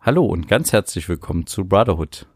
Hallo 0.00 0.24
und 0.24 0.48
ganz 0.48 0.72
herzlich 0.72 1.08
willkommen 1.08 1.46
zu 1.46 1.64
Brotherhood. 1.64 2.26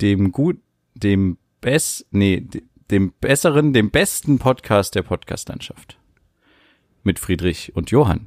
Dem 0.00 0.32
gut, 0.32 0.58
dem 0.94 1.38
best, 1.60 2.06
nee, 2.10 2.46
dem 2.90 3.12
besseren, 3.20 3.72
dem 3.72 3.90
besten 3.90 4.38
Podcast 4.38 4.94
der 4.94 5.02
Podcastlandschaft. 5.02 5.98
Mit 7.02 7.18
Friedrich 7.18 7.74
und 7.76 7.90
Johann. 7.90 8.26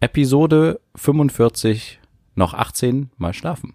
Episode 0.00 0.80
45, 0.96 2.00
noch 2.34 2.54
18 2.54 3.10
mal 3.16 3.32
schlafen. 3.32 3.74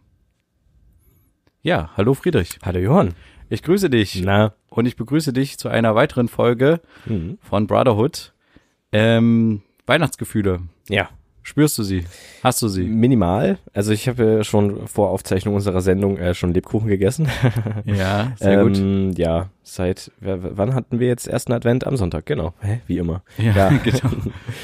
Ja, 1.61 1.91
hallo 1.97 2.13
Friedrich. 2.13 2.59
Hallo 2.63 2.79
Johann. 2.79 3.15
Ich 3.49 3.63
grüße 3.63 3.89
dich. 3.89 4.21
Na. 4.23 4.53
Und 4.69 4.85
ich 4.85 4.95
begrüße 4.95 5.33
dich 5.33 5.57
zu 5.57 5.67
einer 5.67 5.95
weiteren 5.95 6.27
Folge 6.27 6.81
Mhm. 7.05 7.37
von 7.41 7.65
Brotherhood. 7.65 8.33
Ähm, 8.91 9.61
Weihnachtsgefühle. 9.87 10.61
Ja. 10.89 11.09
Spürst 11.47 11.77
du 11.77 11.83
sie? 11.83 12.05
Hast 12.43 12.63
du 12.63 12.67
sie? 12.67 12.85
Minimal. 12.85 13.59
Also 13.71 13.91
ich 13.93 14.07
habe 14.09 14.37
ja 14.37 14.43
schon 14.43 14.87
vor 14.87 15.11
Aufzeichnung 15.11 15.53
unserer 15.53 15.81
Sendung 15.81 16.17
äh, 16.17 16.33
schon 16.33 16.55
Lebkuchen 16.55 16.87
gegessen. 16.87 17.27
Ja, 17.85 18.31
sehr 18.37 18.63
gut. 18.63 18.77
ähm, 18.79 19.11
Ja, 19.15 19.49
seit 19.61 20.11
wann 20.19 20.73
hatten 20.73 20.99
wir 20.99 21.07
jetzt 21.07 21.27
ersten 21.27 21.53
Advent? 21.53 21.85
Am 21.85 21.97
Sonntag, 21.97 22.25
genau. 22.25 22.55
Hä? 22.61 22.81
Wie 22.87 22.97
immer. 22.97 23.21
Ja, 23.37 23.53
ja. 23.53 23.69
genau. 23.83 24.09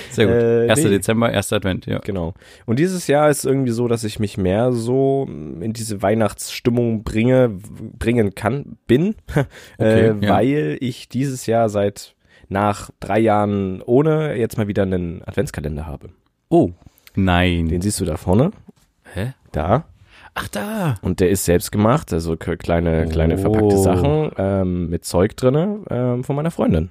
Sehr 0.09 0.25
gut. 0.25 0.35
Äh, 0.35 0.71
1. 0.71 0.83
nee. 0.83 0.89
Dezember, 0.89 1.27
1. 1.27 1.53
Advent, 1.53 1.85
ja. 1.85 1.99
Genau. 1.99 2.33
Und 2.65 2.79
dieses 2.79 3.05
Jahr 3.05 3.29
ist 3.29 3.45
irgendwie 3.45 3.73
so, 3.73 3.87
dass 3.87 4.03
ich 4.03 4.19
mich 4.19 4.39
mehr 4.39 4.71
so 4.71 5.27
in 5.29 5.73
diese 5.73 6.01
Weihnachtsstimmung 6.01 7.03
bringe, 7.03 7.59
bringen 7.99 8.33
kann, 8.33 8.77
bin, 8.87 9.13
Okay, 9.77 10.07
äh, 10.07 10.15
ja. 10.19 10.29
weil 10.33 10.77
ich 10.79 11.09
dieses 11.09 11.45
Jahr 11.45 11.69
seit 11.69 12.15
nach 12.49 12.89
drei 12.99 13.19
Jahren 13.19 13.83
ohne 13.83 14.35
jetzt 14.35 14.57
mal 14.57 14.67
wieder 14.67 14.81
einen 14.81 15.21
Adventskalender 15.23 15.85
habe. 15.85 16.09
Oh, 16.51 16.71
nein. 17.15 17.69
Den 17.69 17.81
siehst 17.81 17.99
du 18.01 18.05
da 18.05 18.17
vorne. 18.17 18.51
Hä? 19.13 19.33
Da. 19.51 19.85
Ach 20.33 20.47
da. 20.47 20.95
Und 21.01 21.19
der 21.19 21.29
ist 21.29 21.45
selbst 21.45 21.71
gemacht, 21.71 22.13
also 22.13 22.37
kleine, 22.37 23.07
kleine 23.07 23.35
Oh. 23.35 23.37
verpackte 23.37 23.77
Sachen 23.77 24.31
ähm, 24.37 24.89
mit 24.89 25.03
Zeug 25.05 25.35
drinne 25.35 25.79
ähm, 25.89 26.23
von 26.23 26.35
meiner 26.35 26.51
Freundin. 26.51 26.89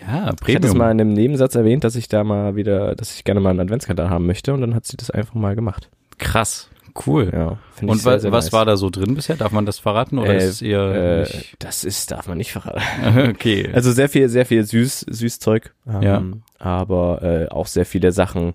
Ja, 0.00 0.16
Ich 0.16 0.20
hatte 0.20 0.30
es 0.30 0.40
Premium. 0.40 0.78
mal 0.78 0.90
in 0.92 1.00
einem 1.00 1.12
Nebensatz 1.14 1.54
erwähnt, 1.54 1.82
dass 1.84 1.96
ich 1.96 2.08
da 2.08 2.24
mal 2.24 2.56
wieder, 2.56 2.94
dass 2.94 3.14
ich 3.16 3.24
gerne 3.24 3.40
mal 3.40 3.50
einen 3.50 3.60
Adventskalender 3.60 4.10
haben 4.10 4.26
möchte 4.26 4.52
und 4.54 4.60
dann 4.60 4.74
hat 4.74 4.84
sie 4.86 4.96
das 4.96 5.10
einfach 5.10 5.34
mal 5.34 5.54
gemacht. 5.54 5.90
Krass. 6.18 6.70
Cool. 7.06 7.30
Ja, 7.32 7.58
finde 7.74 7.92
ich 7.92 7.98
Und 7.98 7.98
sehr, 8.02 8.12
wa 8.12 8.18
sehr 8.20 8.32
was 8.32 8.44
nice. 8.46 8.52
war 8.52 8.64
da 8.64 8.76
so 8.76 8.88
drin 8.88 9.14
bisher? 9.16 9.34
Darf 9.36 9.50
man 9.52 9.66
das 9.66 9.78
verraten 9.80 10.18
oder 10.18 10.32
Äh, 10.34 10.46
ist 10.46 10.62
eher 10.62 11.22
Äh, 11.22 11.28
das 11.58 11.82
ist, 11.84 12.12
darf 12.12 12.28
man 12.28 12.38
nicht 12.38 12.52
verraten. 12.52 12.80
Okay. 13.30 13.68
Also 13.72 13.90
sehr 13.92 14.08
viel, 14.08 14.28
sehr 14.28 14.46
viel 14.46 14.64
süß, 14.64 15.06
Süßzeug. 15.10 15.74
Ähm, 15.88 16.02
Ja. 16.02 16.22
Aber 16.58 17.22
äh, 17.22 17.48
auch 17.48 17.66
sehr 17.66 17.84
viele 17.84 18.12
Sachen. 18.12 18.54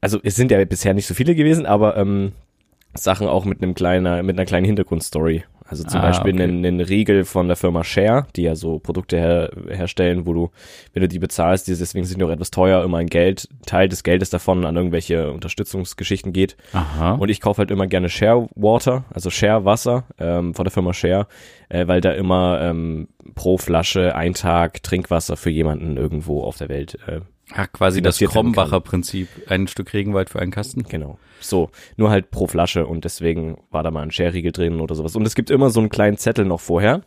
Also 0.00 0.20
es 0.22 0.36
sind 0.36 0.50
ja 0.50 0.64
bisher 0.64 0.94
nicht 0.94 1.06
so 1.06 1.14
viele 1.14 1.34
gewesen, 1.34 1.66
aber 1.66 1.96
ähm, 1.96 2.32
Sachen 2.94 3.26
auch 3.26 3.44
mit 3.44 3.62
einem 3.62 3.74
kleiner, 3.74 4.22
mit 4.22 4.36
einer 4.36 4.46
kleinen 4.46 4.66
Hintergrundstory. 4.66 5.44
Also 5.72 5.84
zum 5.84 6.00
Ah, 6.02 6.08
Beispiel 6.08 6.34
okay. 6.34 6.42
einen, 6.42 6.66
einen 6.66 6.80
Riegel 6.82 7.24
von 7.24 7.46
der 7.46 7.56
Firma 7.56 7.82
Share, 7.82 8.26
die 8.36 8.42
ja 8.42 8.54
so 8.54 8.78
Produkte 8.78 9.16
her, 9.16 9.50
herstellen, 9.70 10.26
wo 10.26 10.34
du, 10.34 10.50
wenn 10.92 11.00
du 11.00 11.08
die 11.08 11.18
bezahlst, 11.18 11.66
die 11.66 11.74
deswegen 11.74 12.04
sind 12.04 12.20
die 12.20 12.24
auch 12.26 12.30
etwas 12.30 12.50
teuer, 12.50 12.84
immer 12.84 12.98
ein 12.98 13.06
Geld, 13.06 13.48
Teil 13.64 13.88
des 13.88 14.02
Geldes 14.02 14.28
davon 14.28 14.66
an 14.66 14.76
irgendwelche 14.76 15.32
Unterstützungsgeschichten 15.32 16.34
geht. 16.34 16.58
Aha. 16.74 17.12
Und 17.14 17.30
ich 17.30 17.40
kaufe 17.40 17.60
halt 17.60 17.70
immer 17.70 17.86
gerne 17.86 18.10
Share 18.10 18.48
Water, 18.54 19.04
also 19.14 19.30
Share 19.30 19.64
Wasser 19.64 20.04
ähm, 20.18 20.52
von 20.52 20.66
der 20.66 20.72
Firma 20.72 20.92
Share, 20.92 21.26
äh, 21.70 21.86
weil 21.86 22.02
da 22.02 22.12
immer 22.12 22.60
ähm, 22.60 23.08
pro 23.34 23.56
Flasche 23.56 24.14
ein 24.14 24.34
Tag 24.34 24.82
Trinkwasser 24.82 25.38
für 25.38 25.48
jemanden 25.48 25.96
irgendwo 25.96 26.42
auf 26.42 26.58
der 26.58 26.68
Welt. 26.68 26.98
Äh, 27.06 27.20
Ach, 27.54 27.70
quasi 27.72 28.02
das 28.02 28.18
Krombacher 28.18 28.80
Prinzip. 28.80 29.28
Ein 29.48 29.68
Stück 29.68 29.92
Regenwald 29.92 30.30
für 30.30 30.40
einen 30.40 30.50
Kasten. 30.52 30.82
genau. 30.88 31.18
So, 31.40 31.70
nur 31.96 32.10
halt 32.10 32.30
pro 32.30 32.46
Flasche 32.46 32.86
und 32.86 33.04
deswegen 33.04 33.56
war 33.72 33.82
da 33.82 33.90
mal 33.90 34.02
ein 34.02 34.12
Share-Riegel 34.12 34.52
drin 34.52 34.80
oder 34.80 34.94
sowas. 34.94 35.16
Und 35.16 35.26
es 35.26 35.34
gibt 35.34 35.50
immer 35.50 35.70
so 35.70 35.80
einen 35.80 35.88
kleinen 35.88 36.16
Zettel 36.16 36.44
noch 36.44 36.60
vorher, 36.60 37.00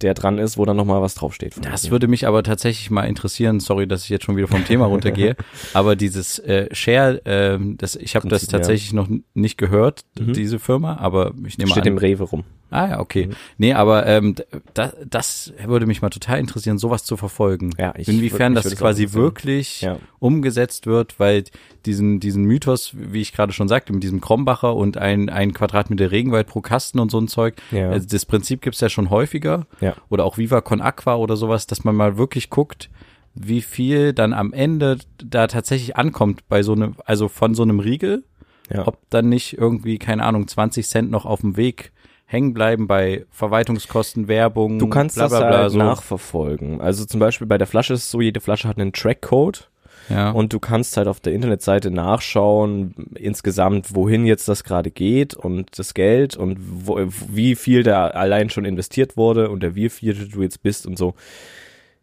der 0.00 0.14
dran 0.14 0.38
ist, 0.38 0.56
wo 0.56 0.64
dann 0.64 0.76
nochmal 0.78 1.02
was 1.02 1.14
draufsteht. 1.14 1.54
Das 1.62 1.84
mir. 1.84 1.90
würde 1.90 2.08
mich 2.08 2.26
aber 2.26 2.42
tatsächlich 2.42 2.90
mal 2.90 3.04
interessieren. 3.04 3.60
Sorry, 3.60 3.86
dass 3.86 4.04
ich 4.04 4.08
jetzt 4.10 4.24
schon 4.24 4.36
wieder 4.36 4.48
vom 4.48 4.64
Thema 4.64 4.86
runtergehe. 4.86 5.36
aber 5.74 5.94
dieses 5.94 6.38
äh, 6.38 6.68
Share, 6.74 7.20
ähm, 7.26 7.76
das, 7.76 7.96
ich 7.96 8.16
habe 8.16 8.28
das 8.28 8.42
Prinzip, 8.42 8.52
ja. 8.52 8.58
tatsächlich 8.58 8.92
noch 8.94 9.08
nicht 9.34 9.58
gehört, 9.58 10.00
Mhm. 10.18 10.32
diese 10.32 10.58
Firma, 10.58 10.96
aber 10.96 11.32
ich 11.46 11.58
nehme 11.58 11.70
Steht 11.70 11.82
an. 11.82 11.88
im 11.92 11.98
Rewe 11.98 12.24
rum. 12.24 12.44
Ah 12.70 12.88
ja, 12.88 13.00
okay. 13.00 13.26
Mhm. 13.28 13.32
Nee, 13.58 13.72
aber 13.74 14.06
ähm, 14.06 14.34
d- 14.34 14.44
da, 14.74 14.92
das 15.08 15.52
würde 15.64 15.86
mich 15.86 16.02
mal 16.02 16.10
total 16.10 16.40
interessieren, 16.40 16.78
sowas 16.78 17.04
zu 17.04 17.16
verfolgen. 17.16 17.70
Ja, 17.78 17.94
ich 17.96 18.08
Inwiefern 18.08 18.52
würd- 18.52 18.56
mich 18.56 18.64
das 18.64 18.76
quasi 18.76 19.12
wirklich 19.12 19.82
Ja. 19.82 19.98
umgesetzt 20.18 20.86
wird, 20.86 21.20
weil 21.20 21.44
diesen, 21.86 22.18
diesen 22.18 22.44
Mythos, 22.44 22.92
wie 22.96 23.20
ich 23.20 23.32
gerade 23.32 23.52
schon 23.52 23.68
sagte, 23.68 23.92
mit 23.92 24.02
diesem 24.02 24.20
Krombacher 24.20 24.74
und 24.74 24.96
ein, 24.98 25.28
ein 25.28 25.52
Quadratmeter 25.54 26.10
Regenwald 26.10 26.48
pro 26.48 26.60
Kasten 26.60 26.98
und 26.98 27.10
so 27.10 27.18
ein 27.20 27.28
Zeug, 27.28 27.54
Ja. 27.70 27.90
also 27.90 28.06
das 28.10 28.26
Prinzip 28.26 28.62
gibt's 28.62 28.80
ja 28.80 28.88
schon 28.88 29.10
häufiger. 29.10 29.66
Ja. 29.80 29.94
Oder 30.08 30.24
auch 30.24 30.36
Viva 30.38 30.60
Con 30.60 30.80
Aqua 30.80 31.14
oder 31.16 31.36
sowas, 31.36 31.66
dass 31.68 31.84
man 31.84 31.94
mal 31.94 32.18
wirklich 32.18 32.50
guckt, 32.50 32.90
wie 33.34 33.60
viel 33.60 34.12
dann 34.12 34.32
am 34.32 34.52
Ende 34.52 34.98
da 35.22 35.46
tatsächlich 35.46 35.96
ankommt 35.96 36.48
bei 36.48 36.62
so 36.62 36.72
einem, 36.72 36.96
also 37.04 37.28
von 37.28 37.54
so 37.54 37.62
einem 37.62 37.80
Riegel 37.80 38.24
Ja. 38.72 38.86
ob 38.88 38.98
dann 39.10 39.28
nicht 39.28 39.56
irgendwie, 39.58 39.98
keine 39.98 40.24
Ahnung, 40.24 40.48
20 40.48 40.88
Cent 40.88 41.10
noch 41.10 41.24
auf 41.26 41.42
dem 41.42 41.56
Weg 41.56 41.92
hängen 42.26 42.52
bleiben 42.52 42.86
bei 42.86 43.24
Verwaltungskosten, 43.30 44.28
Werbung, 44.28 44.78
Du 44.78 44.88
kannst 44.88 45.16
bla 45.16 45.28
bla 45.28 45.40
das 45.40 45.48
bla, 45.48 45.58
halt 45.58 45.70
so. 45.72 45.78
nachverfolgen. 45.78 46.80
Also 46.80 47.04
zum 47.04 47.20
Beispiel 47.20 47.46
bei 47.46 47.56
der 47.56 47.66
Flasche 47.68 47.94
ist 47.94 48.04
es 48.04 48.10
so, 48.10 48.20
jede 48.20 48.40
Flasche 48.40 48.68
hat 48.68 48.78
einen 48.78 48.92
Trackcode. 48.92 49.70
Ja. 50.08 50.30
Und 50.30 50.52
du 50.52 50.60
kannst 50.60 50.96
halt 50.96 51.08
auf 51.08 51.18
der 51.18 51.32
Internetseite 51.32 51.90
nachschauen, 51.90 52.94
insgesamt, 53.14 53.94
wohin 53.94 54.24
jetzt 54.24 54.48
das 54.48 54.62
gerade 54.62 54.90
geht 54.92 55.34
und 55.34 55.78
das 55.78 55.94
Geld 55.94 56.36
und 56.36 56.58
wo, 56.60 57.00
wie 57.28 57.56
viel 57.56 57.82
da 57.82 58.06
allein 58.08 58.48
schon 58.50 58.64
investiert 58.64 59.16
wurde 59.16 59.50
und 59.50 59.64
der 59.64 59.74
wie 59.74 59.88
viel 59.88 60.14
du 60.28 60.42
jetzt 60.42 60.62
bist 60.62 60.86
und 60.86 60.96
so. 60.96 61.14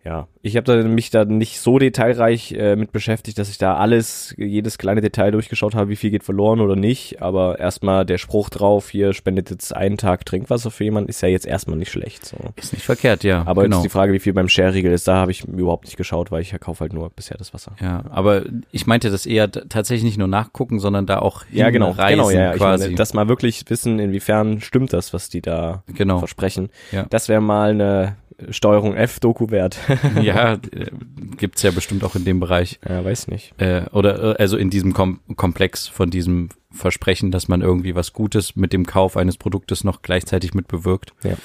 Ja, 0.06 0.28
ich 0.41 0.58
habe 0.58 0.84
mich 0.84 1.12
da 1.12 1.24
nicht 1.24 1.62
so 1.62 1.80
detailreich 1.80 2.52
äh, 2.52 2.75
mit 2.75 2.91
beschäftigt, 2.91 3.40
dass 3.40 3.50
ich 3.50 3.58
da 3.58 3.78
alles, 3.78 4.36
jedes 4.38 4.78
kleine 4.78 5.00
Detail 5.00 5.31
durchgeschaut 5.31 5.75
habe, 5.75 5.90
wie 5.90 5.96
viel 5.96 6.12
geht 6.12 6.25
verloren 6.25 6.59
oder 6.59 6.75
nicht. 6.75 7.22
Aber 7.22 7.58
erstmal 7.59 8.06
der 8.06 8.18
Spruch 8.18 8.50
drauf, 8.50 8.90
hier 8.90 9.13
spendet 9.13 9.50
jetzt 9.50 9.74
einen 9.74 9.97
Tag 9.97 10.25
Trinkwasser 10.25 10.72
für 10.72 10.84
jemanden, 10.84 11.09
ist 11.09 11.22
ja 11.22 11.30
jetzt 11.30 11.46
erstmal 11.46 11.78
nicht 11.78 11.92
schlecht. 11.92 12.25
So. 12.25 12.36
ist 12.58 12.74
nicht 12.74 12.86
verkehrt, 12.86 13.24
ja. 13.24 13.44
Aber 13.46 13.63
genau. 13.63 13.78
jetzt 13.78 13.86
die 13.86 13.90
Frage, 13.90 14.12
wie 14.12 14.19
viel 14.19 14.34
beim 14.34 14.50
Share-Riegel 14.50 14.92
ist, 14.92 15.08
da 15.08 15.16
habe 15.16 15.31
ich 15.31 15.46
überhaupt 15.46 15.86
nicht 15.86 15.96
geschaut, 15.96 16.31
weil 16.31 16.42
ich 16.42 16.53
kaufe 16.59 16.81
halt 16.81 16.92
nur 16.92 17.09
bisher 17.09 17.38
das 17.38 17.53
Wasser. 17.53 17.74
ja, 17.80 18.03
aber 18.09 18.44
ich 18.72 18.86
meinte 18.86 19.09
das 19.09 19.25
eher 19.25 19.50
tatsächlich 19.50 20.03
nicht 20.03 20.18
nur 20.18 20.28
nachgucken, 20.28 20.80
sondern 20.80 21.06
da 21.06 21.19
auch 21.19 21.46
Ja, 21.50 21.69
genau, 21.69 21.94
genau, 21.94 22.30
ja, 22.30 22.42
ja. 22.42 22.53
Quasi. 22.58 22.84
meine, 22.86 22.96
das 22.96 23.13
mal 23.13 23.30
wirklich 23.30 23.63
wissen, 23.69 24.00
inwiefern 24.00 24.59
stimmt 24.59 24.92
das, 24.92 25.13
was 25.13 25.30
die 25.30 25.42
da 25.42 25.84
genau. 25.88 26.19
versprechen. 26.19 26.69
Ja. 26.92 27.06
Das 27.09 27.30
wäre 27.30 27.40
mal 27.40 27.69
eine 27.69 28.18
Steuerung 28.49 28.95
F-Doku 28.95 29.49
wert. 29.51 29.77
ja, 30.21 30.53
äh, 30.71 30.91
gibt's 31.38 31.61
ja 31.63 31.71
bestimmt 31.71 32.03
auch 32.03 32.16
in 32.16 32.25
dem 32.25 32.39
Bereich. 32.39 32.79
ja, 32.88 33.03
weiß 33.03 33.27
nicht. 33.27 33.53
Äh, 33.59 33.83
oder 33.91 34.33
äh, 34.33 34.41
also 34.41 34.57
in 34.57 34.69
diesem 34.69 34.94
Kom 34.94 35.19
Komplex 35.35 35.88
von 35.88 36.09
diesem 36.09 36.49
Versprechen, 36.71 37.29
dass 37.31 37.47
man 37.47 37.61
irgendwie 37.61 37.95
was 37.95 38.13
Gutes 38.13 38.55
mit 38.55 38.73
dem 38.73 38.85
Kauf 38.85 39.16
eines 39.17 39.38
Produktes 39.38 39.83
noch 39.83 40.01
gleichzeitig 40.01 40.53
mitbewirkt. 40.53 41.13
Ja. 41.23 41.35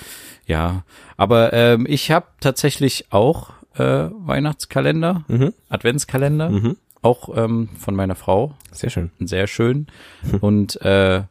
Ja, 0.47 0.85
aber 1.19 1.53
ähm, 1.53 1.85
ich 1.89 2.11
habe 2.11 2.27
tatsächlich 2.41 3.07
auch 3.11 3.51
äh, 3.77 4.09
Weihnachtskalender, 4.11 5.25
Mhm. 5.29 5.53
Adventskalender, 5.69 6.49
Mhm. 6.51 6.77
auch 7.03 7.29
ähm, 7.37 7.69
von 7.79 7.95
meiner 7.95 8.15
Frau, 8.15 8.55
Sehr 8.73 8.89
schön. 8.91 9.11
sehr 9.21 9.47
schön. 9.47 9.89
Und 10.41 10.81
äh, 10.83 11.25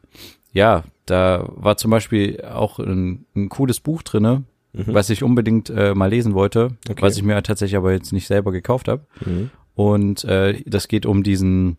ja, 0.52 0.84
da 1.06 1.48
war 1.56 1.76
zum 1.78 1.90
Beispiel 1.90 2.42
auch 2.44 2.78
ein, 2.78 3.24
ein 3.34 3.48
cooles 3.48 3.80
Buch 3.80 4.02
drinne, 4.02 4.44
Mhm. 4.72 4.84
was 4.94 5.08
ich 5.10 5.22
unbedingt 5.22 5.70
äh, 5.70 5.94
mal 5.94 6.10
lesen 6.10 6.34
wollte, 6.34 6.76
Okay. 6.90 7.00
was 7.02 7.16
ich 7.16 7.22
mir 7.22 7.42
tatsächlich 7.42 7.76
aber 7.76 7.92
jetzt 7.92 8.12
nicht 8.12 8.26
selber 8.26 8.52
gekauft 8.52 8.88
habe. 8.88 9.06
Mhm. 9.24 9.50
Und 9.74 10.24
äh, 10.24 10.62
das 10.66 10.88
geht 10.88 11.06
um 11.06 11.22
diesen 11.22 11.78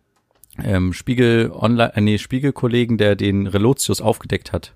ähm, 0.64 0.94
Spiegel 0.94 1.52
Online, 1.54 1.96
äh, 1.96 2.02
nee, 2.02 2.18
Spiegelkollegen, 2.18 2.98
der 2.98 3.16
den 3.16 3.46
Relotius 3.48 4.02
aufgedeckt 4.02 4.52
hat. 4.54 4.76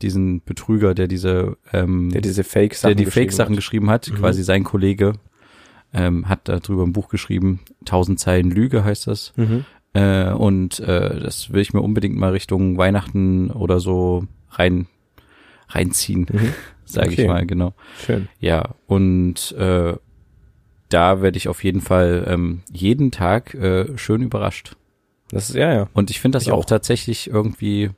Diesen 0.00 0.42
Betrüger, 0.42 0.94
der 0.94 1.06
diese, 1.08 1.56
ähm, 1.72 2.10
Der 2.10 2.22
diese 2.22 2.42
Fake-Sachen 2.42 2.96
der 2.96 3.04
die 3.04 3.10
Fake-Sachen 3.10 3.54
geschrieben 3.54 3.90
hat, 3.90 4.08
Mhm. 4.10 4.14
quasi 4.16 4.42
sein 4.42 4.64
Kollege, 4.64 5.12
ähm, 5.92 6.28
hat 6.28 6.48
darüber 6.48 6.84
ein 6.84 6.92
Buch 6.94 7.08
geschrieben, 7.08 7.60
Tausend 7.84 8.18
Zeilen 8.18 8.50
Lüge 8.50 8.82
heißt 8.82 9.06
das. 9.06 9.32
Mhm. 9.36 9.64
Äh, 9.92 10.30
und 10.32 10.80
äh, 10.80 11.20
das 11.20 11.52
will 11.52 11.60
ich 11.60 11.74
mir 11.74 11.82
unbedingt 11.82 12.16
mal 12.16 12.30
Richtung 12.32 12.78
Weihnachten 12.78 13.50
oder 13.50 13.78
so 13.78 14.24
rein 14.50 14.86
reinziehen, 15.68 16.26
Mhm. 16.32 16.48
Sage 16.84 17.10
Okay. 17.10 17.22
ich 17.22 17.28
mal, 17.28 17.46
genau. 17.46 17.74
Schön. 18.04 18.28
Ja, 18.40 18.74
und 18.86 19.52
äh, 19.52 19.94
da 20.88 21.22
werde 21.22 21.36
ich 21.38 21.48
auf 21.48 21.64
jeden 21.64 21.80
Fall 21.80 22.24
ähm, 22.28 22.62
jeden 22.72 23.10
Tag 23.10 23.54
äh, 23.54 23.96
schön 23.96 24.22
überrascht. 24.22 24.76
Das 25.30 25.48
ist, 25.50 25.56
ja, 25.56 25.72
ja. 25.72 25.88
Und 25.94 26.10
ich 26.10 26.20
finde 26.20 26.36
das 26.36 26.44
Ich 26.44 26.52
auch, 26.52 26.58
auch. 26.60 26.64
tatsächlich 26.66 27.28
irgendwie 27.30 27.90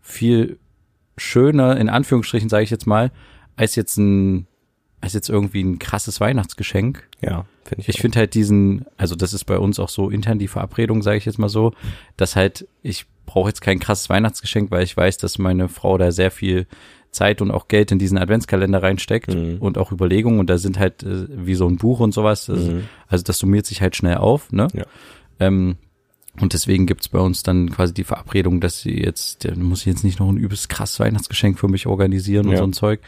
viel 0.00 0.58
schöner, 1.16 1.76
in 1.76 1.88
Anführungsstrichen 1.88 2.48
sage 2.48 2.64
ich 2.64 2.70
jetzt 2.70 2.86
mal, 2.86 3.10
als 3.56 3.74
jetzt 3.76 3.96
ein 3.98 4.46
als 5.00 5.12
jetzt 5.14 5.28
irgendwie 5.28 5.62
ein 5.62 5.78
krasses 5.78 6.20
Weihnachtsgeschenk. 6.20 7.08
Ja, 7.20 7.44
finde 7.64 7.82
ich. 7.82 7.88
Ich 7.88 8.00
finde 8.00 8.18
halt 8.18 8.34
diesen, 8.34 8.84
also 8.96 9.14
das 9.14 9.32
ist 9.32 9.44
bei 9.44 9.58
uns 9.58 9.78
auch 9.78 9.88
so 9.88 10.10
intern 10.10 10.38
die 10.38 10.48
Verabredung, 10.48 11.02
sage 11.02 11.18
ich 11.18 11.24
jetzt 11.24 11.38
mal 11.38 11.48
so, 11.48 11.72
dass 12.16 12.36
halt 12.36 12.66
ich 12.82 13.06
brauche 13.26 13.48
jetzt 13.48 13.60
kein 13.60 13.78
krasses 13.78 14.08
Weihnachtsgeschenk, 14.08 14.70
weil 14.70 14.82
ich 14.82 14.96
weiß, 14.96 15.18
dass 15.18 15.38
meine 15.38 15.68
Frau 15.68 15.98
da 15.98 16.10
sehr 16.12 16.30
viel 16.30 16.66
Zeit 17.10 17.40
und 17.40 17.50
auch 17.50 17.68
Geld 17.68 17.90
in 17.92 17.98
diesen 17.98 18.18
Adventskalender 18.18 18.82
reinsteckt 18.82 19.34
Mhm. 19.34 19.58
und 19.60 19.78
auch 19.78 19.92
Überlegungen 19.92 20.40
und 20.40 20.50
da 20.50 20.58
sind 20.58 20.78
halt 20.78 21.02
äh, 21.02 21.26
wie 21.30 21.54
so 21.54 21.66
ein 21.68 21.76
Buch 21.76 22.00
und 22.00 22.12
sowas. 22.12 22.46
Das, 22.46 22.58
Mhm. 22.58 22.84
Also 23.06 23.22
das 23.24 23.38
summiert 23.38 23.66
sich 23.66 23.80
halt 23.82 23.96
schnell 23.96 24.16
auf, 24.16 24.50
ne? 24.52 24.66
Ja. 24.74 24.84
Ähm, 25.40 25.76
und 26.40 26.52
deswegen 26.52 26.86
gibt's 26.86 27.08
bei 27.08 27.18
uns 27.18 27.42
dann 27.42 27.70
quasi 27.70 27.92
die 27.94 28.04
Verabredung, 28.04 28.60
dass 28.60 28.80
sie 28.82 29.02
jetzt, 29.02 29.48
muss 29.56 29.80
ich 29.80 29.86
jetzt 29.86 30.04
nicht 30.04 30.20
noch 30.20 30.28
ein 30.28 30.36
übelst 30.36 30.68
krasses 30.68 31.00
Weihnachtsgeschenk 31.00 31.58
für 31.58 31.68
mich 31.68 31.86
organisieren 31.86 32.46
und 32.46 32.52
Ja. 32.52 32.58
so 32.58 32.64
ein 32.64 32.72
Zeug. 32.72 33.00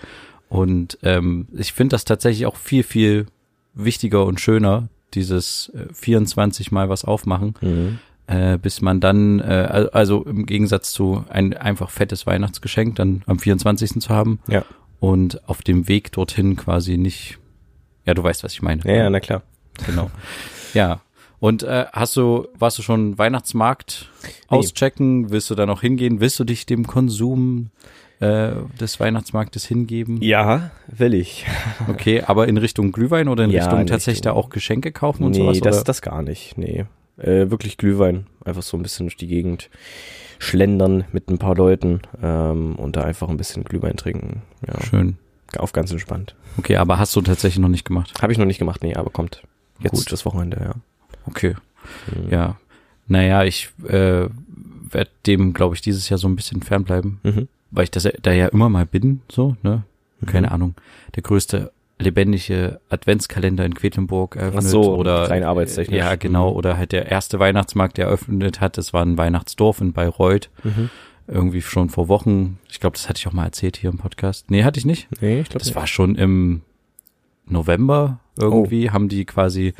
Und 0.50 0.98
ähm, 1.02 1.46
ich 1.56 1.72
finde 1.72 1.94
das 1.94 2.04
tatsächlich 2.04 2.44
auch 2.44 2.56
viel, 2.56 2.82
viel 2.82 3.26
wichtiger 3.72 4.26
und 4.26 4.40
schöner, 4.40 4.88
dieses 5.14 5.70
äh, 5.74 5.86
24 5.94 6.70
Mal 6.72 6.88
was 6.90 7.04
aufmachen, 7.04 7.54
Mhm. 7.62 7.98
äh, 8.26 8.58
bis 8.58 8.80
man 8.82 9.00
dann, 9.00 9.38
äh, 9.40 9.44
al- 9.44 9.90
also 9.90 10.24
im 10.24 10.44
Gegensatz 10.46 10.90
zu 10.92 11.24
ein 11.30 11.56
einfach 11.56 11.88
fettes 11.90 12.26
Weihnachtsgeschenk 12.26 12.96
dann 12.96 13.22
am 13.26 13.38
24. 13.38 14.00
zu 14.02 14.08
haben 14.10 14.40
Ja. 14.48 14.64
und 14.98 15.48
auf 15.48 15.62
dem 15.62 15.86
Weg 15.88 16.10
dorthin 16.12 16.56
quasi 16.56 16.98
nicht, 16.98 17.38
ja, 18.04 18.14
du 18.14 18.22
weißt, 18.24 18.42
was 18.44 18.52
ich 18.52 18.60
meine. 18.62 18.82
Ja, 18.84 18.94
ja, 19.04 19.10
na 19.10 19.20
klar. 19.20 19.42
Genau. 19.86 20.10
ja. 20.74 21.00
Und 21.38 21.62
äh, 21.62 21.86
hast 21.92 22.16
du, 22.16 22.48
warst 22.58 22.76
du 22.76 22.82
schon 22.82 23.16
Weihnachtsmarkt 23.18 24.10
Nee. 24.24 24.30
auschecken? 24.48 25.30
Willst 25.30 25.48
du 25.48 25.54
da 25.54 25.64
noch 25.64 25.80
hingehen? 25.80 26.20
Willst 26.20 26.38
du 26.40 26.44
dich 26.44 26.66
dem 26.66 26.86
Konsum 26.88 27.70
äh, 28.20 28.52
des 28.80 29.00
Weihnachtsmarktes 29.00 29.64
hingeben? 29.64 30.20
Ja, 30.22 30.70
will 30.86 31.14
ich. 31.14 31.46
Okay, 31.88 32.22
aber 32.22 32.48
in 32.48 32.56
Richtung 32.56 32.92
Glühwein 32.92 33.28
oder 33.28 33.44
in 33.44 33.50
Ja, 33.50 33.62
Richtung 33.64 33.80
in 33.80 33.86
tatsächlich 33.86 34.18
Richtung- 34.18 34.34
da 34.34 34.38
auch 34.38 34.50
Geschenke 34.50 34.92
kaufen 34.92 35.24
und 35.24 35.32
nee, 35.32 35.38
sowas? 35.38 35.60
das, 35.60 35.76
oder? 35.78 35.84
das 35.84 36.02
gar 36.02 36.22
nicht. 36.22 36.56
Nee. 36.58 36.84
Äh, 37.18 37.50
wirklich 37.50 37.76
Glühwein. 37.76 38.26
Einfach 38.44 38.62
so 38.62 38.76
ein 38.76 38.82
bisschen 38.82 39.06
durch 39.06 39.16
die 39.16 39.26
Gegend 39.26 39.68
schlendern 40.38 41.04
mit 41.12 41.28
ein 41.30 41.38
paar 41.38 41.54
Leuten 41.54 42.00
ähm, 42.22 42.76
und 42.76 42.96
da 42.96 43.02
einfach 43.02 43.28
ein 43.28 43.36
bisschen 43.36 43.64
Glühwein 43.64 43.96
trinken. 43.96 44.42
Ja, 44.66 44.80
Schön. 44.82 45.16
auf 45.58 45.72
ganz 45.72 45.90
entspannt. 45.90 46.34
Okay, 46.56 46.76
aber 46.76 46.98
hast 46.98 47.14
du 47.16 47.20
tatsächlich 47.20 47.58
noch 47.60 47.68
nicht 47.68 47.84
gemacht? 47.84 48.14
Habe 48.22 48.32
ich 48.32 48.38
noch 48.38 48.46
nicht 48.46 48.58
gemacht, 48.58 48.82
nee, 48.82 48.94
aber 48.94 49.10
kommt. 49.10 49.42
Jetzt 49.80 49.92
Gut. 50.04 50.12
das 50.12 50.24
Wochenende, 50.24 50.58
ja. 50.62 50.72
Okay, 51.26 51.54
Mhm. 52.14 52.30
ja. 52.30 52.56
Naja, 53.06 53.44
ich 53.44 53.70
äh, 53.88 54.28
werde 54.28 55.10
dem, 55.26 55.52
glaube 55.52 55.74
ich, 55.74 55.80
dieses 55.82 56.08
Jahr 56.08 56.18
so 56.18 56.28
ein 56.28 56.36
bisschen 56.36 56.62
fernbleiben, 56.62 57.18
Mhm. 57.22 57.48
Weil 57.70 57.84
ich 57.84 57.90
das 57.90 58.08
da 58.22 58.32
ja 58.32 58.46
immer 58.48 58.68
mal 58.68 58.86
bin, 58.86 59.20
so, 59.30 59.56
ne? 59.62 59.84
Keine 60.26 60.48
Mhm. 60.48 60.52
Ahnung. 60.52 60.74
Der 61.14 61.22
größte 61.22 61.72
lebendige 61.98 62.80
Adventskalender 62.88 63.64
in 63.64 63.74
Quedlinburg 63.74 64.36
eröffnet 64.36 64.64
Ach 64.64 64.68
so, 64.70 64.96
oder 64.96 65.30
rein 65.30 65.44
arbeitstechnisch. 65.44 65.98
ja 65.98 66.14
genau 66.16 66.50
Mhm. 66.50 66.56
oder 66.56 66.76
halt 66.78 66.92
der 66.92 67.10
erste 67.10 67.38
Weihnachtsmarkt, 67.38 67.98
der 67.98 68.06
eröffnet 68.06 68.60
hat, 68.60 68.78
das 68.78 68.92
war 68.92 69.02
ein 69.04 69.18
Weihnachtsdorf 69.18 69.80
in 69.80 69.92
Bayreuth 69.92 70.48
Mhm. 70.64 70.90
irgendwie 71.26 71.60
schon 71.62 71.90
vor 71.90 72.08
Wochen. 72.08 72.58
Ich 72.70 72.80
glaube, 72.80 72.96
das 72.96 73.08
hatte 73.08 73.18
ich 73.18 73.26
auch 73.28 73.32
mal 73.32 73.44
erzählt 73.44 73.76
hier 73.76 73.90
im 73.90 73.98
Podcast. 73.98 74.50
Nee, 74.50 74.64
hatte 74.64 74.78
ich 74.78 74.86
nicht. 74.86 75.08
Nee, 75.20 75.40
ich 75.40 75.48
glaube 75.50 75.64
Das 75.64 75.74
war 75.74 75.86
schon 75.86 76.16
im 76.16 76.62
November 77.46 78.20
irgendwie, 78.38 78.88
Oh. 78.88 78.92
haben 78.92 79.08
die 79.08 79.24
quasi 79.24 79.74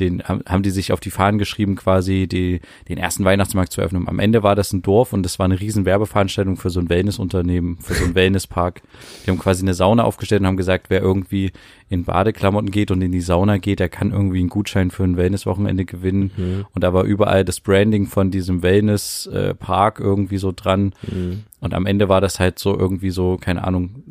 den, 0.00 0.22
haben, 0.22 0.62
die 0.62 0.70
sich 0.70 0.92
auf 0.92 1.00
die 1.00 1.10
Fahnen 1.10 1.38
geschrieben, 1.38 1.76
quasi 1.76 2.26
die, 2.26 2.60
den 2.88 2.98
ersten 2.98 3.24
Weihnachtsmarkt 3.24 3.72
zu 3.72 3.80
öffnen. 3.80 4.08
Am 4.08 4.18
Ende 4.18 4.42
war 4.42 4.54
das 4.54 4.72
ein 4.72 4.82
Dorf 4.82 5.12
und 5.12 5.22
das 5.22 5.38
war 5.38 5.44
eine 5.44 5.60
riesen 5.60 5.84
Werbeveranstaltung 5.84 6.56
für 6.56 6.70
so 6.70 6.80
ein 6.80 6.88
Wellnessunternehmen, 6.88 7.78
für 7.78 7.94
so 7.94 8.04
einen 8.04 8.14
Wellnesspark. 8.14 8.82
Die 9.24 9.30
haben 9.30 9.38
quasi 9.38 9.62
eine 9.62 9.74
Sauna 9.74 10.04
aufgestellt 10.04 10.40
und 10.42 10.46
haben 10.46 10.56
gesagt, 10.56 10.90
wer 10.90 11.00
irgendwie 11.00 11.52
in 11.88 12.04
Badeklamotten 12.04 12.70
geht 12.70 12.90
und 12.90 13.00
in 13.00 13.12
die 13.12 13.20
Sauna 13.20 13.58
geht, 13.58 13.80
der 13.80 13.88
kann 13.88 14.10
irgendwie 14.10 14.40
einen 14.40 14.48
Gutschein 14.48 14.90
für 14.90 15.04
ein 15.04 15.16
Wellnesswochenende 15.16 15.84
gewinnen. 15.84 16.32
Mhm. 16.36 16.66
Und 16.74 16.82
da 16.82 16.92
war 16.92 17.04
überall 17.04 17.44
das 17.44 17.60
Branding 17.60 18.06
von 18.06 18.30
diesem 18.30 18.62
Wellnesspark 18.62 20.00
irgendwie 20.00 20.38
so 20.38 20.52
dran. 20.54 20.94
Mhm. 21.02 21.44
Und 21.60 21.74
am 21.74 21.86
Ende 21.86 22.08
war 22.08 22.20
das 22.20 22.40
halt 22.40 22.58
so 22.58 22.76
irgendwie 22.76 23.10
so, 23.10 23.38
keine 23.40 23.64
Ahnung, 23.64 24.02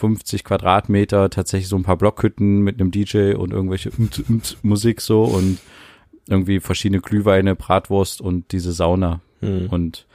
50 0.00 0.44
Quadratmeter, 0.44 1.28
tatsächlich 1.28 1.68
so 1.68 1.76
ein 1.76 1.82
paar 1.82 1.98
Blockhütten 1.98 2.60
mit 2.60 2.80
einem 2.80 2.90
DJ 2.90 3.34
und 3.34 3.52
irgendwelche 3.52 3.90
Musik 4.62 5.00
so 5.02 5.24
und 5.24 5.58
irgendwie 6.26 6.60
verschiedene 6.60 7.02
Glühweine, 7.02 7.54
Bratwurst 7.54 8.20
und 8.20 8.52
diese 8.52 8.72
Sauna. 8.72 9.20
Mhm. 9.40 9.66
Und 9.68 10.06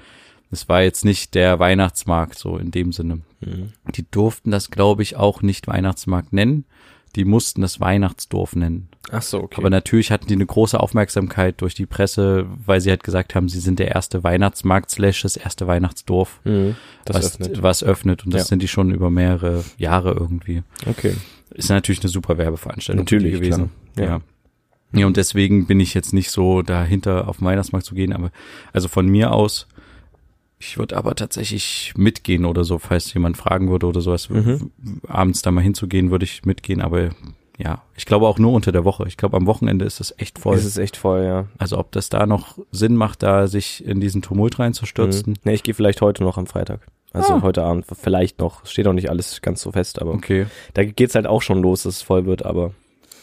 es 0.49 0.67
war 0.67 0.81
jetzt 0.81 1.05
nicht 1.05 1.35
der 1.35 1.59
Weihnachtsmarkt 1.59 2.37
so 2.37 2.57
in 2.57 2.71
dem 2.71 2.91
Sinne. 2.91 3.21
Mhm. 3.41 3.73
Die 3.93 4.09
durften 4.09 4.49
das, 4.49 4.71
glaube 4.71 5.03
ich, 5.03 5.17
auch 5.17 5.41
nicht 5.41 5.67
Weihnachtsmarkt 5.67 6.33
nennen. 6.33 6.65
Die 7.15 7.25
mussten 7.25 7.61
das 7.61 7.79
Weihnachtsdorf 7.79 8.55
nennen. 8.55 8.89
Ach 9.11 9.21
so, 9.21 9.43
okay. 9.43 9.55
Aber 9.57 9.69
natürlich 9.69 10.11
hatten 10.11 10.27
die 10.27 10.33
eine 10.33 10.45
große 10.45 10.79
Aufmerksamkeit 10.79 11.61
durch 11.61 11.75
die 11.75 11.85
Presse, 11.85 12.47
weil 12.65 12.81
sie 12.81 12.89
halt 12.89 13.03
gesagt 13.03 13.35
haben, 13.35 13.49
sie 13.49 13.59
sind 13.59 13.77
der 13.79 13.89
erste 13.93 14.23
Weihnachtsmarkt 14.23 14.89
slash 14.89 15.21
das 15.21 15.37
erste 15.37 15.67
Weihnachtsdorf, 15.67 16.39
mhm. 16.43 16.75
Das 17.05 17.17
was 17.17 17.25
öffnet. 17.39 17.61
was 17.63 17.83
öffnet. 17.83 18.25
Und 18.25 18.33
das 18.33 18.41
Ja. 18.43 18.45
sind 18.47 18.61
die 18.61 18.67
schon 18.67 18.91
über 18.91 19.09
mehrere 19.11 19.63
Jahre 19.77 20.11
irgendwie. 20.13 20.63
Okay. 20.87 21.15
Ist 21.53 21.69
natürlich 21.69 22.01
eine 22.01 22.09
super 22.09 22.37
Werbeveranstaltung 22.37 23.03
Natürlich, 23.03 23.33
gewesen. 23.33 23.69
klar. 23.95 24.07
Ja. 24.07 24.21
Ja. 24.93 24.99
ja. 25.01 25.05
und 25.07 25.17
deswegen 25.17 25.67
bin 25.67 25.79
ich 25.79 25.93
jetzt 25.93 26.11
nicht 26.13 26.31
so 26.31 26.63
dahinter, 26.63 27.27
auf 27.27 27.37
den 27.37 27.45
Weihnachtsmarkt 27.45 27.85
zu 27.85 27.93
gehen, 27.95 28.11
aber 28.11 28.31
also 28.73 28.87
von 28.87 29.07
mir 29.07 29.31
aus, 29.31 29.67
ich 30.57 30.77
würde 30.79 30.97
aber 30.97 31.15
tatsächlich 31.15 31.93
mitgehen 31.95 32.45
oder 32.45 32.63
so, 32.63 32.79
falls 32.79 33.13
jemand 33.13 33.37
fragen 33.37 33.69
würde 33.69 33.85
oder 33.85 34.01
sowas, 34.01 34.29
Mhm. 34.29 34.71
abends 35.07 35.43
da 35.43 35.51
mal 35.51 35.61
hinzugehen, 35.61 36.09
würde 36.11 36.25
ich 36.25 36.43
mitgehen, 36.43 36.81
aber 36.81 37.09
ja, 37.57 37.81
ich 37.95 38.05
glaube 38.05 38.27
auch 38.27 38.37
nur 38.39 38.51
unter 38.53 38.71
der 38.71 38.83
Woche. 38.85 39.05
Ich 39.07 39.17
glaube, 39.17 39.37
am 39.37 39.45
Wochenende 39.47 39.85
ist 39.85 39.99
das 39.99 40.13
echt 40.17 40.39
voll. 40.39 40.55
Es 40.57 40.65
ist 40.65 40.77
echt 40.77 40.97
voll, 40.97 41.23
ja. 41.23 41.45
Also 41.57 41.77
ob 41.77 41.91
das 41.91 42.09
da 42.09 42.25
noch 42.25 42.57
Sinn 42.71 42.95
macht, 42.95 43.23
da 43.23 43.47
sich 43.47 43.85
in 43.85 43.99
diesen 44.01 44.21
Tumult 44.21 44.59
reinzustürzen. 44.59 45.33
Mhm. 45.33 45.39
Nee, 45.45 45.53
ich 45.53 45.63
gehe 45.63 45.73
vielleicht 45.73 46.01
heute 46.01 46.23
noch 46.23 46.37
am 46.37 46.47
Freitag. 46.47 46.81
Also 47.13 47.33
Ah. 47.35 47.41
heute 47.43 47.63
Abend, 47.63 47.85
vielleicht 47.93 48.39
noch. 48.39 48.63
Es 48.65 48.71
steht 48.73 48.87
auch 48.87 48.93
nicht 48.93 49.09
alles 49.09 49.41
ganz 49.41 49.61
so 49.61 49.71
fest, 49.71 50.01
aber 50.01 50.11
Okay. 50.11 50.47
da 50.73 50.83
geht's 50.83 51.15
halt 51.15 51.27
auch 51.27 51.41
schon 51.41 51.61
los, 51.61 51.83
dass 51.83 51.95
es 51.97 52.01
voll 52.01 52.25
wird, 52.25 52.45
aber 52.45 52.71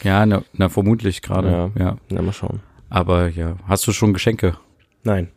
Ja, 0.03 0.25
na, 0.25 0.43
na 0.55 0.69
vermutlich 0.71 1.21
gerade. 1.23 1.51
Ja. 1.51 1.71
ja. 1.79 1.97
na 2.09 2.23
mal 2.23 2.33
schauen. 2.33 2.61
Aber 2.89 3.29
ja, 3.29 3.57
hast 3.69 3.87
du 3.87 3.93
schon 3.93 4.13
Geschenke? 4.15 4.57
Nein. 5.05 5.29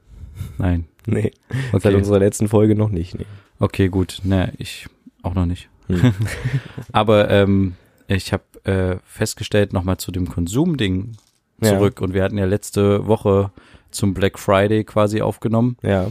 Nein. 0.57 0.85
Nee. 1.07 1.33
Seit 1.71 1.85
Okay. 1.85 1.95
unserer 1.95 2.17
letzten 2.17 2.47
Folge 2.47 2.73
noch 2.75 2.89
nicht, 2.89 3.13
nee. 3.19 3.27
Okay, 3.59 3.89
gut. 3.89 4.21
Na, 4.23 4.49
ich 4.57 4.87
auch 5.21 5.35
noch 5.35 5.45
nicht. 5.45 5.69
Hm. 5.87 6.13
Aber 6.91 7.29
ähm, 7.29 7.75
ich 8.07 8.33
habe 8.33 8.41
äh, 8.65 8.97
festgestellt, 9.05 9.73
nochmal 9.73 9.97
zu 9.97 10.11
dem 10.11 10.27
Konsumding 10.29 11.13
Ja. 11.61 11.69
zurück. 11.69 12.01
Und 12.01 12.13
wir 12.13 12.23
hatten 12.23 12.37
ja 12.37 12.45
letzte 12.45 13.07
Woche 13.07 13.51
zum 13.91 14.13
Black 14.13 14.37
Friday 14.37 14.83
quasi 14.83 15.21
aufgenommen. 15.21 15.77
Ja. 15.81 16.07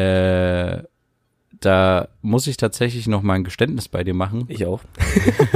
Äh, 0.00 0.82
da 1.60 2.08
muss 2.20 2.46
ich 2.46 2.56
tatsächlich 2.58 3.06
noch 3.06 3.22
mal 3.22 3.34
ein 3.34 3.44
Geständnis 3.44 3.88
bei 3.88 4.04
dir 4.04 4.12
machen. 4.14 4.44
Ich 4.48 4.66
auch. 4.66 4.80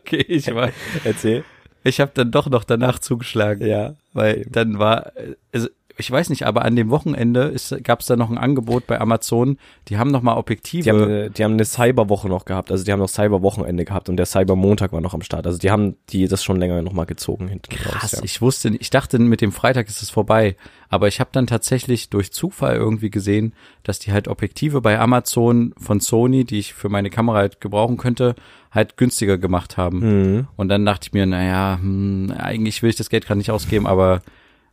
okay, 0.00 0.24
ich 0.28 0.46
war, 0.54 0.70
Erzähl. 1.04 1.44
ich 1.84 2.00
habe 2.00 2.12
dann 2.14 2.30
doch 2.30 2.48
noch 2.48 2.64
danach 2.64 2.98
zugeschlagen, 2.98 3.66
Ja. 3.66 3.94
weil 4.12 4.46
dann 4.50 4.78
war, 4.78 5.12
also 5.52 5.68
ich 5.98 6.10
weiß 6.10 6.30
nicht, 6.30 6.46
aber 6.46 6.64
an 6.64 6.76
dem 6.76 6.90
Wochenende 6.90 7.54
gab 7.82 8.00
es 8.00 8.06
da 8.06 8.16
noch 8.16 8.30
ein 8.30 8.38
Angebot 8.38 8.86
bei 8.86 9.00
Amazon. 9.00 9.58
Die 9.88 9.98
haben 9.98 10.10
noch 10.10 10.22
mal 10.22 10.36
Objektive. 10.36 10.84
Die 10.84 10.90
haben, 10.90 11.02
eine, 11.02 11.30
die 11.30 11.44
haben 11.44 11.54
eine 11.54 11.64
Cyberwoche 11.64 12.28
noch 12.28 12.44
gehabt, 12.44 12.70
also 12.70 12.84
die 12.84 12.92
haben 12.92 13.00
noch 13.00 13.08
Cyberwochenende 13.08 13.84
gehabt 13.84 14.08
und 14.08 14.16
der 14.16 14.26
Cybermontag 14.26 14.92
war 14.92 15.00
noch 15.00 15.14
am 15.14 15.22
Start. 15.22 15.46
Also 15.46 15.58
die 15.58 15.70
haben 15.70 15.96
die 16.10 16.28
das 16.28 16.44
schon 16.44 16.58
länger 16.58 16.80
noch 16.82 16.92
mal 16.92 17.04
gezogen 17.04 17.48
hinten 17.48 17.74
Krass, 17.74 18.02
raus. 18.02 18.12
Ja. 18.12 18.20
ich 18.22 18.40
wusste, 18.40 18.68
ich 18.78 18.90
dachte, 18.90 19.18
mit 19.18 19.40
dem 19.40 19.52
Freitag 19.52 19.88
ist 19.88 20.02
es 20.02 20.10
vorbei. 20.10 20.56
Aber 20.88 21.08
ich 21.08 21.20
habe 21.20 21.30
dann 21.32 21.46
tatsächlich 21.46 22.08
durch 22.08 22.32
Zufall 22.32 22.76
irgendwie 22.76 23.10
gesehen, 23.10 23.52
dass 23.82 23.98
die 23.98 24.12
halt 24.12 24.28
Objektive 24.28 24.80
bei 24.80 24.98
Amazon 24.98 25.74
von 25.78 26.00
Sony, 26.00 26.44
die 26.44 26.58
ich 26.58 26.74
für 26.74 26.88
meine 26.88 27.10
Kamera 27.10 27.38
halt 27.38 27.60
gebrauchen 27.60 27.98
könnte, 27.98 28.34
halt 28.70 28.96
günstiger 28.96 29.36
gemacht 29.36 29.76
haben. 29.76 29.98
Mhm. 29.98 30.48
Und 30.56 30.68
dann 30.68 30.86
dachte 30.86 31.08
ich 31.08 31.12
mir, 31.12 31.26
naja, 31.26 31.78
hm, 31.80 32.32
eigentlich 32.36 32.82
will 32.82 32.90
ich 32.90 32.96
das 32.96 33.10
Geld 33.10 33.26
gerade 33.26 33.38
nicht 33.38 33.50
ausgeben, 33.50 33.86
aber 33.86 34.22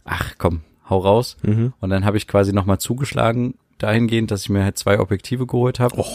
ach 0.06 0.36
komm, 0.38 0.62
hau 0.90 1.00
raus. 1.00 1.38
Mhm. 1.44 1.74
Und 1.80 1.90
dann 1.90 2.06
habe 2.06 2.18
ich 2.18 2.28
quasi 2.28 2.54
nochmal 2.54 2.80
zugeschlagen, 2.80 3.56
dahingehend, 3.78 4.32
dass 4.32 4.44
ich 4.44 4.50
mir 4.50 4.64
halt 4.64 4.78
zwei 4.78 5.00
Objektive 5.00 5.46
geholt 5.48 5.80
habe. 5.80 5.96
Oh. 5.98 6.06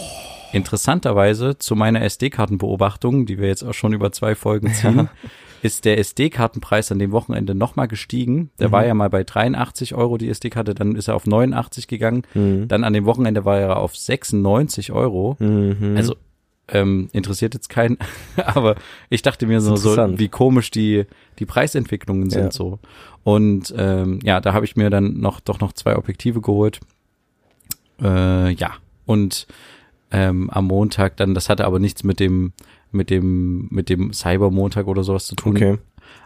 Interessanterweise 0.52 1.58
zu 1.58 1.76
meiner 1.76 2.02
SD-Kartenbeobachtung, 2.02 3.26
die 3.26 3.38
wir 3.38 3.48
jetzt 3.48 3.62
auch 3.62 3.74
schon 3.74 3.92
über 3.92 4.12
zwei 4.12 4.34
Folgen 4.34 4.72
ziehen, 4.74 5.08
ist 5.62 5.84
der 5.84 5.98
SD-Kartenpreis 5.98 6.90
an 6.90 6.98
dem 6.98 7.12
Wochenende 7.12 7.54
nochmal 7.54 7.86
gestiegen. 7.88 8.50
Der 8.58 8.68
Mhm. 8.68 8.72
war 8.72 8.86
ja 8.86 8.94
mal 8.94 9.10
bei 9.10 9.24
83 9.24 9.94
Euro 9.94 10.18
die 10.18 10.28
SD-Karte, 10.28 10.74
dann 10.74 10.96
ist 10.96 11.08
er 11.08 11.14
auf 11.14 11.26
89 11.26 11.86
gegangen. 11.86 12.22
Mhm. 12.34 12.66
Dann 12.68 12.84
an 12.84 12.92
dem 12.92 13.04
Wochenende 13.04 13.44
war 13.44 13.58
er 13.58 13.76
auf 13.78 13.96
96 13.96 14.92
Euro. 14.92 15.36
Mhm. 15.38 15.94
Also 15.96 16.16
ähm, 16.72 17.08
interessiert 17.12 17.54
jetzt 17.54 17.68
keinen, 17.68 17.98
aber 18.36 18.76
ich 19.08 19.22
dachte 19.22 19.46
mir 19.46 19.60
so, 19.60 19.76
so 19.76 19.96
wie 20.18 20.28
komisch 20.28 20.70
die 20.70 21.06
die 21.38 21.46
Preisentwicklungen 21.46 22.30
sind 22.30 22.44
Ja. 22.44 22.50
so. 22.50 22.78
Und 23.24 23.74
ähm, 23.76 24.18
ja, 24.22 24.40
da 24.40 24.52
habe 24.52 24.64
ich 24.64 24.76
mir 24.76 24.90
dann 24.90 25.20
noch 25.20 25.40
doch 25.40 25.60
noch 25.60 25.72
zwei 25.72 25.96
Objektive 25.96 26.40
geholt. 26.40 26.80
Äh, 28.02 28.52
ja 28.52 28.72
und 29.06 29.46
ähm, 30.12 30.50
am 30.50 30.66
Montag 30.66 31.16
dann, 31.16 31.34
das 31.34 31.48
hatte 31.48 31.64
aber 31.66 31.78
nichts 31.78 32.04
mit 32.04 32.20
dem 32.20 32.52
mit 32.92 33.10
dem, 33.10 33.68
mit 33.70 33.88
dem 33.88 34.12
Cybermontag 34.12 34.86
oder 34.88 35.04
sowas 35.04 35.26
zu 35.26 35.36
tun. 35.36 35.56
Okay. 35.56 35.78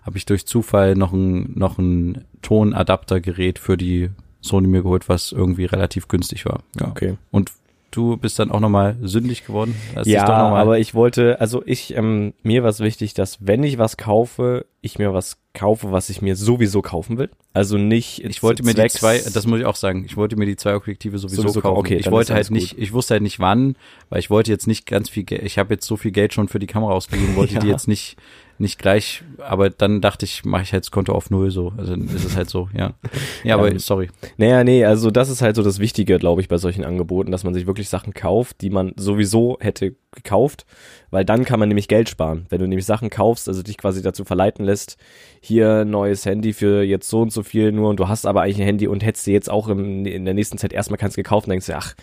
Habe 0.03 0.17
ich 0.17 0.25
durch 0.25 0.47
Zufall 0.47 0.95
noch 0.95 1.13
ein, 1.13 1.53
noch 1.55 1.79
ein 1.79 2.25
Tonadaptergerät 2.43 3.59
für 3.59 3.77
die 3.77 4.11
Sony 4.41 4.67
mir 4.69 4.83
geholt, 4.83 5.09
was 5.09 5.33
irgendwie 5.33 5.65
relativ 5.67 6.09
günstig 6.09 6.47
war. 6.47 6.63
Ja. 6.81 6.89
Okay. 6.89 7.17
Und 7.31 7.53
du 7.97 8.17
bist 8.17 8.39
dann 8.39 8.51
auch 8.51 8.61
nochmal 8.61 8.97
sündig 9.03 9.47
geworden? 9.47 9.75
Ja, 10.05 10.27
aber 10.27 10.79
ich 10.79 10.95
wollte, 10.95 11.41
also 11.41 11.63
ich, 11.67 11.97
ähm, 11.97 12.35
mir 12.43 12.63
war 12.63 12.71
es 12.71 12.81
wichtig, 12.81 13.15
dass 13.15 13.39
wenn 13.47 13.63
ich 13.63 13.79
was 13.79 13.97
kaufe, 13.97 14.67
ich 14.81 14.99
mir 14.99 15.13
was 15.15 15.39
kaufe, 15.55 15.93
was 15.93 16.11
ich 16.11 16.21
mir 16.21 16.35
sowieso 16.37 16.83
kaufen 16.83 17.17
will. 17.17 17.31
Also 17.53 17.79
nicht. 17.79 18.25
Ich 18.25 18.43
wollte 18.43 18.65
mir 18.65 18.75
die 18.75 18.89
zwei, 18.89 19.19
das 19.19 19.47
muss 19.47 19.61
ich 19.61 19.65
auch 19.67 19.77
sagen, 19.77 20.05
ich 20.05 20.17
wollte 20.17 20.37
mir 20.37 20.47
die 20.47 20.57
zwei 20.57 20.75
Objektive 20.75 21.19
sowieso, 21.19 21.43
Sowieso 21.43 21.61
kaufen. 21.61 21.79
okay, 21.79 21.97
ich 21.97 22.11
wollte 22.11 22.35
halt 22.35 22.51
nicht, 22.51 22.77
ich 22.79 22.93
wusste 22.93 23.15
halt 23.15 23.23
nicht 23.23 23.39
wann, 23.41 23.77
weil 24.11 24.19
ich 24.19 24.31
wollte 24.31 24.51
jetzt 24.51 24.67
nicht 24.67 24.87
ganz 24.87 25.09
viel 25.09 25.23
Geld, 25.23 25.43
ich 25.45 25.59
habe 25.59 25.75
jetzt 25.75 25.87
so 25.87 25.97
viel 25.97 26.11
Geld 26.11 26.35
schon 26.35 26.49
für 26.49 26.59
die 26.59 26.67
Kamera 26.67 26.93
ausgegeben, 26.93 27.37
wollte 27.37 27.59
die 27.59 27.67
Ja. 27.67 27.73
jetzt 27.73 27.87
nicht 27.89 28.17
nicht 28.59 28.79
gleich, 28.79 29.23
aber 29.39 29.71
dann 29.71 30.01
dachte 30.01 30.25
ich, 30.25 30.45
mache 30.45 30.63
ich 30.63 30.73
halt 30.73 30.85
das 30.85 30.91
Konto 30.91 31.13
auf 31.13 31.31
null 31.31 31.51
so. 31.51 31.73
Also 31.77 31.95
ist 31.95 32.25
es 32.25 32.37
halt 32.37 32.49
so, 32.49 32.69
ja. 32.77 32.95
Ja, 33.43 33.57
aber 33.57 33.71
Ähm, 33.71 33.79
sorry. 33.79 34.09
Naja, 34.37 34.63
nee, 34.65 34.85
also 34.85 35.11
das 35.11 35.29
ist 35.29 35.43
halt 35.43 35.57
so 35.57 35.63
das 35.63 35.79
Wichtige, 35.81 36.19
glaube 36.19 36.41
ich, 36.41 36.49
bei 36.49 36.57
solchen 36.59 36.85
Angeboten, 36.85 37.33
dass 37.33 37.45
man 37.45 37.55
sich 37.55 37.67
wirklich 37.67 37.89
Sachen 37.89 38.15
kauft, 38.15 38.61
die 38.61 38.71
man 38.71 38.93
sowieso 38.97 39.59
hätte 39.61 39.97
gekauft, 40.13 40.67
weil 41.11 41.25
dann 41.25 41.45
kann 41.45 41.59
man 41.59 41.69
nämlich 41.69 41.89
Geld 41.89 42.09
sparen. 42.09 42.47
Wenn 42.49 42.61
du 42.61 42.69
nämlich 42.69 42.87
Sachen 42.87 43.11
kaufst, 43.11 43.49
also 43.49 43.63
dich 43.63 43.77
quasi 43.77 44.03
dazu 44.03 44.25
verleiten 44.25 44.65
lässt, 44.65 44.97
hier 45.41 45.81
ein 45.81 45.91
neues 45.91 46.25
Handy 46.25 46.53
für 46.53 46.83
jetzt 46.83 47.09
so 47.09 47.23
und 47.23 47.33
so 47.33 47.43
viel 47.43 47.73
nur 47.73 47.91
und 47.91 47.99
du 47.99 48.09
hast 48.09 48.27
aber 48.27 48.43
eigentlich 48.43 48.59
ein 48.59 48.67
Handy 48.67 48.87
und 48.87 49.05
hättest 49.05 49.27
dir 49.27 49.35
jetzt 49.35 49.51
auch 49.51 49.69
im, 49.69 50.07
in 50.07 50.25
der 50.25 50.35
nächsten 50.35 50.59
Zeit 50.59 50.73
erstmal 50.73 50.99
keins 50.99 51.17
gekauft 51.17 51.47
und 51.47 51.51
denkst 51.51 51.67
dir, 51.67 51.79
ach, 51.79 51.95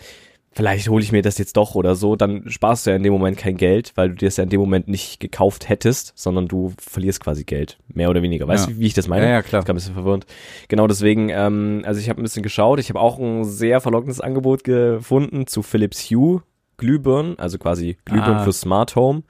vielleicht 0.54 0.88
hole 0.88 1.02
ich 1.02 1.12
mir 1.12 1.22
das 1.22 1.38
jetzt 1.38 1.56
doch 1.56 1.74
oder 1.74 1.94
so, 1.94 2.16
dann 2.16 2.48
sparst 2.50 2.86
du 2.86 2.90
ja 2.90 2.96
in 2.96 3.02
dem 3.02 3.12
Moment 3.12 3.36
kein 3.38 3.56
Geld, 3.56 3.92
weil 3.94 4.10
du 4.10 4.14
dir 4.16 4.28
es 4.28 4.36
ja 4.36 4.44
in 4.44 4.50
dem 4.50 4.60
Moment 4.60 4.88
nicht 4.88 5.20
gekauft 5.20 5.68
hättest, 5.68 6.12
sondern 6.14 6.48
du 6.48 6.72
verlierst 6.78 7.20
quasi 7.22 7.44
Geld, 7.44 7.78
mehr 7.88 8.10
oder 8.10 8.22
weniger. 8.22 8.46
Weißt 8.46 8.68
Ja. 8.68 8.74
du, 8.74 8.78
wie 8.80 8.86
ich 8.86 8.94
das 8.94 9.08
meine? 9.08 9.24
Ja, 9.26 9.30
ja, 9.32 9.42
klar. 9.42 9.60
Ich 9.60 9.66
bin 9.66 9.72
ein 9.74 9.76
bisschen 9.76 9.94
verwirrend. 9.94 10.26
Genau 10.68 10.86
deswegen, 10.86 11.28
ähm, 11.30 11.82
also 11.84 12.00
ich 12.00 12.08
habe 12.08 12.20
ein 12.20 12.24
bisschen 12.24 12.42
geschaut. 12.42 12.78
Ich 12.80 12.88
habe 12.88 13.00
auch 13.00 13.18
ein 13.18 13.44
sehr 13.44 13.80
verlockendes 13.80 14.20
Angebot 14.20 14.64
gefunden 14.64 15.46
zu 15.46 15.62
Philips 15.62 16.10
Hue 16.10 16.42
Glühbirnen, 16.76 17.38
also 17.38 17.58
quasi 17.58 17.96
Glühbirnen 18.04 18.38
Ah. 18.38 18.44
für 18.44 18.52
Smart 18.52 18.96
Home, 18.96 19.22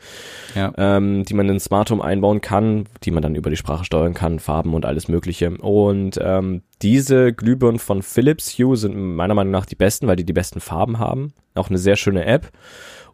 Ja. 0.54 0.72
ähm, 0.76 1.24
die 1.24 1.34
man 1.34 1.48
in 1.48 1.60
Smart 1.60 1.90
Home 1.90 2.02
einbauen 2.02 2.40
kann, 2.40 2.86
die 3.04 3.10
man 3.10 3.22
dann 3.22 3.34
über 3.34 3.50
die 3.50 3.56
Sprache 3.56 3.84
steuern 3.84 4.14
kann, 4.14 4.38
Farben 4.38 4.74
und 4.74 4.86
alles 4.86 5.08
Mögliche. 5.08 5.50
Und 5.50 6.18
ähm, 6.22 6.62
diese 6.80 7.32
Glühbirnen 7.32 7.78
von 7.78 8.02
Philips 8.02 8.58
Hue 8.58 8.76
sind 8.76 8.96
meiner 8.96 9.34
Meinung 9.34 9.52
nach 9.52 9.66
die 9.66 9.76
besten, 9.76 10.06
weil 10.06 10.16
die 10.16 10.24
die 10.24 10.32
besten 10.32 10.60
Farben 10.60 10.98
haben. 10.98 11.32
Auch 11.54 11.68
eine 11.68 11.78
sehr 11.78 11.96
schöne 11.96 12.24
App. 12.24 12.50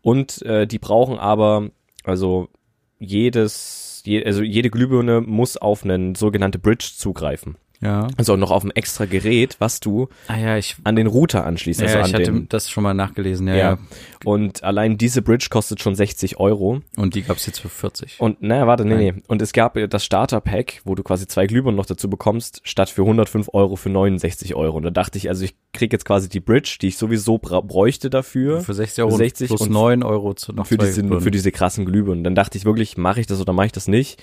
Und 0.02 0.42
äh, 0.42 0.66
die 0.66 0.78
brauchen 0.78 1.18
aber, 1.18 1.70
also 2.04 2.48
jedes, 3.00 4.02
je, 4.04 4.24
also 4.24 4.42
jede 4.42 4.70
Glühbirne 4.70 5.20
muss 5.20 5.56
auf 5.56 5.84
einen 5.84 6.14
sogenannte 6.14 6.58
Bridge 6.58 6.90
zugreifen. 6.96 7.56
Ja. 7.80 8.08
Also 8.16 8.36
noch 8.36 8.50
auf 8.50 8.64
ein 8.64 8.72
extra 8.72 9.04
Gerät, 9.04 9.56
was 9.60 9.78
du 9.78 10.08
Ah 10.26 10.36
ja, 10.36 10.56
ich, 10.56 10.76
an 10.84 10.96
den 10.96 11.06
Router 11.06 11.46
anschließt. 11.46 11.80
Also 11.80 11.94
ja, 11.94 12.02
an 12.02 12.08
ich 12.08 12.14
hatte 12.14 12.24
den, 12.24 12.48
das 12.48 12.68
schon 12.68 12.82
mal 12.82 12.94
nachgelesen, 12.94 13.46
ja, 13.46 13.54
ja. 13.54 13.70
ja. 13.70 13.78
Und 14.24 14.64
allein 14.64 14.98
diese 14.98 15.22
Bridge 15.22 15.46
kostet 15.50 15.80
schon 15.80 15.94
60 15.94 16.40
Euro. 16.40 16.80
Und 16.96 17.14
die 17.14 17.22
gab's 17.22 17.46
jetzt 17.46 17.60
für 17.60 17.68
40. 17.68 18.20
Und 18.20 18.42
naja, 18.42 18.66
warte, 18.66 18.84
nee, 18.84 18.94
Nein. 18.94 19.14
nee. 19.16 19.22
Und 19.28 19.42
es 19.42 19.52
gab 19.52 19.78
das 19.90 20.04
Starter-Pack, 20.04 20.82
wo 20.84 20.96
du 20.96 21.02
quasi 21.04 21.28
zwei 21.28 21.46
Glühbirnen 21.46 21.76
noch 21.76 21.86
dazu 21.86 22.10
bekommst, 22.10 22.60
statt 22.64 22.90
für 22.90 23.02
105 23.02 23.50
Euro 23.52 23.76
für 23.76 23.90
69 23.90 24.54
Euro. 24.56 24.78
Und 24.78 24.82
da 24.82 24.90
dachte 24.90 25.16
ich, 25.18 25.28
also 25.28 25.44
ich 25.44 25.54
krieg 25.72 25.92
jetzt 25.92 26.04
quasi 26.04 26.28
die 26.28 26.40
Bridge, 26.40 26.78
die 26.80 26.88
ich 26.88 26.98
sowieso 26.98 27.38
bräuchte 27.38 28.10
dafür. 28.10 28.60
für 28.60 28.74
60 28.74 29.04
Euro 29.04 29.16
60 29.16 29.48
plus 29.48 29.60
und 29.62 29.70
9 29.70 30.02
Euro 30.02 30.34
zu 30.34 30.52
noch 30.52 30.66
für 30.66 30.78
diese, 30.78 31.20
für 31.20 31.30
diese 31.30 31.52
krassen 31.52 31.86
Glühbirnen. 31.86 32.24
Dann 32.24 32.34
dachte 32.34 32.58
ich 32.58 32.64
wirklich, 32.64 32.96
mache 32.96 33.20
ich 33.20 33.26
das 33.26 33.40
oder 33.40 33.52
mache 33.52 33.66
ich 33.66 33.72
das 33.72 33.86
nicht? 33.86 34.20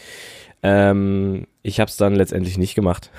Ähm, 0.63 1.45
ich 1.62 1.79
habe 1.79 1.89
es 1.89 1.97
dann 1.97 2.15
letztendlich 2.15 2.57
nicht 2.57 2.74
gemacht. 2.75 3.12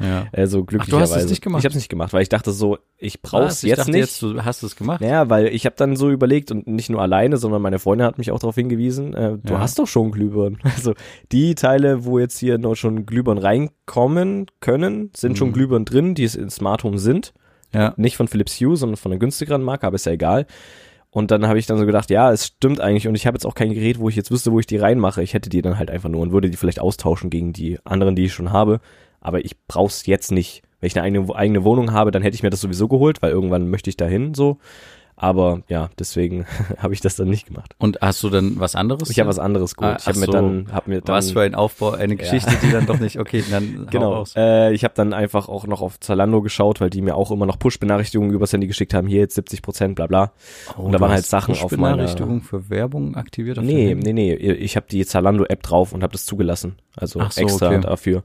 ja. 0.00 0.26
Also 0.32 0.64
glücklicherweise. 0.64 1.14
hast 1.14 1.24
es 1.24 1.30
nicht 1.30 1.42
gemacht? 1.42 1.60
Ich 1.60 1.64
habe 1.64 1.72
es 1.72 1.76
nicht 1.76 1.88
gemacht, 1.88 2.12
weil 2.12 2.22
ich 2.22 2.28
dachte 2.28 2.52
so, 2.52 2.78
ich 2.96 3.22
brauch's 3.22 3.44
Was? 3.44 3.62
Ich 3.64 3.70
jetzt 3.70 3.78
dachte 3.80 3.90
nicht. 3.90 4.00
Jetzt, 4.00 4.22
du 4.22 4.44
hast 4.44 4.62
es 4.62 4.76
gemacht. 4.76 5.00
Naja, 5.00 5.28
weil 5.28 5.48
ich 5.48 5.66
habe 5.66 5.74
dann 5.76 5.96
so 5.96 6.10
überlegt 6.10 6.50
und 6.52 6.66
nicht 6.66 6.90
nur 6.90 7.00
alleine, 7.02 7.36
sondern 7.38 7.60
meine 7.62 7.78
Freundin 7.78 8.06
hat 8.06 8.18
mich 8.18 8.30
auch 8.30 8.38
darauf 8.38 8.54
hingewiesen, 8.54 9.14
äh, 9.14 9.36
du 9.42 9.54
Ja. 9.54 9.60
hast 9.60 9.78
doch 9.78 9.86
schon 9.88 10.10
Glühbirnen. 10.12 10.58
Also 10.76 10.94
die 11.32 11.54
Teile, 11.54 12.04
wo 12.04 12.18
jetzt 12.18 12.38
hier 12.38 12.58
noch 12.58 12.74
schon 12.76 13.04
Glühbirnen 13.06 13.42
reinkommen 13.42 14.46
können, 14.60 15.10
sind 15.16 15.38
schon 15.38 15.48
Mhm. 15.48 15.52
Glühbirnen 15.54 15.84
drin, 15.84 16.14
die 16.14 16.24
es 16.24 16.34
in 16.34 16.50
Smart 16.50 16.84
Home 16.84 16.98
sind. 16.98 17.32
Ja. 17.74 17.94
Nicht 17.96 18.16
von 18.16 18.28
Philips 18.28 18.60
Hue, 18.60 18.76
sondern 18.76 18.96
von 18.96 19.12
einer 19.12 19.18
günstigeren 19.18 19.62
Marke, 19.62 19.86
aber 19.86 19.96
ist 19.96 20.06
ja 20.06 20.12
egal. 20.12 20.46
Und 21.14 21.30
dann 21.30 21.46
habe 21.46 21.58
ich 21.58 21.66
dann 21.66 21.76
so 21.76 21.84
gedacht, 21.84 22.08
ja, 22.08 22.32
es 22.32 22.46
stimmt 22.46 22.80
eigentlich 22.80 23.06
und 23.06 23.14
ich 23.14 23.26
habe 23.26 23.34
jetzt 23.34 23.44
auch 23.44 23.54
kein 23.54 23.74
Gerät, 23.74 23.98
wo 23.98 24.08
ich 24.08 24.16
jetzt 24.16 24.30
wüsste, 24.30 24.50
wo 24.50 24.58
ich 24.58 24.66
die 24.66 24.78
reinmache. 24.78 25.22
Ich 25.22 25.34
hätte 25.34 25.50
die 25.50 25.60
dann 25.60 25.78
halt 25.78 25.90
einfach 25.90 26.08
nur 26.08 26.22
und 26.22 26.32
würde 26.32 26.48
die 26.48 26.56
vielleicht 26.56 26.80
austauschen 26.80 27.28
gegen 27.28 27.52
die 27.52 27.78
anderen, 27.84 28.16
die 28.16 28.24
ich 28.24 28.32
schon 28.32 28.50
habe. 28.50 28.80
Aber 29.20 29.44
ich 29.44 29.60
brauch's 29.68 30.06
jetzt 30.06 30.32
nicht. 30.32 30.62
Wenn 30.80 30.86
ich 30.86 30.96
eine 30.96 31.04
eigene, 31.04 31.34
eigene 31.34 31.64
Wohnung 31.64 31.92
habe, 31.92 32.12
dann 32.12 32.22
hätte 32.22 32.34
ich 32.34 32.42
mir 32.42 32.48
das 32.48 32.62
sowieso 32.62 32.88
geholt, 32.88 33.20
weil 33.20 33.30
irgendwann 33.30 33.68
möchte 33.68 33.90
ich 33.90 33.98
dahin 33.98 34.32
so. 34.32 34.56
Aber 35.16 35.62
ja, 35.68 35.90
deswegen 35.98 36.46
habe 36.78 36.94
ich 36.94 37.00
das 37.00 37.16
dann 37.16 37.28
nicht 37.28 37.46
gemacht. 37.46 37.74
Und 37.78 37.98
hast 38.00 38.22
du 38.22 38.30
dann 38.30 38.58
was 38.58 38.74
anderes? 38.74 39.10
Ich 39.10 39.20
habe 39.20 39.28
was 39.28 39.38
anderes 39.38 39.76
geholt. 39.76 39.94
Ah, 39.94 39.98
ich 40.00 40.06
habe 40.06 40.16
ach 40.16 40.20
mir 40.20 40.26
so. 40.26 40.32
dann, 40.32 40.66
hab 40.72 40.88
mir 40.88 41.00
dann 41.00 41.14
Was 41.14 41.30
für 41.30 41.42
ein 41.42 41.54
Aufbau, 41.54 41.92
eine 41.92 42.16
Geschichte, 42.16 42.50
die 42.62 42.70
dann 42.70 42.86
doch 42.86 42.98
nicht, 42.98 43.18
okay, 43.18 43.44
dann 43.50 43.86
Genau. 43.90 44.24
Äh, 44.36 44.72
ich 44.72 44.84
habe 44.84 44.94
dann 44.94 45.12
einfach 45.12 45.48
auch 45.48 45.66
noch 45.66 45.80
auf 45.82 46.00
Zalando 46.00 46.42
geschaut, 46.42 46.80
weil 46.80 46.90
die 46.90 47.02
mir 47.02 47.14
auch 47.14 47.30
immer 47.30 47.46
noch 47.46 47.58
Push-Benachrichtigungen 47.58 48.32
übers 48.32 48.52
Handy 48.52 48.66
geschickt 48.66 48.94
haben. 48.94 49.06
Hier 49.06 49.20
jetzt 49.20 49.34
70 49.34 49.62
Prozent, 49.62 49.94
bla 49.94 50.06
bla. 50.06 50.32
Oh, 50.76 50.82
und 50.82 50.92
da 50.92 51.00
waren 51.00 51.12
halt 51.12 51.24
Sachen 51.24 51.54
auf 51.54 51.70
meiner- 51.72 51.96
Push-Benachrichtigung 51.96 52.42
für 52.42 52.70
Werbung 52.70 53.14
aktiviert? 53.14 53.58
auf 53.58 53.64
Nee, 53.64 53.94
nee, 53.94 54.12
nee. 54.12 54.34
Ich 54.34 54.76
habe 54.76 54.86
die 54.90 55.04
Zalando-App 55.04 55.62
drauf 55.62 55.92
und 55.92 56.02
habe 56.02 56.12
das 56.12 56.24
zugelassen. 56.24 56.76
Also 56.96 57.20
so, 57.30 57.40
extra 57.40 57.68
okay. 57.68 57.80
dafür. 57.80 58.22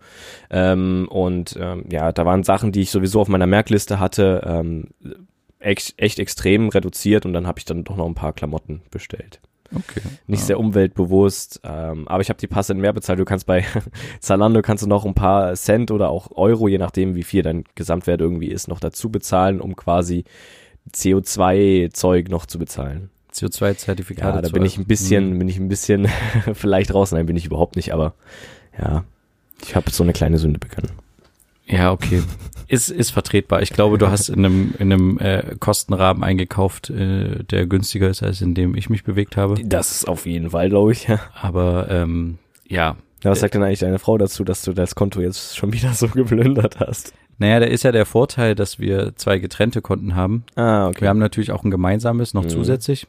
Ähm, 0.49 1.07
und 1.09 1.57
ähm, 1.59 1.85
ja, 1.89 2.11
da 2.11 2.25
waren 2.25 2.43
Sachen, 2.43 2.71
die 2.71 2.81
ich 2.81 2.91
sowieso 2.91 3.21
auf 3.21 3.27
meiner 3.27 3.47
Merkliste 3.47 3.99
hatte, 3.99 4.41
ähm, 4.45 4.87
echt, 5.67 5.93
echt 5.97 6.19
extrem 6.19 6.69
reduziert 6.69 7.25
und 7.25 7.33
dann 7.33 7.45
habe 7.47 7.59
ich 7.59 7.65
dann 7.65 7.83
doch 7.83 7.95
noch 7.97 8.05
ein 8.07 8.15
paar 8.15 8.33
Klamotten 8.33 8.81
bestellt. 8.89 9.39
Okay. 9.75 9.99
Nicht 10.27 10.39
ja. 10.41 10.45
sehr 10.45 10.59
umweltbewusst, 10.59 11.59
ähm, 11.65 12.07
aber 12.07 12.21
ich 12.21 12.29
habe 12.29 12.39
die 12.39 12.47
passend 12.47 12.79
mehr 12.79 12.93
bezahlt. 12.93 13.19
Du 13.19 13.25
kannst 13.25 13.45
bei 13.45 13.65
Zalando 14.21 14.61
kannst 14.61 14.83
du 14.83 14.87
noch 14.87 15.05
ein 15.05 15.13
paar 15.13 15.53
Cent 15.55 15.91
oder 15.91 16.09
auch 16.09 16.31
Euro, 16.31 16.69
je 16.69 16.77
nachdem 16.77 17.15
wie 17.15 17.23
viel 17.23 17.41
dein 17.43 17.65
Gesamtwert 17.75 18.21
irgendwie 18.21 18.47
ist, 18.47 18.69
noch 18.69 18.79
dazu 18.79 19.09
bezahlen, 19.09 19.59
um 19.59 19.75
quasi 19.75 20.23
CO2-Zeug 20.93 22.29
noch 22.29 22.45
zu 22.45 22.59
bezahlen. 22.59 23.09
CO2-Zertifikate. 23.33 24.35
Ja, 24.37 24.41
da 24.41 24.49
bin 24.49 24.65
ich 24.65 24.77
ein 24.77 24.85
bisschen, 24.85 25.33
Mhm. 25.33 25.39
bin 25.39 25.49
ich 25.49 25.57
ein 25.57 25.67
bisschen 25.67 26.07
vielleicht 26.53 26.93
raus. 26.93 27.11
Nein, 27.11 27.25
bin 27.25 27.35
ich 27.35 27.45
überhaupt 27.45 27.75
nicht, 27.75 27.93
aber 27.93 28.13
ja, 28.79 29.03
ich 29.61 29.75
habe 29.75 29.91
so 29.91 30.03
eine 30.03 30.13
kleine 30.13 30.37
Sünde 30.37 30.59
begangen. 30.59 30.91
Ja, 31.67 31.91
okay. 31.91 32.23
Ist, 32.69 32.89
ist 32.89 33.11
vertretbar. 33.11 33.61
Ich 33.61 33.69
glaube, 33.71 33.97
du 33.97 34.09
hast 34.09 34.29
in 34.29 34.43
einem, 34.45 34.73
in 34.77 34.91
einem 34.91 35.19
äh, 35.19 35.55
Kostenrahmen 35.59 36.23
eingekauft, 36.23 36.89
äh, 36.89 37.43
der 37.43 37.65
günstiger 37.65 38.09
ist, 38.09 38.23
als 38.23 38.41
in 38.41 38.55
dem 38.55 38.75
ich 38.75 38.89
mich 38.89 39.03
bewegt 39.03 39.37
habe. 39.37 39.55
Das 39.63 39.91
ist 39.91 40.07
auf 40.07 40.25
jeden 40.25 40.49
Fall, 40.49 40.69
glaube 40.69 40.91
ich. 40.91 41.07
Ja. 41.07 41.19
Aber 41.41 41.87
ähm, 41.89 42.37
ja, 42.67 42.97
Was 43.23 43.39
sagt 43.39 43.53
denn 43.53 43.63
eigentlich 43.63 43.79
deine 43.79 43.99
Frau 43.99 44.17
dazu, 44.17 44.43
dass 44.43 44.63
du 44.63 44.73
das 44.73 44.95
Konto 44.95 45.21
jetzt 45.21 45.55
schon 45.57 45.71
wieder 45.73 45.93
so 45.93 46.07
geplündert 46.09 46.79
hast? 46.79 47.13
naja, 47.39 47.59
da 47.59 47.67
ist 47.67 47.83
ja 47.83 47.91
der 47.91 48.05
Vorteil, 48.07 48.55
dass 48.55 48.79
wir 48.79 49.13
zwei 49.15 49.37
getrennte 49.39 49.81
Konten 49.81 50.15
haben. 50.15 50.43
Ah, 50.55 50.87
okay. 50.87 51.01
Wir 51.01 51.09
haben 51.09 51.19
natürlich 51.19 51.51
auch 51.51 51.63
ein 51.63 51.71
gemeinsames 51.71 52.33
noch 52.33 52.43
Mhm. 52.45 52.49
zusätzlich, 52.49 53.07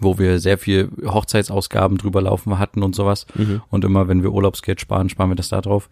wo 0.00 0.18
wir 0.18 0.40
sehr 0.40 0.58
viel 0.58 0.88
Hochzeitsausgaben 1.04 1.98
drüber 1.98 2.22
laufen 2.22 2.58
hatten 2.58 2.82
und 2.82 2.96
sowas. 2.96 3.26
Mhm. 3.34 3.60
Und 3.70 3.84
immer, 3.84 4.08
wenn 4.08 4.22
wir 4.22 4.32
Urlaubsgeld 4.32 4.80
sparen, 4.80 5.08
sparen 5.10 5.30
wir 5.30 5.36
das 5.36 5.50
da 5.50 5.60
drauf. 5.60 5.88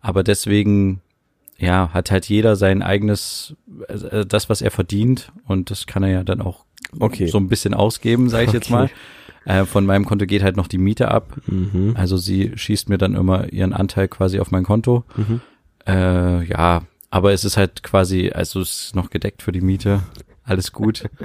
Aber 0.00 0.22
deswegen, 0.22 1.00
ja, 1.60 1.90
hat 1.92 2.10
halt 2.10 2.26
jeder 2.28 2.56
sein 2.56 2.82
eigenes, 2.82 3.54
äh, 3.88 4.24
das, 4.26 4.48
was 4.48 4.62
er 4.62 4.70
verdient. 4.70 5.30
Und 5.46 5.70
das 5.70 5.86
kann 5.86 6.02
er 6.02 6.10
ja 6.10 6.24
dann 6.24 6.40
auch 6.40 6.64
Okay. 6.98 7.26
so 7.26 7.38
ein 7.38 7.48
bisschen 7.48 7.74
ausgeben, 7.74 8.28
sage 8.30 8.46
ich 8.46 8.52
jetzt 8.52 8.70
Okay. 8.72 8.88
mal. 9.46 9.60
Äh, 9.62 9.64
von 9.64 9.86
meinem 9.86 10.04
Konto 10.04 10.26
geht 10.26 10.42
halt 10.42 10.56
noch 10.56 10.66
die 10.66 10.78
Miete 10.78 11.10
ab. 11.10 11.36
Mhm. 11.46 11.94
Also 11.96 12.16
sie 12.16 12.52
schießt 12.56 12.88
mir 12.88 12.98
dann 12.98 13.14
immer 13.14 13.52
ihren 13.52 13.72
Anteil 13.72 14.08
quasi 14.08 14.40
auf 14.40 14.50
mein 14.50 14.64
Konto. 14.64 15.04
Mhm. 15.16 15.40
Äh, 15.86 16.44
ja, 16.44 16.82
aber 17.10 17.32
es 17.32 17.44
ist 17.44 17.56
halt 17.56 17.82
quasi, 17.82 18.30
also 18.34 18.60
es 18.60 18.86
ist 18.86 18.96
noch 18.96 19.10
gedeckt 19.10 19.42
für 19.42 19.52
die 19.52 19.60
Miete. 19.62 20.00
Alles 20.44 20.72
gut. 20.72 21.04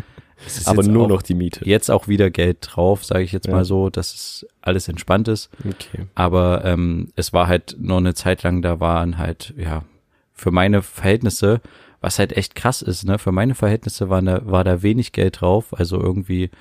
Es 0.46 0.58
ist 0.58 0.68
Aber 0.68 0.84
jetzt 0.84 0.92
nur 0.92 1.06
auch, 1.06 1.10
noch 1.10 1.22
die 1.22 1.34
Miete. 1.34 1.64
Jetzt 1.64 1.90
auch 1.90 2.10
wieder 2.10 2.30
Geld 2.30 2.58
drauf, 2.62 3.06
sage 3.06 3.24
ich 3.24 3.32
jetzt 3.32 3.48
Ja. 3.48 3.54
mal 3.54 3.64
so, 3.64 3.90
dass 3.90 4.14
es 4.14 4.46
alles 4.62 4.90
entspannt 4.90 5.30
ist. 5.30 5.50
Okay. 5.66 6.08
Aber 6.14 6.64
ähm, 6.66 7.08
es 7.16 7.32
war 7.32 7.48
halt 7.48 7.78
noch 7.80 7.98
eine 7.98 8.14
Zeit 8.16 8.44
lang, 8.44 8.62
da 8.62 8.82
waren 8.82 9.18
halt, 9.18 9.54
ja, 9.58 9.84
für 10.36 10.52
meine 10.52 10.82
Verhältnisse, 10.82 11.62
was 12.02 12.20
halt 12.20 12.36
echt 12.38 12.54
krass 12.56 12.82
ist, 12.84 13.04
ne, 13.06 13.18
für 13.18 13.32
meine 13.32 13.56
Verhältnisse 13.56 14.10
war 14.10 14.22
da, 14.22 14.42
war 14.46 14.64
da 14.64 14.84
wenig 14.84 15.12
Geld 15.12 15.42
drauf, 15.42 15.74
also 15.78 16.00
irgendwie 16.00 16.52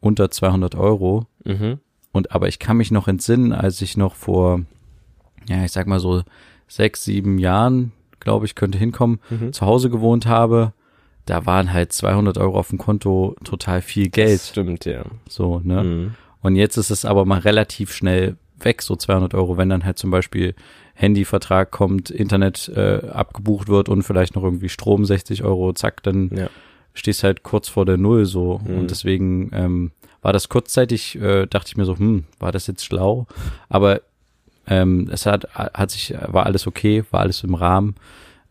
unter 0.00 0.30
200 0.30 0.74
Euro. 0.74 1.26
Mhm. 1.44 1.78
Und 2.12 2.32
aber 2.32 2.48
ich 2.48 2.58
kann 2.58 2.76
mich 2.78 2.90
noch 2.90 3.06
entsinnen, 3.06 3.52
als 3.52 3.80
ich 3.82 3.96
noch 3.96 4.14
vor, 4.16 4.62
ja, 5.48 5.62
ich 5.64 5.70
sag 5.72 5.86
mal 5.86 6.00
so 6.00 6.22
sechs, 6.66 7.04
sieben 7.04 7.38
Jahren, 7.38 7.92
glaube 8.18 8.46
ich, 8.46 8.54
könnte 8.54 8.78
hinkommen, 8.78 9.20
Mhm. 9.30 9.52
zu 9.52 9.64
Hause 9.66 9.90
gewohnt 9.90 10.26
habe, 10.26 10.72
da 11.26 11.46
waren 11.46 11.72
halt 11.72 11.92
200 11.92 12.38
Euro 12.38 12.58
auf 12.58 12.68
dem 12.70 12.78
Konto 12.78 13.36
total 13.44 13.82
viel 13.82 14.04
Das 14.06 14.12
Geld. 14.12 14.40
stimmt, 14.40 14.84
ja. 14.86 15.04
So, 15.28 15.60
ne? 15.62 15.84
Mhm. 15.84 16.14
Und 16.40 16.56
jetzt 16.56 16.76
ist 16.78 16.90
es 16.90 17.04
aber 17.04 17.24
mal 17.26 17.38
relativ 17.40 17.92
schnell 17.92 18.36
weg, 18.58 18.82
so 18.82 18.96
200 18.96 19.34
Euro, 19.34 19.56
wenn 19.56 19.68
dann 19.68 19.84
halt 19.84 19.98
zum 19.98 20.10
Beispiel 20.10 20.54
Handyvertrag 21.00 21.70
kommt, 21.70 22.10
Internet 22.10 22.68
äh, 22.76 23.08
abgebucht 23.08 23.68
wird 23.68 23.88
und 23.88 24.02
vielleicht 24.02 24.34
noch 24.34 24.44
irgendwie 24.44 24.68
Strom 24.68 25.04
60 25.04 25.42
Euro, 25.44 25.72
zack, 25.72 26.02
dann 26.02 26.30
Ja. 26.36 26.48
stehst 26.92 27.24
halt 27.24 27.42
kurz 27.42 27.68
vor 27.68 27.86
der 27.86 27.96
Null 27.96 28.26
so. 28.26 28.60
Mhm. 28.64 28.78
Und 28.78 28.90
deswegen 28.90 29.50
ähm, 29.54 29.90
war 30.22 30.32
das 30.34 30.48
kurzzeitig, 30.50 31.16
äh, 31.20 31.46
dachte 31.46 31.68
ich 31.68 31.76
mir 31.78 31.86
so, 31.86 31.96
hm, 31.98 32.24
war 32.38 32.52
das 32.52 32.66
jetzt 32.66 32.84
schlau? 32.84 33.26
Aber 33.70 34.02
ähm, 34.66 35.08
es 35.10 35.24
hat, 35.24 35.48
hat 35.54 35.90
sich, 35.90 36.14
war 36.26 36.44
alles 36.46 36.66
okay, 36.66 37.02
war 37.10 37.20
alles 37.20 37.42
im 37.44 37.54
Rahmen. 37.54 37.94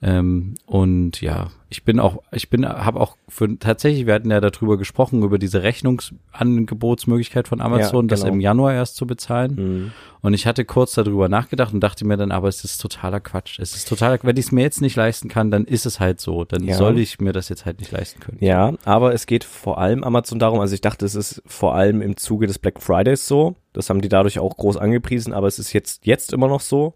Ähm, 0.01 0.56
und 0.65 1.22
ja, 1.22 1.51
ich 1.72 1.84
bin 1.84 2.00
auch, 2.00 2.24
ich 2.32 2.50
bin, 2.50 2.68
habe 2.68 3.00
auch 3.00 3.16
für 3.28 3.60
tatsächlich, 3.60 4.08
wir 4.08 4.16
hatten 4.16 4.32
ja 4.32 4.42
darüber 4.42 4.78
gesprochen, 4.78 5.22
über 5.22 5.38
diese 5.38 5.62
Rechnungsangebotsmöglichkeit 5.62 7.48
von 7.48 7.62
Amazon, 7.62 8.08
das 8.08 8.22
genau. 8.22 8.34
im 8.34 8.40
Januar 8.40 8.74
erst 8.74 8.96
zu 8.96 9.06
bezahlen. 9.06 9.56
Mhm. 9.56 9.92
Und 10.22 10.34
ich 10.34 10.48
hatte 10.48 10.66
kurz 10.66 10.94
darüber 10.94 11.30
nachgedacht 11.30 11.74
und 11.74 11.80
dachte 11.80 12.06
mir 12.06 12.18
dann, 12.18 12.32
aber 12.32 12.48
es 12.48 12.64
ist 12.64 12.80
totaler 12.80 13.20
Quatsch. 13.20 13.60
Es 13.60 13.76
ist 13.76 13.88
totaler, 13.88 14.20
wenn 14.24 14.36
ich 14.36 14.48
es 14.48 14.52
mir 14.52 14.62
jetzt 14.62 14.82
nicht 14.82 14.96
leisten 14.96 15.30
kann, 15.30 15.52
dann 15.52 15.64
ist 15.66 15.86
es 15.86 16.00
halt 16.00 16.20
so. 16.20 16.44
Dann 16.44 16.64
Ja. 16.64 16.76
soll 16.76 16.98
ich 17.00 17.22
mir 17.22 17.32
das 17.32 17.50
jetzt 17.50 17.66
halt 17.66 17.80
nicht 17.80 17.92
leisten 17.92 18.20
können. 18.20 18.38
Ja, 18.42 18.74
aber 18.84 19.14
es 19.14 19.28
geht 19.28 19.44
vor 19.44 19.78
allem 19.78 20.04
Amazon 20.04 20.40
darum, 20.40 20.60
also 20.60 20.74
ich 20.74 20.82
dachte, 20.82 21.06
es 21.06 21.16
ist 21.16 21.42
vor 21.46 21.76
allem 21.76 22.02
im 22.02 22.18
Zuge 22.18 22.48
des 22.48 22.60
Black 22.60 22.82
Fridays 22.82 23.28
so. 23.28 23.56
Das 23.72 23.90
haben 23.90 24.02
die 24.02 24.10
dadurch 24.10 24.40
auch 24.40 24.58
groß 24.58 24.78
angepriesen, 24.78 25.32
aber 25.32 25.46
es 25.48 25.60
ist 25.60 25.74
jetzt, 25.74 26.06
jetzt 26.06 26.34
immer 26.34 26.48
noch 26.48 26.60
so. 26.60 26.96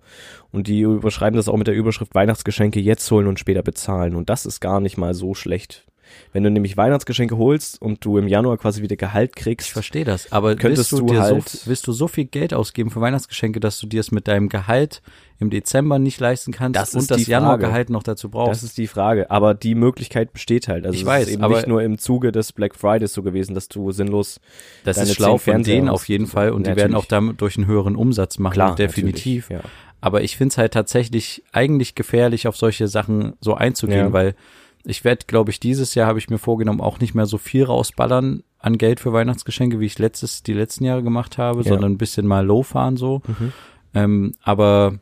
Und 0.51 0.67
die 0.67 0.81
überschreiben 0.81 1.37
das 1.37 1.47
auch 1.47 1.55
mit 1.55 1.67
der 1.67 1.75
Überschrift 1.75 2.15
Weihnachtsgeschenke 2.15 2.79
jetzt 2.79 3.09
holen 3.11 3.27
und 3.27 3.39
später 3.39 3.61
bezahlen. 3.61 4.15
Und 4.15 4.29
das 4.29 4.45
ist 4.45 4.59
gar 4.63 4.79
nicht 4.79 4.97
mal 4.97 5.13
so 5.13 5.33
schlecht. 5.35 5.85
Wenn 6.31 6.43
du 6.43 6.51
nämlich 6.51 6.77
Weihnachtsgeschenke 6.77 7.37
holst 7.37 7.81
und 7.81 8.05
du 8.05 8.19
im 8.19 8.27
Januar 8.27 8.57
quasi 8.57 8.83
wieder 8.83 8.95
Gehalt 8.95 9.35
kriegst, 9.35 9.67
Ich 9.67 9.73
verstehe 9.73 10.05
das, 10.05 10.31
aber 10.31 10.55
Könntest 10.55 10.91
du, 10.91 10.97
du 10.99 11.05
dir 11.07 11.21
halt- 11.21 11.49
so, 11.49 11.67
willst 11.67 11.87
du 11.87 11.91
so 11.91 12.07
viel 12.07 12.25
Geld 12.25 12.53
ausgeben 12.53 12.91
für 12.91 13.01
Weihnachtsgeschenke, 13.01 13.59
dass 13.59 13.79
du 13.79 13.87
dir 13.87 13.99
es 13.99 14.11
mit 14.11 14.27
deinem 14.27 14.47
Gehalt 14.47 15.01
im 15.39 15.49
Dezember 15.49 15.97
nicht 15.97 16.19
leisten 16.19 16.51
kannst 16.51 16.75
Das 16.79 16.93
und 16.93 17.09
das. 17.09 17.25
Januargehalt 17.25 17.89
noch 17.89 18.03
dazu 18.03 18.29
brauchst? 18.29 18.51
Das 18.51 18.63
ist 18.63 18.77
die 18.77 18.85
Frage. 18.85 19.31
Aber 19.31 19.55
die 19.55 19.73
Möglichkeit 19.73 20.33
besteht 20.33 20.67
halt. 20.67 20.85
Also 20.85 20.93
Ich 20.95 21.01
es 21.01 21.07
weiß, 21.07 21.27
ist 21.27 21.33
eben 21.33 21.43
aber- 21.43 21.55
nicht 21.55 21.67
nur 21.67 21.81
im 21.81 21.97
Zuge 21.97 22.31
des 22.31 22.51
Black 22.53 22.75
Fridays 22.75 23.13
so 23.13 23.23
gewesen, 23.23 23.55
dass 23.55 23.67
du 23.67 23.91
sinnlos 23.91 24.39
Das 24.83 24.97
deine 24.97 25.09
ist 25.09 25.15
schlau 25.15 25.37
von 25.39 25.63
denen 25.63 25.89
auf 25.89 26.07
jeden 26.07 26.27
Fall 26.27 26.51
und 26.51 26.67
die 26.67 26.69
Natürlich. 26.69 26.77
werden 26.83 26.95
auch 26.95 27.05
damit 27.05 27.41
durch 27.41 27.57
einen 27.57 27.65
höheren 27.65 27.95
Umsatz 27.95 28.37
machen, 28.37 28.53
klar 28.53 28.75
definitiv. 28.75 29.49
Ja. 29.49 29.61
Aber 30.03 30.21
ich 30.21 30.35
finde 30.35 30.51
es 30.51 30.57
halt 30.57 30.73
tatsächlich 30.73 31.43
eigentlich 31.53 31.95
gefährlich, 31.95 32.45
auf 32.49 32.57
solche 32.57 32.89
Sachen 32.89 33.35
so 33.39 33.53
einzugehen, 33.55 34.07
Ja. 34.07 34.11
weil 34.13 34.35
ich 34.83 35.05
werde, 35.05 35.25
glaube 35.27 35.49
ich, 35.49 35.61
dieses 35.61 35.95
Jahr 35.95 36.07
habe 36.07 36.19
ich 36.19 36.29
mir 36.29 36.39
vorgenommen, 36.39 36.81
auch 36.81 36.99
nicht 36.99 37.15
mehr 37.15 37.25
so 37.25 37.37
viel 37.37 37.63
rausballern 37.63 38.43
an 38.59 38.77
Geld 38.77 38.99
für 38.99 39.13
Weihnachtsgeschenke, 39.13 39.79
wie 39.79 39.85
ich 39.85 39.97
letztes, 39.99 40.43
die 40.43 40.51
letzten 40.51 40.83
Jahre 40.83 41.03
gemacht 41.03 41.37
habe, 41.37 41.61
Ja. 41.61 41.69
sondern 41.69 41.93
ein 41.93 41.97
bisschen 41.97 42.27
mal 42.27 42.45
low 42.45 42.63
fahren 42.63 42.97
so. 42.97 43.21
Mhm. 43.25 43.53
Ähm, 43.93 44.31
aber 44.43 44.95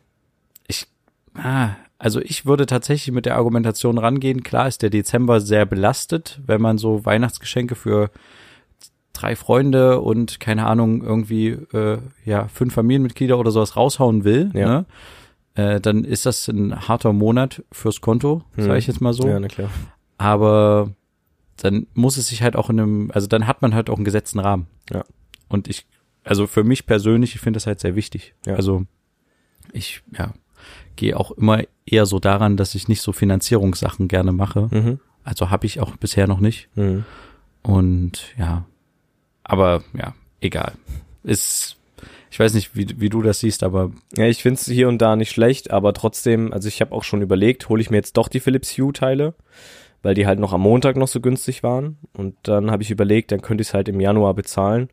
ich, 0.68 0.86
ah, 1.34 1.70
also 1.98 2.22
ich 2.22 2.46
würde 2.46 2.68
tatsächlich 2.68 3.12
mit 3.12 3.26
der 3.26 3.38
Argumentation 3.38 3.98
rangehen. 3.98 4.44
Klar 4.44 4.68
ist 4.68 4.84
der 4.84 4.92
Dezember 4.92 5.42
sehr 5.42 5.66
belastet, 5.66 6.40
wenn 6.46 6.62
man 6.62 6.78
so 6.78 7.06
Weihnachtsgeschenke 7.06 7.74
für 7.74 8.12
drei 9.14 9.36
Freunde 9.36 10.00
und 10.02 10.40
keine 10.40 10.66
Ahnung 10.68 11.04
irgendwie 11.04 11.50
äh, 11.50 12.00
ja 12.26 12.48
fünf 12.48 12.74
Familienmitglieder 12.74 13.38
oder 13.38 13.52
sowas 13.52 13.76
raushauen 13.76 14.24
will. 14.24 14.52
Ja. 14.54 14.68
Ne? 14.68 14.86
Äh, 15.56 15.82
dann 15.82 16.04
ist 16.06 16.26
das 16.26 16.48
ein 16.48 16.88
harter 16.88 17.12
Monat 17.14 17.64
fürs 17.72 18.00
Konto, 18.02 18.44
Hm. 18.56 18.64
sage 18.66 18.80
ich 18.80 18.88
jetzt 18.88 19.02
mal 19.02 19.14
so. 19.14 19.28
Ja, 19.28 19.40
na 19.40 19.48
klar. 19.48 19.70
Aber 20.18 20.92
dann 21.58 21.88
muss 21.94 22.18
es 22.18 22.28
sich 22.28 22.42
halt 22.42 22.56
auch 22.56 22.70
in 22.70 22.80
einem, 22.80 23.12
also 23.14 23.28
dann 23.28 23.48
hat 23.48 23.62
man 23.62 23.74
halt 23.76 23.90
auch 23.90 23.96
einen 23.98 24.06
gesetzten 24.06 24.40
Rahmen. 24.40 24.68
Ja. 24.92 25.04
Und 25.50 25.68
ich, 25.68 25.86
also 26.24 26.48
für 26.48 26.64
mich 26.64 26.86
persönlich, 26.86 27.36
ich 27.36 27.42
finde 27.42 27.58
das 27.58 27.68
halt 27.68 27.80
sehr 27.80 27.96
wichtig. 27.96 28.34
Ja. 28.46 28.56
Also 28.56 28.86
ich, 29.74 30.02
ja, 30.18 30.34
gehe 30.96 31.18
auch 31.20 31.32
immer 31.32 31.64
eher 31.86 32.06
so 32.06 32.20
daran, 32.20 32.56
dass 32.58 32.76
ich 32.76 32.88
nicht 32.88 33.02
so 33.02 33.12
Finanzierungssachen 33.12 34.08
gerne 34.08 34.32
mache. 34.32 34.70
Mhm. 34.72 35.00
Also 35.24 35.50
habe 35.50 35.66
ich 35.66 35.80
auch 35.82 35.96
bisher 35.98 36.28
noch 36.28 36.40
nicht. 36.40 36.70
Mhm. 36.76 37.04
Und 37.62 38.34
ja, 38.38 38.66
aber 39.52 39.84
ja, 39.94 40.14
egal. 40.40 40.72
Ist, 41.24 41.76
ich 42.32 42.40
weiß 42.40 42.54
nicht, 42.54 42.74
wie, 42.74 42.88
wie 43.02 43.10
du 43.10 43.22
das 43.22 43.42
siehst, 43.42 43.64
aber 43.64 43.92
Ja, 44.16 44.26
ich 44.26 44.42
find's 44.42 44.66
hier 44.66 44.88
und 44.88 45.02
da 45.02 45.18
nicht 45.18 45.30
schlecht, 45.32 45.72
aber 45.72 45.94
trotzdem, 45.94 46.54
also 46.54 46.70
ich 46.70 46.80
habe 46.80 46.94
auch 46.94 47.04
schon 47.04 47.22
überlegt, 47.22 47.68
hole 47.68 47.82
ich 47.82 47.90
mir 47.90 47.98
jetzt 47.98 48.16
doch 48.16 48.30
die 48.30 48.40
Philips 48.40 48.78
Hue 48.78 48.94
Teile, 48.94 49.34
weil 50.04 50.14
die 50.16 50.26
halt 50.26 50.40
noch 50.40 50.54
am 50.54 50.62
Montag 50.62 50.96
noch 50.96 51.10
so 51.10 51.20
günstig 51.20 51.64
waren. 51.64 51.98
Und 52.14 52.36
dann 52.44 52.72
habe 52.72 52.82
ich 52.82 52.92
überlegt, 52.92 53.34
dann 53.34 53.42
könnte 53.42 53.62
ich 53.62 53.68
es 53.68 53.74
halt 53.74 53.90
im 53.90 54.00
Januar 54.00 54.34
bezahlen, 54.36 54.88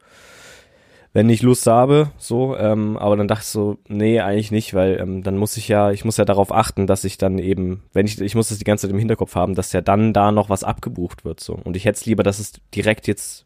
wenn 1.13 1.31
ich 1.31 1.43
Lust 1.43 1.69
habe, 1.69 2.11
so. 2.19 2.57
Ähm, 2.57 2.97
aber 2.97 3.17
dann 3.17 3.29
dachte 3.29 3.43
ich 3.43 3.51
so, 3.51 3.79
nee, 3.87 4.19
eigentlich 4.19 4.51
nicht, 4.51 4.75
weil 4.75 4.99
ähm, 5.01 5.23
dann 5.23 5.37
muss 5.37 5.57
ich 5.57 5.69
ja, 5.69 5.93
ich 5.93 6.05
muss 6.05 6.17
ja 6.17 6.25
darauf 6.25 6.53
achten, 6.53 6.89
dass 6.89 7.05
ich 7.05 7.17
dann 7.17 7.39
eben, 7.39 7.85
wenn 7.93 8.07
ich, 8.07 8.21
ich 8.21 8.35
muss 8.35 8.49
das 8.49 8.59
die 8.59 8.65
ganze 8.65 8.89
Zeit 8.89 8.93
im 8.93 8.99
Hinterkopf 8.99 9.37
haben, 9.37 9.55
dass 9.55 9.73
ja 9.73 9.83
dann 9.83 10.13
da 10.13 10.33
noch 10.33 10.51
was 10.51 10.65
abgebucht 10.65 11.25
wird, 11.25 11.39
so. 11.39 11.55
Und 11.55 11.77
ich 11.77 11.85
hätte 11.85 11.99
es 11.99 12.07
lieber, 12.07 12.25
dass 12.25 12.41
es 12.41 12.55
direkt 12.75 13.07
jetzt 13.07 13.45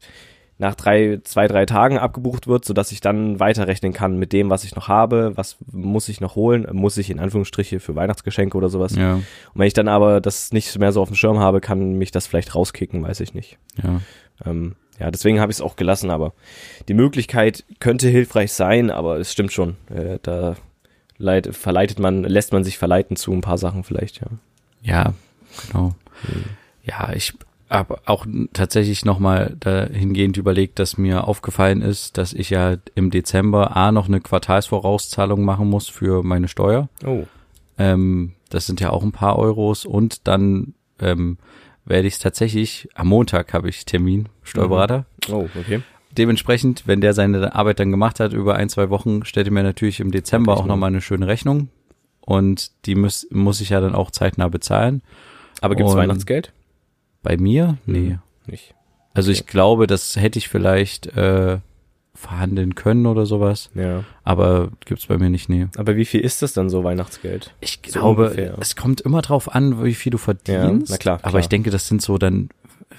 nach 0.62 0.76
drei, 0.76 1.20
zwei, 1.24 1.48
drei 1.48 1.66
Tagen 1.66 1.98
abgebucht 1.98 2.46
wird, 2.46 2.64
sodass 2.64 2.92
ich 2.92 3.00
dann 3.00 3.40
weiterrechnen 3.40 3.92
kann 3.92 4.16
mit 4.18 4.32
dem, 4.32 4.48
was 4.48 4.62
ich 4.62 4.76
noch 4.76 4.86
habe, 4.88 5.32
was 5.34 5.56
muss 5.70 6.08
ich 6.08 6.20
noch 6.20 6.36
holen, 6.36 6.66
muss 6.72 6.96
ich 6.96 7.10
in 7.10 7.18
Anführungsstriche 7.18 7.80
für 7.80 7.96
Weihnachtsgeschenke 7.96 8.56
oder 8.56 8.68
sowas. 8.68 8.94
ja, 8.94 9.14
Und 9.14 9.24
wenn 9.54 9.66
ich 9.66 9.74
dann 9.74 9.88
aber 9.88 10.20
das 10.20 10.52
nicht 10.52 10.78
mehr 10.78 10.92
so 10.92 11.02
auf 11.02 11.08
dem 11.08 11.16
Schirm 11.16 11.40
habe, 11.40 11.60
kann 11.60 11.94
mich 11.94 12.12
das 12.12 12.28
vielleicht 12.28 12.54
rauskicken, 12.54 13.02
weiß 13.02 13.20
ich 13.20 13.34
nicht. 13.34 13.58
ja. 13.82 14.00
Ähm, 14.46 14.76
ja, 14.98 15.10
deswegen 15.10 15.40
habe 15.40 15.50
ich 15.50 15.58
es 15.58 15.62
auch 15.62 15.74
gelassen, 15.74 16.10
aber 16.10 16.32
die 16.86 16.94
Möglichkeit 16.94 17.64
könnte 17.80 18.08
hilfreich 18.08 18.52
sein, 18.52 18.90
aber 18.90 19.18
es 19.18 19.32
stimmt 19.32 19.52
schon. 19.52 19.76
Äh, 19.92 20.18
da 20.22 20.54
leit, 21.18 21.56
verleitet 21.56 21.98
man, 21.98 22.22
lässt 22.22 22.52
man 22.52 22.62
sich 22.62 22.78
verleiten 22.78 23.16
zu 23.16 23.32
ein 23.32 23.40
paar 23.40 23.58
Sachen 23.58 23.82
vielleicht, 23.82 24.20
ja. 24.20 24.26
Ja, 24.82 25.14
genau. 25.66 25.94
Ja, 26.84 27.12
ich 27.14 27.34
habe 27.72 28.00
auch 28.06 28.26
tatsächlich 28.52 29.04
nochmal 29.04 29.56
dahingehend 29.58 30.36
überlegt, 30.36 30.78
dass 30.78 30.98
mir 30.98 31.26
aufgefallen 31.26 31.82
ist, 31.82 32.18
dass 32.18 32.32
ich 32.32 32.50
ja 32.50 32.76
im 32.94 33.10
Dezember 33.10 33.76
A 33.76 33.92
noch 33.92 34.08
eine 34.08 34.20
Quartalsvorauszahlung 34.20 35.44
machen 35.44 35.68
muss 35.68 35.88
für 35.88 36.22
meine 36.22 36.48
Steuer. 36.48 36.88
Oh. 37.04 37.24
Ähm, 37.78 38.32
das 38.50 38.66
sind 38.66 38.80
ja 38.80 38.90
auch 38.90 39.02
ein 39.02 39.12
paar 39.12 39.38
Euros 39.38 39.84
und 39.86 40.28
dann 40.28 40.74
ähm, 41.00 41.38
werde 41.84 42.06
ich 42.06 42.14
es 42.14 42.20
tatsächlich, 42.20 42.88
am 42.94 43.08
Montag 43.08 43.54
habe 43.54 43.68
ich 43.68 43.84
Termin, 43.84 44.28
Steuerberater. 44.42 45.06
Oh, 45.30 45.48
okay. 45.58 45.82
Dementsprechend, 46.16 46.86
wenn 46.86 47.00
der 47.00 47.14
seine 47.14 47.54
Arbeit 47.54 47.80
dann 47.80 47.90
gemacht 47.90 48.20
hat 48.20 48.34
über 48.34 48.54
ein, 48.56 48.68
zwei 48.68 48.90
Wochen, 48.90 49.24
stellt 49.24 49.46
er 49.46 49.52
mir 49.52 49.62
natürlich 49.62 49.98
im 50.00 50.10
Dezember 50.10 50.56
auch 50.56 50.66
nochmal 50.66 50.90
eine 50.90 51.00
schöne 51.00 51.26
Rechnung. 51.26 51.70
Und 52.20 52.70
die 52.86 52.94
muss, 52.94 53.26
muss 53.30 53.60
ich 53.60 53.70
ja 53.70 53.80
dann 53.80 53.94
auch 53.94 54.10
zeitnah 54.10 54.48
bezahlen. 54.48 55.02
Aber 55.60 55.74
gibt's 55.74 55.92
Und- 55.92 55.98
Weihnachtsgeld? 55.98 56.52
Bei 57.22 57.36
mir? 57.36 57.78
Nee. 57.86 58.18
Nicht. 58.46 58.74
Also 59.14 59.30
ich 59.30 59.46
glaube, 59.46 59.86
das 59.86 60.16
hätte 60.16 60.38
ich 60.38 60.48
vielleicht 60.48 61.06
äh, 61.16 61.58
verhandeln 62.14 62.74
können 62.74 63.06
oder 63.06 63.26
sowas. 63.26 63.70
Ja. 63.74 64.04
Aber 64.24 64.70
gibt's 64.84 65.06
bei 65.06 65.18
mir 65.18 65.28
nicht, 65.30 65.48
nee. 65.48 65.66
Aber 65.76 65.96
wie 65.96 66.04
viel 66.04 66.20
ist 66.20 66.42
das 66.42 66.52
dann 66.52 66.68
so 66.70 66.82
Weihnachtsgeld? 66.84 67.54
Ich 67.60 67.80
So 67.86 68.00
glaube, 68.00 68.24
ungefähr. 68.24 68.56
es 68.60 68.74
kommt 68.76 69.00
immer 69.02 69.22
drauf 69.22 69.54
an, 69.54 69.84
wie 69.84 69.94
viel 69.94 70.10
du 70.10 70.18
verdienst. 70.18 70.88
Ja, 70.90 70.94
na 70.94 70.96
klar, 70.98 71.18
Aber 71.22 71.30
klar. 71.30 71.40
ich 71.40 71.48
denke, 71.48 71.70
das 71.70 71.88
sind 71.88 72.00
so 72.02 72.18
dann 72.18 72.48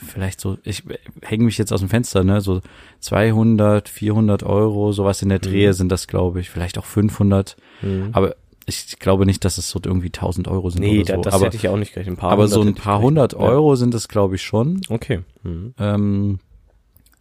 vielleicht 0.05 0.39
so, 0.41 0.57
ich 0.63 0.83
hänge 1.21 1.43
mich 1.45 1.57
jetzt 1.57 1.71
aus 1.71 1.79
dem 1.79 1.89
Fenster, 1.89 2.23
ne, 2.23 2.41
so 2.41 2.61
200, 2.99 3.89
400 3.89 4.43
Euro, 4.43 4.91
sowas 4.91 5.21
in 5.21 5.29
der 5.29 5.39
Drehe 5.39 5.69
Mhm. 5.69 5.73
sind 5.73 5.91
das, 5.91 6.07
glaube 6.07 6.39
ich, 6.39 6.49
vielleicht 6.49 6.77
auch 6.77 6.85
500. 6.85 7.55
Hm. 7.81 8.09
Aber 8.13 8.35
ich 8.65 8.99
glaube 8.99 9.25
nicht, 9.25 9.43
dass 9.45 9.57
es 9.57 9.69
so 9.69 9.79
irgendwie 9.83 10.07
1000 10.07 10.47
Euro 10.47 10.69
sind 10.69 10.81
Nee, 10.81 11.01
oder 11.01 11.15
so. 11.15 11.21
das 11.21 11.33
aber 11.33 11.45
hätte 11.45 11.57
ich 11.57 11.67
auch 11.67 11.77
nicht 11.77 11.93
gleich. 11.93 12.07
Ein 12.07 12.15
paar 12.17 12.31
aber 12.31 12.47
so 12.47 12.61
ein 12.61 12.75
paar 12.75 12.99
gerechnet. 12.99 13.03
hundert 13.05 13.33
Ja. 13.33 13.39
Euro 13.39 13.75
sind 13.75 13.93
es, 13.93 14.07
glaube 14.07 14.35
ich, 14.35 14.41
schon. 14.43 14.81
Okay. 14.89 15.21
Mhm. 15.43 15.73
Ähm, 15.77 16.39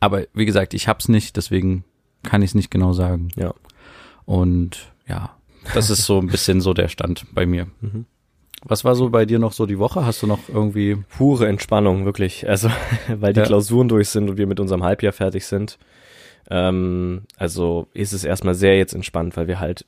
aber 0.01 0.25
wie 0.35 0.45
gesagt, 0.47 0.75
ich 0.75 0.89
hab's 0.89 1.09
nicht, 1.09 1.37
deswegen 1.37 1.85
kann 2.23 2.43
ich 2.43 2.51
es 2.51 2.55
nicht 2.55 2.71
genau 2.71 2.93
sagen. 2.93 3.29
Ja. 3.37 3.55
Und 4.25 4.93
ja, 5.09 5.31
das 5.75 5.91
ist 5.91 6.05
so 6.07 6.19
ein 6.19 6.29
bisschen 6.29 6.61
so 6.61 6.75
der 6.75 6.89
Stand 6.89 7.27
bei 7.35 7.47
mir. 7.47 7.67
Mhm. 7.81 8.07
Was 8.65 8.85
war 8.85 8.95
so 8.95 9.11
bei 9.11 9.27
dir 9.27 9.41
noch 9.41 9.51
so 9.53 9.67
die 9.67 9.81
Woche? 9.81 10.07
Hast 10.07 10.23
du 10.23 10.29
noch 10.29 10.49
irgendwie 10.49 10.95
Pure 11.19 11.49
Entspannung, 11.49 12.05
wirklich. 12.05 12.49
Also, 12.49 12.69
weil 13.09 13.33
die 13.33 13.41
Ja. 13.41 13.47
Klausuren 13.47 13.89
durch 13.89 14.09
sind 14.11 14.31
und 14.31 14.37
wir 14.39 14.47
mit 14.47 14.61
unserem 14.61 14.85
Halbjahr 14.85 15.13
fertig 15.13 15.47
sind. 15.47 15.81
Ähm, 16.49 17.23
also 17.37 17.89
ist 17.93 18.13
es 18.13 18.23
erstmal 18.23 18.55
sehr 18.55 18.77
jetzt 18.79 18.95
entspannt, 18.95 19.37
weil 19.37 19.49
wir 19.49 19.59
halt 19.59 19.85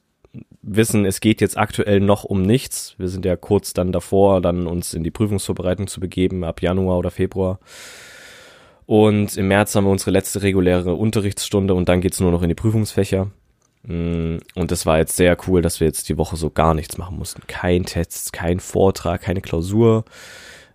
wissen, 0.63 1.05
es 1.05 1.21
geht 1.21 1.41
jetzt 1.41 1.59
aktuell 1.59 2.01
noch 2.01 2.25
um 2.25 2.43
nichts. 2.43 2.95
Wir 2.99 3.09
sind 3.09 3.25
ja 3.25 3.37
kurz 3.37 3.73
dann 3.73 3.93
davor, 3.93 4.41
dann 4.41 4.67
uns 4.67 4.95
in 4.95 5.05
die 5.05 5.11
Prüfungsvorbereitung 5.11 5.87
zu 5.87 6.01
begeben, 6.01 6.45
ab 6.45 6.63
Januar 6.63 6.99
oder 6.99 7.11
Februar. 7.11 7.59
Und 8.87 9.37
im 9.37 9.49
März 9.49 9.75
haben 9.75 9.85
wir 9.85 9.91
unsere 9.91 10.11
letzte 10.11 10.43
reguläre 10.43 10.95
Unterrichtsstunde 10.95 11.75
und 11.75 11.89
dann 11.89 12.01
geht's 12.01 12.21
nur 12.21 12.31
noch 12.31 12.43
in 12.43 12.49
die 12.49 12.55
Prüfungsfächer. 12.55 13.31
Mm, 13.85 14.39
Und 14.55 14.71
das 14.71 14.87
war 14.87 14.99
jetzt 14.99 15.17
sehr 15.17 15.37
cool, 15.47 15.63
dass 15.63 15.81
wir 15.81 15.87
jetzt 15.87 16.09
die 16.09 16.19
Woche 16.19 16.37
so 16.37 16.51
gar 16.51 16.75
nichts 16.75 16.99
machen 16.99 17.19
mussten. 17.19 17.43
Kein 17.47 17.85
Test, 17.85 18.33
kein 18.33 18.61
Vortrag, 18.61 19.23
keine 19.23 19.41
Klausur. 19.41 20.05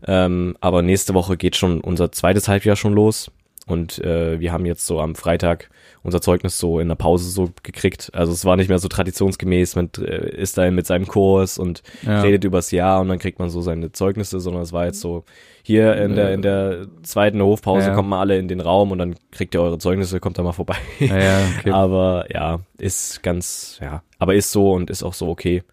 Ähm, 0.07 0.55
aber 0.61 0.81
nächste 0.81 1.13
Woche 1.13 1.37
geht 1.37 1.55
schon 1.55 1.81
unser 1.81 2.11
zweites 2.11 2.47
Halbjahr 2.47 2.75
schon 2.75 2.93
los. 2.93 3.31
Und 3.67 3.99
äh, 3.99 4.39
wir 4.39 4.51
haben 4.51 4.65
jetzt 4.65 4.85
so 4.87 4.99
am 4.99 5.15
Freitag 5.15 5.69
unser 6.03 6.21
Zeugnis 6.21 6.57
so 6.59 6.79
in 6.79 6.87
der 6.87 6.95
Pause 6.95 7.29
so 7.29 7.49
gekriegt. 7.63 8.09
Also 8.13 8.31
es 8.31 8.45
war 8.45 8.55
nicht 8.55 8.69
mehr 8.69 8.79
so 8.79 8.87
traditionsgemäß, 8.87 9.75
man 9.75 9.89
äh, 9.99 10.29
ist 10.35 10.57
da 10.57 10.69
mit 10.71 10.85
seinem 10.87 11.07
Kurs 11.07 11.57
und 11.57 11.83
Ja. 12.05 12.21
redet 12.21 12.43
übers 12.45 12.71
Jahr 12.71 13.01
und 13.01 13.09
dann 13.09 13.19
kriegt 13.19 13.39
man 13.39 13.49
so 13.49 13.61
seine 13.61 13.91
Zeugnisse, 13.91 14.39
sondern 14.39 14.63
es 14.63 14.71
war 14.73 14.85
jetzt 14.85 15.01
so, 15.01 15.23
hier 15.63 15.97
in 15.97 16.15
der, 16.15 16.33
in 16.33 16.41
der 16.41 16.87
zweiten 17.03 17.41
Hofpause 17.41 17.89
Ja. 17.89 17.95
kommen 17.95 18.09
mal 18.09 18.19
alle 18.21 18.37
in 18.39 18.47
den 18.47 18.61
Raum 18.61 18.91
und 18.91 18.97
dann 18.97 19.15
kriegt 19.31 19.53
ihr 19.53 19.61
eure 19.61 19.77
Zeugnisse, 19.77 20.19
kommt 20.19 20.37
da 20.37 20.43
mal 20.43 20.53
vorbei. 20.53 20.77
Ja, 20.99 21.41
okay. 21.59 21.69
Aber 21.71 22.25
ja, 22.33 22.59
ist 22.77 23.21
ganz, 23.23 23.77
ja, 23.81 24.01
aber 24.17 24.35
ist 24.35 24.51
so 24.51 24.71
und 24.71 24.89
ist 24.89 25.03
auch 25.03 25.13
so 25.13 25.27
okay. 25.29 25.63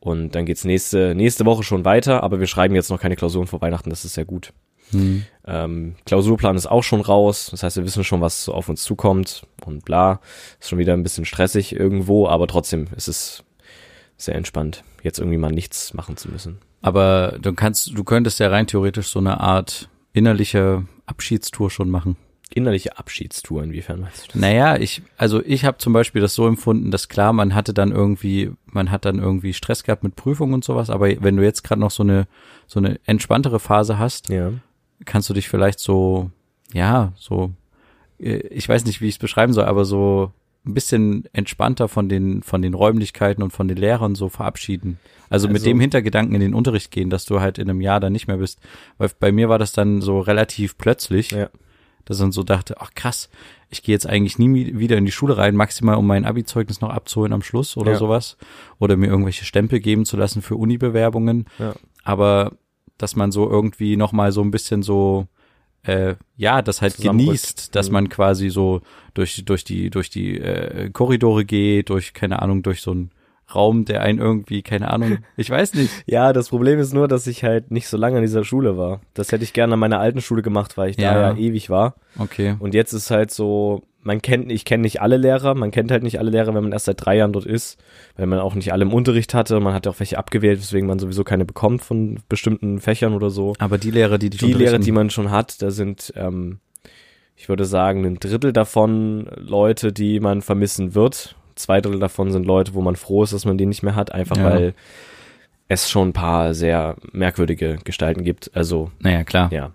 Und 0.00 0.34
dann 0.34 0.44
geht's 0.46 0.64
nächste, 0.64 1.14
nächste 1.14 1.46
Woche 1.46 1.62
schon 1.62 1.84
weiter, 1.84 2.22
aber 2.22 2.38
wir 2.38 2.46
schreiben 2.46 2.74
jetzt 2.74 2.90
noch 2.90 3.00
keine 3.00 3.16
Klausuren 3.16 3.46
vor 3.46 3.60
Weihnachten, 3.62 3.90
das 3.90 4.04
ist 4.04 4.14
sehr 4.14 4.24
gut. 4.26 4.52
Hm. 4.90 5.24
Ähm, 5.46 5.94
Klausurplan 6.04 6.56
ist 6.56 6.66
auch 6.66 6.82
schon 6.82 7.00
raus, 7.00 7.48
das 7.50 7.62
heißt, 7.62 7.76
wir 7.78 7.84
wissen 7.84 8.04
schon, 8.04 8.20
was 8.20 8.48
auf 8.50 8.68
uns 8.68 8.82
zukommt 8.84 9.42
und 9.66 9.84
bla. 9.84 10.20
Ist 10.60 10.68
schon 10.70 10.78
wieder 10.78 10.92
ein 10.94 11.02
bisschen 11.02 11.24
stressig 11.24 11.74
irgendwo, 11.74 12.28
aber 12.28 12.46
trotzdem 12.46 12.86
ist 12.96 13.08
es 13.08 13.44
sehr 14.16 14.34
entspannt, 14.36 14.84
jetzt 15.02 15.18
irgendwie 15.18 15.38
mal 15.38 15.52
nichts 15.52 15.92
machen 15.94 16.16
zu 16.16 16.30
müssen. 16.30 16.58
Aber 16.82 17.38
du 17.40 17.52
kannst, 17.54 17.96
du 17.96 18.04
könntest 18.04 18.38
ja 18.40 18.48
rein 18.48 18.66
theoretisch 18.66 19.08
so 19.08 19.18
eine 19.18 19.40
Art 19.40 19.88
innerliche 20.12 20.86
Abschiedstour 21.06 21.70
schon 21.70 21.90
machen. 21.90 22.16
Innerliche 22.54 22.98
Abschiedstour, 22.98 23.64
inwiefern 23.64 24.00
meinst 24.02 24.24
du 24.24 24.32
das? 24.32 24.40
Naja, 24.40 24.76
ich, 24.76 25.02
also 25.16 25.42
ich 25.44 25.64
habe 25.64 25.78
zum 25.78 25.92
Beispiel 25.92 26.20
das 26.22 26.34
so 26.34 26.46
empfunden, 26.46 26.90
dass 26.92 27.08
klar, 27.08 27.32
man 27.32 27.54
hatte 27.54 27.74
dann 27.74 27.90
irgendwie, 27.90 28.52
man 28.66 28.90
hat 28.92 29.06
dann 29.06 29.18
irgendwie 29.18 29.54
Stress 29.54 29.82
gehabt 29.82 30.04
mit 30.04 30.14
Prüfungen 30.14 30.54
und 30.54 30.62
sowas, 30.62 30.90
aber 30.90 31.08
wenn 31.22 31.36
du 31.36 31.42
jetzt 31.42 31.64
gerade 31.64 31.80
noch 31.80 31.90
so 31.90 32.02
eine, 32.04 32.28
so 32.68 32.78
eine 32.78 33.00
entspanntere 33.06 33.58
Phase 33.58 33.98
hast, 33.98 34.28
Ja. 34.28 34.52
kannst 35.04 35.28
du 35.30 35.34
dich 35.34 35.48
vielleicht 35.48 35.80
so, 35.80 36.30
ja, 36.72 37.12
so, 37.16 37.50
ich 38.18 38.68
weiß 38.68 38.84
nicht, 38.84 39.00
wie 39.00 39.08
ich 39.08 39.14
es 39.14 39.18
beschreiben 39.18 39.52
soll, 39.52 39.64
aber 39.64 39.84
so 39.84 40.32
ein 40.66 40.72
bisschen 40.74 41.24
entspannter 41.34 41.88
von 41.88 42.08
den, 42.08 42.42
von 42.42 42.62
den 42.62 42.72
Räumlichkeiten 42.74 43.42
und 43.42 43.50
von 43.52 43.68
den 43.68 43.76
Lehrern 43.76 44.14
so 44.14 44.28
verabschieden. 44.30 44.98
Also, 45.28 45.46
mit 45.48 45.56
Also- 45.56 45.66
dem 45.66 45.80
Hintergedanken 45.80 46.34
in 46.34 46.40
den 46.40 46.54
Unterricht 46.54 46.90
gehen, 46.90 47.10
dass 47.10 47.24
du 47.26 47.40
halt 47.40 47.58
in 47.58 47.68
einem 47.68 47.80
Jahr 47.82 48.00
dann 48.00 48.12
nicht 48.12 48.28
mehr 48.28 48.38
bist. 48.38 48.60
Weil 48.96 49.10
bei 49.20 49.30
mir 49.32 49.48
war 49.48 49.58
das 49.58 49.72
dann 49.72 50.00
so 50.00 50.20
relativ 50.20 50.78
plötzlich, 50.78 51.32
Ja. 51.32 51.50
dass 52.06 52.16
ich 52.18 52.22
dann 52.22 52.32
so 52.32 52.44
dachte, 52.44 52.76
ach 52.80 52.92
krass, 52.94 53.28
ich 53.68 53.82
gehe 53.82 53.94
jetzt 53.94 54.06
eigentlich 54.06 54.38
nie 54.38 54.78
wieder 54.78 54.96
in 54.96 55.04
die 55.04 55.12
Schule 55.12 55.36
rein, 55.36 55.54
maximal 55.56 55.96
um 55.96 56.06
mein 56.06 56.24
Abi-Zeugnis 56.24 56.80
noch 56.80 56.90
abzuholen 56.90 57.32
am 57.32 57.42
Schluss 57.42 57.76
oder 57.76 57.92
Ja. 57.92 57.98
sowas. 57.98 58.36
Oder 58.78 58.96
mir 58.96 59.08
irgendwelche 59.08 59.44
Stempel 59.44 59.80
geben 59.80 60.04
zu 60.06 60.16
lassen 60.16 60.40
für 60.40 60.56
Uni-Bewerbungen. 60.56 61.46
Ja. 61.58 61.74
Aber 62.04 62.52
dass 62.96 63.16
man 63.16 63.32
so 63.32 63.50
irgendwie 63.50 63.96
nochmal 63.96 64.32
so 64.32 64.40
ein 64.40 64.50
bisschen 64.52 64.82
so, 64.82 65.26
äh, 65.84 66.16
ja, 66.36 66.62
das 66.62 66.82
halt 66.82 66.96
genießt, 66.96 67.74
dass 67.74 67.88
Mhm. 67.88 67.92
man 67.92 68.08
quasi 68.08 68.50
so 68.50 68.80
durch, 69.14 69.44
durch 69.44 69.64
die, 69.64 69.90
durch 69.90 70.10
die 70.10 70.38
äh, 70.40 70.90
Korridore 70.90 71.44
geht, 71.44 71.88
durch, 71.90 72.12
keine 72.14 72.42
Ahnung, 72.42 72.62
durch 72.62 72.80
so 72.80 72.90
einen 72.90 73.10
Raum, 73.52 73.84
der 73.84 74.02
einen 74.02 74.18
irgendwie, 74.18 74.62
keine 74.62 74.90
Ahnung, 74.92 75.18
ich 75.36 75.50
weiß 75.50 75.74
nicht. 75.74 75.90
Ja, 76.06 76.32
das 76.32 76.50
Problem 76.50 76.78
ist 76.78 76.92
nur, 76.94 77.08
dass 77.08 77.26
ich 77.26 77.42
halt 77.44 77.70
nicht 77.70 77.88
so 77.88 77.96
lange 77.96 78.16
an 78.16 78.22
dieser 78.22 78.44
Schule 78.44 78.76
war. 78.78 79.00
Das 79.14 79.32
hätte 79.32 79.44
ich 79.44 79.52
gerne 79.52 79.74
an 79.74 79.78
meiner 79.80 80.00
alten 80.00 80.20
Schule 80.20 80.42
gemacht, 80.42 80.76
weil 80.76 80.90
ich 80.90 80.96
Ja. 80.98 81.14
da 81.14 81.30
ja 81.32 81.36
ewig 81.36 81.70
war. 81.70 81.94
Okay. 82.18 82.56
Und 82.58 82.74
jetzt 82.74 82.92
ist 82.92 83.10
halt 83.10 83.30
so, 83.30 83.82
man 84.02 84.20
kennt, 84.22 84.50
ich 84.52 84.64
kenne 84.64 84.82
nicht 84.82 85.00
alle 85.02 85.16
Lehrer, 85.16 85.54
man 85.54 85.70
kennt 85.70 85.90
halt 85.90 86.02
nicht 86.02 86.18
alle 86.18 86.30
Lehrer, 86.30 86.54
wenn 86.54 86.62
man 86.62 86.72
erst 86.72 86.84
seit 86.86 87.04
drei 87.04 87.16
Jahren 87.16 87.32
dort 87.32 87.46
ist, 87.46 87.78
weil 88.16 88.26
man 88.26 88.38
auch 88.38 88.54
nicht 88.54 88.72
alle 88.72 88.82
im 88.84 88.92
Unterricht 88.92 89.34
hatte, 89.34 89.60
man 89.60 89.72
hat 89.74 89.86
auch 89.86 89.98
welche 89.98 90.18
abgewählt, 90.18 90.58
weswegen 90.60 90.86
man 90.88 90.98
sowieso 90.98 91.24
keine 91.24 91.44
bekommt 91.44 91.82
von 91.82 92.20
bestimmten 92.28 92.80
Fächern 92.80 93.14
oder 93.14 93.30
so. 93.30 93.54
Aber 93.58 93.78
die 93.78 93.90
Lehrer, 93.90 94.18
die 94.18 94.30
dich 94.30 94.40
Die 94.40 94.52
Lehrer, 94.52 94.78
die 94.78 94.92
man 94.92 95.10
schon 95.10 95.30
hat, 95.30 95.60
da 95.62 95.70
sind, 95.70 96.12
ähm, 96.16 96.58
ich 97.36 97.48
würde 97.48 97.64
sagen, 97.64 98.04
ein 98.04 98.20
Drittel 98.20 98.52
davon 98.52 99.28
Leute, 99.36 99.92
die 99.92 100.20
man 100.20 100.40
vermissen 100.42 100.94
wird. 100.94 101.36
Zwei 101.54 101.80
Drittel 101.80 102.00
davon 102.00 102.30
sind 102.32 102.46
Leute, 102.46 102.74
wo 102.74 102.80
man 102.82 102.96
froh 102.96 103.22
ist, 103.22 103.32
dass 103.32 103.44
man 103.44 103.58
die 103.58 103.66
nicht 103.66 103.82
mehr 103.82 103.94
hat, 103.94 104.12
einfach 104.12 104.36
Ja. 104.36 104.44
weil 104.44 104.74
es 105.68 105.88
schon 105.90 106.08
ein 106.08 106.12
paar 106.12 106.52
sehr 106.54 106.96
merkwürdige 107.12 107.78
Gestalten 107.84 108.22
gibt. 108.24 108.50
Also, 108.54 108.90
naja, 109.00 109.24
klar. 109.24 109.50
ja. 109.52 109.72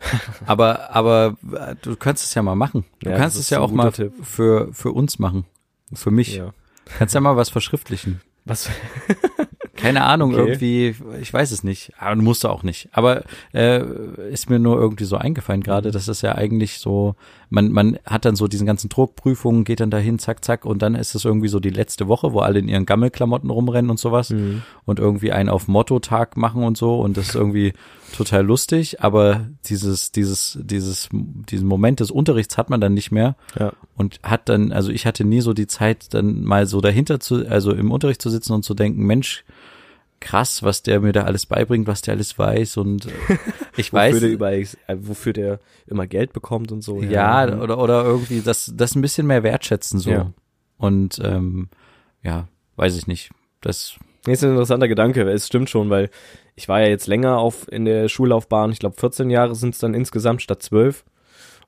Aber, 0.46 0.90
aber 0.94 1.36
äh, 1.52 1.76
du 1.82 1.94
kannst 1.94 2.24
es 2.24 2.34
ja 2.34 2.42
mal 2.42 2.56
machen. 2.56 2.84
Du 3.00 3.10
Ja, 3.10 3.16
kannst 3.16 3.38
es 3.38 3.50
ja 3.50 3.60
auch 3.60 3.70
mal 3.70 3.92
Tipp. 3.92 4.12
für, 4.22 4.72
für 4.72 4.90
uns 4.90 5.18
machen. 5.20 5.44
Für 5.92 6.10
mich. 6.10 6.36
ja. 6.36 6.52
Kannst 6.98 7.14
ja 7.14 7.20
mal 7.20 7.36
was 7.36 7.50
verschriftlichen. 7.50 8.20
Was? 8.44 8.68
Keine 9.80 10.04
Ahnung, 10.04 10.32
Okay. 10.34 10.40
irgendwie, 10.48 10.94
ich 11.20 11.32
weiß 11.32 11.50
es 11.52 11.64
nicht. 11.64 11.92
Aber 11.98 12.14
du 12.16 12.22
musst 12.22 12.44
auch 12.46 12.62
nicht. 12.62 12.88
Aber 12.92 13.22
äh, 13.52 13.82
ist 14.30 14.50
mir 14.50 14.58
nur 14.58 14.78
irgendwie 14.78 15.04
so 15.04 15.16
eingefallen 15.16 15.60
Mhm. 15.60 15.64
gerade, 15.64 15.90
dass 15.90 16.08
es 16.08 16.22
ja 16.22 16.34
eigentlich 16.34 16.78
so, 16.78 17.14
man, 17.48 17.70
man 17.72 17.98
hat 18.06 18.24
dann 18.24 18.36
so 18.36 18.46
diesen 18.48 18.66
ganzen 18.66 18.88
Druckprüfungen, 18.88 19.64
geht 19.64 19.80
dann 19.80 19.90
dahin, 19.90 20.18
zack, 20.18 20.44
zack, 20.44 20.64
und 20.64 20.82
dann 20.82 20.94
ist 20.94 21.14
es 21.14 21.24
irgendwie 21.24 21.48
so 21.48 21.60
die 21.60 21.70
letzte 21.70 22.08
Woche, 22.08 22.32
wo 22.32 22.40
alle 22.40 22.58
in 22.58 22.68
ihren 22.68 22.86
Gammelklamotten 22.86 23.50
rumrennen 23.50 23.90
und 23.90 23.98
sowas 23.98 24.30
Mhm. 24.30 24.62
und 24.84 24.98
irgendwie 24.98 25.32
einen 25.32 25.48
auf 25.48 25.68
Motto-Tag 25.68 26.36
machen 26.36 26.62
und 26.64 26.76
so 26.76 27.00
und 27.00 27.16
das 27.16 27.28
ist 27.30 27.34
irgendwie 27.34 27.72
total 28.16 28.44
lustig, 28.44 29.02
aber 29.02 29.48
dieses, 29.66 30.12
dieses, 30.12 30.58
dieses, 30.62 31.08
diesen 31.12 31.66
Moment 31.68 32.00
des 32.00 32.10
Unterrichts 32.10 32.58
hat 32.58 32.70
man 32.70 32.80
dann 32.80 32.94
nicht 32.94 33.10
mehr 33.10 33.36
Ja. 33.58 33.72
und 33.96 34.20
hat 34.22 34.48
dann, 34.48 34.72
also 34.72 34.90
ich 34.90 35.06
hatte 35.06 35.24
nie 35.24 35.40
so 35.40 35.52
die 35.52 35.66
Zeit, 35.66 36.12
dann 36.14 36.42
mal 36.42 36.66
so 36.66 36.80
dahinter 36.80 37.20
zu, 37.20 37.46
also 37.48 37.72
im 37.72 37.90
Unterricht 37.90 38.20
zu 38.22 38.30
sitzen 38.30 38.52
und 38.52 38.64
zu 38.64 38.74
denken, 38.74 39.04
Mensch, 39.06 39.44
krass, 40.20 40.62
was 40.62 40.82
der 40.82 41.00
mir 41.00 41.12
da 41.12 41.22
alles 41.24 41.46
beibringt, 41.46 41.86
was 41.86 42.02
der 42.02 42.14
alles 42.14 42.38
weiß 42.38 42.76
und 42.76 43.06
äh, 43.06 43.10
ich 43.76 43.90
weiß, 43.92 44.14
Wofür 44.16 44.20
der, 44.20 44.30
überall, 44.34 44.60
äh, 44.86 44.96
wofür 45.00 45.32
der 45.32 45.60
immer 45.86 46.06
Geld 46.06 46.32
bekommt 46.34 46.72
und 46.72 46.82
so. 46.82 47.00
ja, 47.02 47.44
oder, 47.58 47.78
oder 47.78 48.04
irgendwie 48.04 48.40
das, 48.42 48.70
das 48.76 48.94
ein 48.94 49.02
bisschen 49.02 49.26
mehr 49.26 49.42
wertschätzen 49.42 49.98
so 49.98 50.10
Ja. 50.10 50.32
und 50.76 51.20
ähm, 51.24 51.68
ja, 52.22 52.48
weiß 52.76 52.96
ich 52.98 53.06
nicht, 53.06 53.30
das, 53.62 53.94
Nee, 54.26 54.34
ist 54.34 54.44
ein 54.44 54.50
interessanter 54.50 54.86
Gedanke. 54.86 55.22
Es 55.30 55.46
stimmt 55.46 55.70
schon, 55.70 55.88
weil 55.88 56.10
ich 56.60 56.68
war 56.68 56.80
ja 56.82 56.88
jetzt 56.88 57.06
länger 57.06 57.38
auf 57.38 57.66
in 57.72 57.86
der 57.86 58.08
Schullaufbahn. 58.08 58.70
Ich 58.70 58.78
glaube, 58.78 58.96
14 58.96 59.30
Jahre 59.30 59.54
sind 59.54 59.74
es 59.74 59.80
dann 59.80 59.94
insgesamt 59.94 60.42
statt 60.42 60.62
12. 60.62 61.04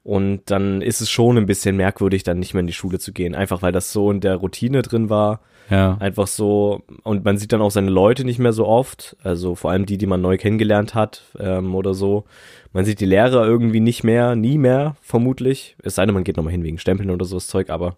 Und 0.04 0.50
dann 0.50 0.82
ist 0.82 1.00
es 1.00 1.10
schon 1.10 1.38
ein 1.38 1.46
bisschen 1.46 1.76
merkwürdig, 1.76 2.24
dann 2.24 2.38
nicht 2.38 2.52
mehr 2.54 2.60
in 2.60 2.66
die 2.66 2.72
Schule 2.72 2.98
zu 2.98 3.12
gehen. 3.12 3.34
Einfach 3.34 3.62
weil 3.62 3.72
das 3.72 3.92
so 3.92 4.10
in 4.10 4.20
der 4.20 4.36
Routine 4.36 4.82
drin 4.82 5.08
war. 5.08 5.40
ja, 5.70 5.96
Einfach 5.98 6.26
so. 6.26 6.82
Und 7.04 7.24
man 7.24 7.38
sieht 7.38 7.52
dann 7.52 7.62
auch 7.62 7.70
seine 7.70 7.90
Leute 7.90 8.24
nicht 8.24 8.38
mehr 8.38 8.52
so 8.52 8.66
oft. 8.66 9.16
Also 9.22 9.54
vor 9.54 9.70
allem 9.70 9.86
die, 9.86 9.96
die 9.96 10.06
man 10.06 10.20
neu 10.20 10.36
kennengelernt 10.36 10.94
hat 10.94 11.22
ähm, 11.38 11.74
oder 11.74 11.94
so. 11.94 12.24
Man 12.72 12.84
sieht 12.84 13.00
die 13.00 13.06
Lehrer 13.06 13.46
irgendwie 13.46 13.80
nicht 13.80 14.02
mehr, 14.04 14.34
nie 14.36 14.58
mehr, 14.58 14.96
vermutlich. 15.00 15.76
Es 15.82 15.94
sei 15.94 16.04
denn, 16.04 16.14
man 16.14 16.24
geht 16.24 16.36
nochmal 16.36 16.52
hin 16.52 16.64
wegen 16.64 16.78
Stempeln 16.78 17.10
oder 17.10 17.24
so 17.24 17.36
das 17.36 17.46
Zeug, 17.46 17.70
aber 17.70 17.96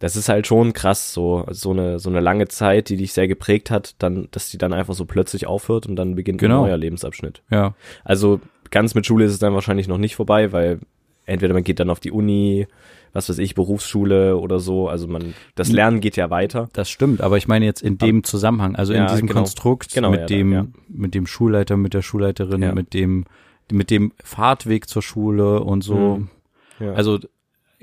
das 0.00 0.16
ist 0.16 0.28
halt 0.28 0.46
schon 0.46 0.72
krass, 0.72 1.12
so, 1.12 1.44
so 1.50 1.70
eine, 1.70 1.98
so 1.98 2.08
eine 2.08 2.20
lange 2.20 2.48
Zeit, 2.48 2.88
die 2.88 2.96
dich 2.96 3.12
sehr 3.12 3.26
geprägt 3.28 3.70
hat, 3.70 3.94
dann, 3.98 4.28
dass 4.30 4.50
die 4.50 4.58
dann 4.58 4.72
einfach 4.72 4.94
so 4.94 5.04
plötzlich 5.04 5.46
aufhört 5.46 5.86
und 5.86 5.96
dann 5.96 6.14
beginnt 6.14 6.38
Genau. 6.40 6.62
ein 6.62 6.68
neuer 6.68 6.76
Lebensabschnitt. 6.76 7.42
ja, 7.50 7.74
Also 8.04 8.40
ganz 8.70 8.94
mit 8.94 9.06
Schule 9.06 9.24
ist 9.24 9.32
es 9.32 9.38
dann 9.38 9.54
wahrscheinlich 9.54 9.88
noch 9.88 9.98
nicht 9.98 10.14
vorbei, 10.14 10.52
weil 10.52 10.78
entweder 11.26 11.52
man 11.54 11.64
geht 11.64 11.80
dann 11.80 11.90
auf 11.90 12.00
die 12.00 12.12
Uni, 12.12 12.66
was 13.12 13.28
weiß 13.28 13.38
ich, 13.38 13.54
Berufsschule 13.54 14.36
oder 14.36 14.60
so. 14.60 14.88
Also 14.88 15.08
man, 15.08 15.34
das 15.56 15.70
Lernen 15.72 16.00
geht 16.00 16.16
ja 16.16 16.30
weiter. 16.30 16.68
Das 16.74 16.88
stimmt, 16.90 17.20
aber 17.20 17.36
ich 17.36 17.48
meine 17.48 17.64
jetzt 17.64 17.82
in 17.82 17.98
dem 17.98 18.22
Zusammenhang, 18.22 18.76
also 18.76 18.92
in 18.92 19.00
Ja, 19.00 19.06
diesem 19.10 19.26
genau. 19.26 19.40
Konstrukt 19.40 19.92
Genau, 19.94 20.10
mit 20.10 20.20
ja, 20.20 20.26
dem, 20.26 20.52
ja. 20.52 20.66
mit 20.88 21.14
dem 21.14 21.26
Schulleiter, 21.26 21.76
mit 21.76 21.92
der 21.94 22.02
Schulleiterin, 22.02 22.72
mit 22.74 22.94
dem, 22.94 23.24
mit 23.72 23.90
dem 23.90 24.12
Fahrtweg 24.22 24.88
zur 24.88 25.02
Schule 25.02 25.60
und 25.60 25.82
so. 25.82 26.18
Mhm. 26.18 26.28
Also 26.94 27.18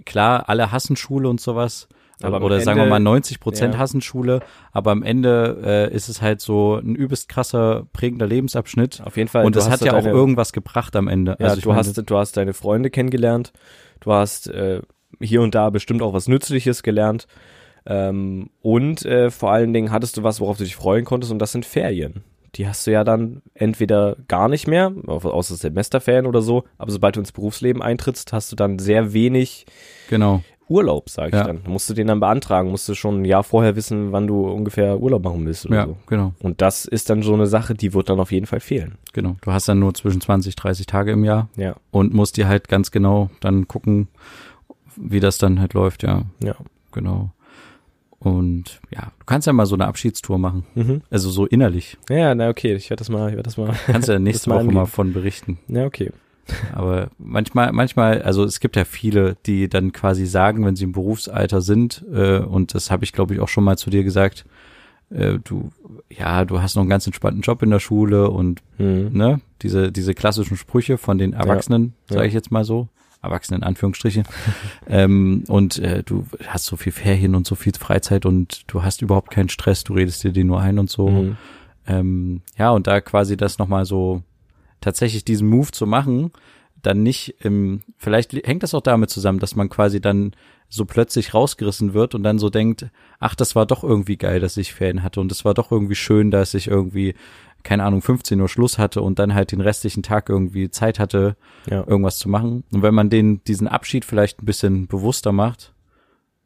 klar, 0.06 0.47
alle 0.47 0.71
hassen 0.71 0.95
Schule 0.95 1.28
und 1.30 1.41
sowas. 1.41 1.88
Aber 2.21 2.41
oder 2.41 2.60
sagen 2.62 2.78
wir 2.78 2.84
Ende- 2.84 2.89
mal 2.91 2.99
90 2.99 3.39
Prozent 3.39 3.73
ja. 3.73 3.80
hassen 3.80 4.01
Schule, 4.01 4.39
aber 4.71 4.91
am 4.91 5.04
Ende 5.04 5.89
äh, 5.91 5.93
ist 5.93 6.08
es 6.10 6.21
halt 6.21 6.39
so 6.41 6.75
ein 6.75 6.95
übelst 6.95 7.28
krasser, 7.30 7.88
prägender 7.93 8.25
Lebensabschnitt. 8.28 9.01
auf 9.04 9.17
jeden 9.17 9.28
Fall. 9.30 9.45
und 9.45 9.56
das 9.56 9.69
hat 9.69 9.82
ja 9.82 9.91
auch 9.93 10.04
deine- 10.04 10.12
irgendwas 10.15 10.54
gebracht 10.54 10.95
am 10.95 11.08
Ende. 11.08 11.36
Ja, 11.39 11.47
also 11.47 11.62
du 11.62 11.69
meine, 11.69 11.80
hast, 11.80 11.97
du 12.10 12.17
hast 12.17 12.38
deine 12.38 12.54
Freunde 12.54 12.89
kennengelernt. 12.89 13.51
Du 13.99 14.12
hast 14.13 14.47
äh, 14.47 14.82
hier 15.19 15.41
und 15.41 15.56
da 15.56 15.69
bestimmt 15.69 16.01
auch 16.01 16.13
was 16.13 16.28
Nützliches 16.28 16.84
gelernt. 16.84 17.28
Ähm, 17.86 18.49
und 18.62 19.06
äh, 19.06 19.30
vor 19.30 19.51
allen 19.51 19.73
Dingen 19.73 19.91
hattest 19.91 20.17
du 20.17 20.23
was, 20.23 20.39
worauf 20.41 20.58
du 20.58 20.63
dich 20.63 20.75
freuen 20.75 21.06
konntest, 21.06 21.32
und 21.32 21.39
das 21.39 21.51
sind 21.51 21.65
Ferien. 21.65 22.23
Die 22.56 22.67
hast 22.67 22.88
du 22.88 22.91
ja 22.91 23.04
dann 23.04 23.41
entweder 23.54 24.15
gar 24.30 24.47
nicht 24.47 24.65
mehr, 24.67 24.91
au- 25.08 25.17
außer 25.19 25.56
Semesterferien 25.56 26.25
oder 26.25 26.41
so, 26.41 26.63
aber 26.78 26.89
sobald 26.91 27.15
du 27.15 27.19
ins 27.19 27.32
Berufsleben 27.34 27.82
eintrittst, 27.82 28.32
hast 28.34 28.51
du 28.51 28.56
dann 28.56 28.80
sehr 28.80 29.13
wenig 29.13 29.65
genau. 30.10 30.41
Urlaub, 30.67 31.10
sag 31.10 31.28
ich 31.30 31.34
Ja. 31.36 31.43
dann. 31.43 31.62
Musst 31.67 31.89
du 31.89 31.93
den 31.93 32.08
dann 32.08 32.19
beantragen, 32.19 32.71
musst 32.71 32.89
du 32.89 32.95
schon 32.95 33.21
ein 33.21 33.25
Jahr 33.25 33.43
vorher 33.43 33.75
wissen, 33.75 34.12
wann 34.12 34.25
du 34.28 34.47
ungefähr 34.49 34.99
Urlaub 34.99 35.23
machen 35.23 35.45
willst 35.45 35.65
oder 35.67 35.75
Ja, 35.75 35.86
so. 35.86 35.97
genau, 36.08 36.34
Und 36.41 36.62
das 36.62 36.86
ist 36.86 37.10
dann 37.10 37.21
so 37.21 37.34
eine 37.34 37.45
Sache, 37.47 37.73
die 37.75 37.93
wird 37.93 38.10
dann 38.10 38.19
auf 38.19 38.32
jeden 38.32 38.45
Fall 38.47 38.60
fehlen. 38.60 38.95
genau. 39.13 39.36
Du 39.41 39.51
hast 39.51 39.67
dann 39.69 39.80
nur 39.80 39.93
zwischen 39.93 40.21
20, 40.21 40.56
30 40.56 40.86
Tage 40.88 41.12
im 41.12 41.23
Jahr 41.23 41.49
Ja, 41.56 41.75
und 41.91 42.13
musst 42.13 42.38
dir 42.38 42.47
halt 42.47 42.67
ganz 42.67 42.89
genau 42.91 43.30
dann 43.41 43.67
gucken, 43.67 44.08
wie 44.95 45.19
das 45.19 45.38
dann 45.38 45.60
halt 45.60 45.73
läuft, 45.73 46.04
ja. 46.04 46.23
ja. 46.43 46.56
Genau. 46.91 47.30
Und 48.19 48.80
ja, 48.89 49.12
du 49.19 49.25
kannst 49.25 49.45
ja 49.45 49.54
mal 49.54 49.65
so 49.67 49.75
eine 49.75 49.86
Abschiedstour 49.86 50.39
machen. 50.39 50.65
Mhm. 50.73 51.01
Also 51.12 51.30
so 51.30 51.45
innerlich. 51.45 51.97
Ja, 52.10 52.34
na 52.34 52.49
okay, 52.49 52.73
ich 52.73 52.89
werde 52.89 53.01
das 53.01 53.10
mal, 53.10 53.28
ich 53.30 53.36
werde 53.36 53.43
das 53.43 53.58
mal. 53.58 53.73
Kannst 53.86 54.08
ja 54.10 54.17
nächste 54.19 54.49
mal 54.49 54.56
Woche 54.56 54.65
mal 54.65 54.80
angehen. 54.82 54.88
von 54.88 55.13
berichten. 55.13 55.60
Ja, 55.67 55.86
okay. 55.86 56.12
Aber 56.73 57.10
manchmal, 57.17 57.71
manchmal, 57.71 58.21
also 58.21 58.43
es 58.43 58.60
gibt 58.60 58.75
ja 58.75 58.86
viele, 58.86 59.36
die 59.45 59.67
dann 59.69 59.91
quasi 59.91 60.25
sagen, 60.25 60.65
wenn 60.65 60.75
sie 60.75 60.84
im 60.84 60.91
Berufsalter 60.91 61.62
sind, 61.62 62.03
äh, 62.13 62.38
und 62.39 62.73
das 62.75 62.91
habe 62.91 63.03
ich, 63.03 63.13
glaube 63.13 63.34
ich, 63.34 63.39
auch 63.39 63.47
schon 63.47 63.63
mal 63.63 63.77
zu 63.77 63.89
dir 63.89 64.03
gesagt, 64.03 64.45
äh, 65.10 65.39
du, 65.43 65.71
ja, 66.10 66.45
du 66.45 66.62
hast 66.62 66.75
noch 66.75 66.81
einen 66.81 66.89
ganz 66.89 67.05
entspannten 67.08 67.41
Job 67.41 67.62
in 67.63 67.69
der 67.69 67.79
Schule 67.79 68.29
und 68.29 68.62
Mhm. 68.77 69.10
ne, 69.13 69.41
diese, 69.62 69.91
diese 69.91 70.13
klassischen 70.13 70.58
Sprüche 70.58 70.97
von 70.97 71.17
den 71.17 71.34
Erwachsenen, 71.34 71.93
Ja. 72.10 72.15
sage 72.17 72.27
ich 72.27 72.34
jetzt 72.34 72.51
mal 72.51 72.63
so. 72.65 72.88
Erwachsenen 73.21 73.62
in 73.62 73.67
Anführungsstriche. 73.67 74.21
ähm, 74.88 75.43
und 75.47 75.79
äh, 75.79 76.03
du 76.03 76.25
hast 76.47 76.65
so 76.65 76.75
viel 76.77 76.91
Ferien 76.91 77.34
und 77.34 77.47
so 77.47 77.55
viel 77.55 77.73
Freizeit 77.73 78.25
und 78.25 78.63
du 78.67 78.84
hast 78.84 79.01
überhaupt 79.01 79.31
keinen 79.31 79.49
Stress, 79.49 79.84
du 79.84 79.93
redest 79.93 80.23
dir 80.23 80.31
den 80.31 80.45
nur 80.47 80.62
ein 80.62 80.77
und 80.77 80.89
so. 80.91 81.10
Mhm. 81.10 81.38
Ähm, 81.88 82.41
ja, 82.58 82.69
und 82.71 82.86
da 82.88 83.01
quasi 83.01 83.36
das 83.38 83.58
nochmal 83.58 83.86
so 83.86 84.21
tatsächlich 84.86 85.26
diesen 85.26 85.48
Move 85.50 85.71
zu 85.71 85.86
machen, 85.88 86.32
dann 86.82 87.02
nicht 87.04 87.36
im, 87.43 87.82
vielleicht 87.98 88.34
hängt 88.34 88.62
das 88.63 88.74
auch 88.76 88.82
damit 88.82 89.10
zusammen, 89.10 89.39
dass 89.39 89.56
man 89.56 89.67
quasi 89.69 90.00
dann 90.00 90.34
so 90.69 90.86
plötzlich 90.86 91.34
rausgerissen 91.34 91.93
wird 91.93 92.13
und 92.15 92.21
dann 92.24 92.38
so 92.39 92.50
denkt, 92.52 92.88
ach, 93.19 93.34
das 93.36 93.56
war 93.56 93.65
doch 93.65 93.84
irgendwie 93.84 94.17
geil, 94.17 94.39
dass 94.39 94.58
ich 94.58 94.74
Ferien 94.74 95.02
hatte 95.04 95.19
und 95.21 95.32
es 95.32 95.43
war 95.45 95.54
doch 95.56 95.71
irgendwie 95.71 95.95
schön, 95.95 96.30
dass 96.32 96.54
ich 96.54 96.67
irgendwie, 96.67 97.15
keine 97.63 97.84
Ahnung, 97.84 98.02
15 98.04 98.39
Uhr 98.39 98.50
Schluss 98.50 98.78
hatte 98.78 99.02
und 99.02 99.17
dann 99.17 99.34
halt 99.34 99.52
den 99.52 99.62
restlichen 99.62 100.04
Tag 100.04 100.30
irgendwie 100.30 100.69
Zeit 100.69 101.00
hatte, 101.00 101.36
Ja. 101.69 101.84
irgendwas 101.88 102.19
zu 102.19 102.30
machen. 102.30 102.63
Und 102.71 102.82
wenn 102.84 102.93
man 102.93 103.10
den, 103.10 103.43
diesen 103.45 103.67
Abschied 103.67 104.06
vielleicht 104.06 104.41
ein 104.41 104.45
bisschen 104.45 104.86
bewusster 104.88 105.32
macht, 105.32 105.74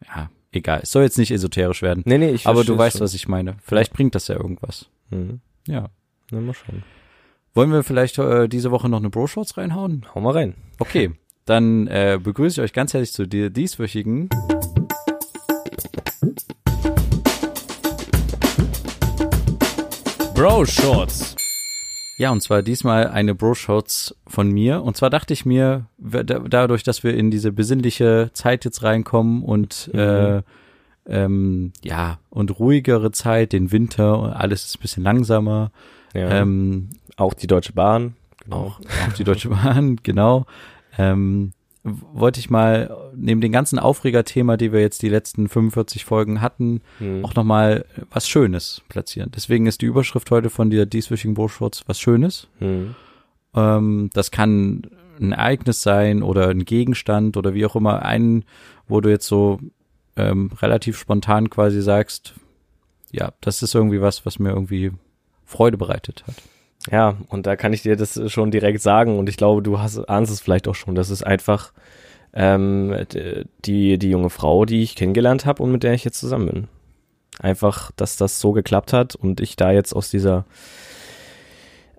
ja, 0.07 0.29
egal. 0.53 0.79
Es 0.83 0.91
soll 0.91 1.03
jetzt 1.03 1.17
nicht 1.17 1.31
esoterisch 1.31 1.81
werden. 1.81 2.03
Nee, 2.05 2.17
nee, 2.17 2.29
ich 2.31 2.47
aber 2.47 2.63
du 2.63 2.77
weißt, 2.77 2.97
schon. 2.97 3.03
was 3.03 3.13
ich 3.13 3.27
meine. 3.27 3.55
Vielleicht 3.63 3.91
bringt 3.91 4.15
das 4.15 4.29
ja 4.29 4.35
irgendwas. 4.35 4.87
Mhm. 5.09 5.41
Ja. 5.67 5.89
Na, 6.31 6.39
mal 6.39 6.53
schauen. 6.53 6.83
Wollen 7.55 7.71
wir 7.71 7.83
vielleicht 7.83 8.19
äh, 8.19 8.47
diese 8.47 8.69
Woche 8.69 8.89
noch 8.89 8.99
eine 8.99 9.09
Bro-Shorts 9.09 9.57
reinhauen? 9.57 10.05
Hau 10.13 10.21
mal 10.21 10.33
rein. 10.33 10.53
Okay, 10.77 11.11
dann 11.45 11.87
äh, 11.87 12.19
begrüße 12.21 12.61
ich 12.61 12.65
euch 12.65 12.73
ganz 12.73 12.93
herzlich 12.93 13.11
zu 13.11 13.25
dir 13.25 13.49
dieswöchigen 13.49 14.29
Bro 20.35 20.65
Shorts. 20.65 21.35
Ja, 22.19 22.31
und 22.31 22.41
zwar 22.41 22.61
diesmal 22.61 23.07
eine 23.07 23.33
Bro-Shorts 23.33 24.15
von 24.27 24.51
mir. 24.51 24.83
Und 24.83 24.95
zwar 24.95 25.09
dachte 25.09 25.33
ich 25.33 25.45
mir, 25.45 25.87
dadurch, 25.97 26.83
dass 26.83 27.03
wir 27.03 27.15
in 27.15 27.31
diese 27.31 27.51
besinnliche 27.51 28.29
Zeit 28.33 28.63
jetzt 28.63 28.83
reinkommen 28.83 29.41
und 29.41 29.89
äh, 29.93 30.43
ähm, 31.07 31.73
ja, 31.83 32.19
und 32.29 32.59
ruhigere 32.59 33.11
Zeit, 33.11 33.53
den 33.53 33.71
Winter, 33.71 34.19
und 34.19 34.29
alles 34.33 34.65
ist 34.65 34.77
ein 34.77 34.81
bisschen 34.81 35.03
langsamer. 35.03 35.71
Ja. 36.13 36.41
Ähm, 36.41 36.89
auch 37.19 37.33
die 37.33 37.47
Deutsche 37.47 37.73
Bahn. 37.73 38.15
Genau. 38.43 38.55
auch, 38.57 38.79
auch 38.79 39.13
die 39.17 39.23
Deutsche 39.23 39.49
Bahn, 39.49 39.97
genau. 40.03 40.45
Ähm, 40.97 41.51
wollte 41.83 42.39
ich 42.39 42.49
mal 42.49 42.95
neben 43.15 43.39
dem 43.41 43.51
ganzen 43.51 43.79
Aufregerthema, 43.79 44.57
die 44.57 44.71
wir 44.73 44.81
jetzt 44.81 45.01
die 45.01 45.09
letzten 45.09 45.47
45 45.47 46.03
Folgen 46.05 46.41
hatten, 46.41 46.81
Mhm. 46.99 47.23
auch 47.23 47.35
nochmal 47.35 47.85
was 48.11 48.27
Schönes 48.27 48.81
platzieren. 48.89 49.31
Deswegen 49.35 49.65
ist 49.65 49.81
die 49.81 49.85
Überschrift 49.85 50.29
heute 50.31 50.49
von 50.49 50.69
dieser 50.69 50.85
dieswöchigen 50.85 51.35
Buchschurz 51.35 51.83
was 51.87 51.99
Schönes. 51.99 52.47
Mhm. 52.59 52.95
Ähm, 53.55 54.09
das 54.13 54.31
kann 54.31 54.83
ein 55.19 55.31
Ereignis 55.31 55.81
sein 55.81 56.21
oder 56.21 56.49
ein 56.49 56.65
Gegenstand 56.65 57.37
oder 57.37 57.53
wie 57.53 57.65
auch 57.65 57.75
immer. 57.75 58.03
Einen, 58.03 58.43
wo 58.87 59.01
du 59.01 59.09
jetzt 59.09 59.27
so 59.27 59.59
ähm, 60.17 60.51
relativ 60.61 60.97
spontan 60.97 61.49
quasi 61.49 61.81
sagst, 61.81 62.33
ja, 63.11 63.31
das 63.41 63.63
ist 63.63 63.73
irgendwie 63.73 64.01
was, 64.01 64.25
was 64.25 64.37
mir 64.37 64.49
irgendwie 64.49 64.91
Freude 65.45 65.77
bereitet 65.77 66.23
hat. 66.27 66.35
Ja, 66.89 67.17
und 67.27 67.45
da 67.45 67.55
kann 67.55 67.73
ich 67.73 67.81
dir 67.81 67.95
das 67.95 68.19
schon 68.31 68.51
direkt 68.51 68.81
sagen 68.81 69.19
und 69.19 69.27
ich 69.27 69.37
glaube, 69.37 69.61
du 69.61 69.79
hast, 69.79 69.97
ahnst 70.09 70.31
es 70.31 70.39
vielleicht 70.39 70.67
auch 70.67 70.75
schon. 70.75 70.95
Das 70.95 71.09
ist 71.09 71.23
einfach 71.23 71.73
ähm, 72.33 72.95
die, 73.65 73.97
die 73.97 74.09
junge 74.09 74.29
Frau, 74.29 74.65
die 74.65 74.81
ich 74.81 74.95
kennengelernt 74.95 75.45
habe 75.45 75.61
und 75.61 75.71
mit 75.71 75.83
der 75.83 75.93
ich 75.93 76.05
jetzt 76.05 76.19
zusammen 76.19 76.47
bin. 76.47 76.67
Einfach, 77.39 77.91
dass 77.95 78.17
das 78.17 78.39
so 78.39 78.51
geklappt 78.51 78.93
hat 78.93 79.15
und 79.15 79.39
ich 79.39 79.55
da 79.55 79.71
jetzt 79.71 79.93
aus 79.93 80.09
dieser 80.09 80.45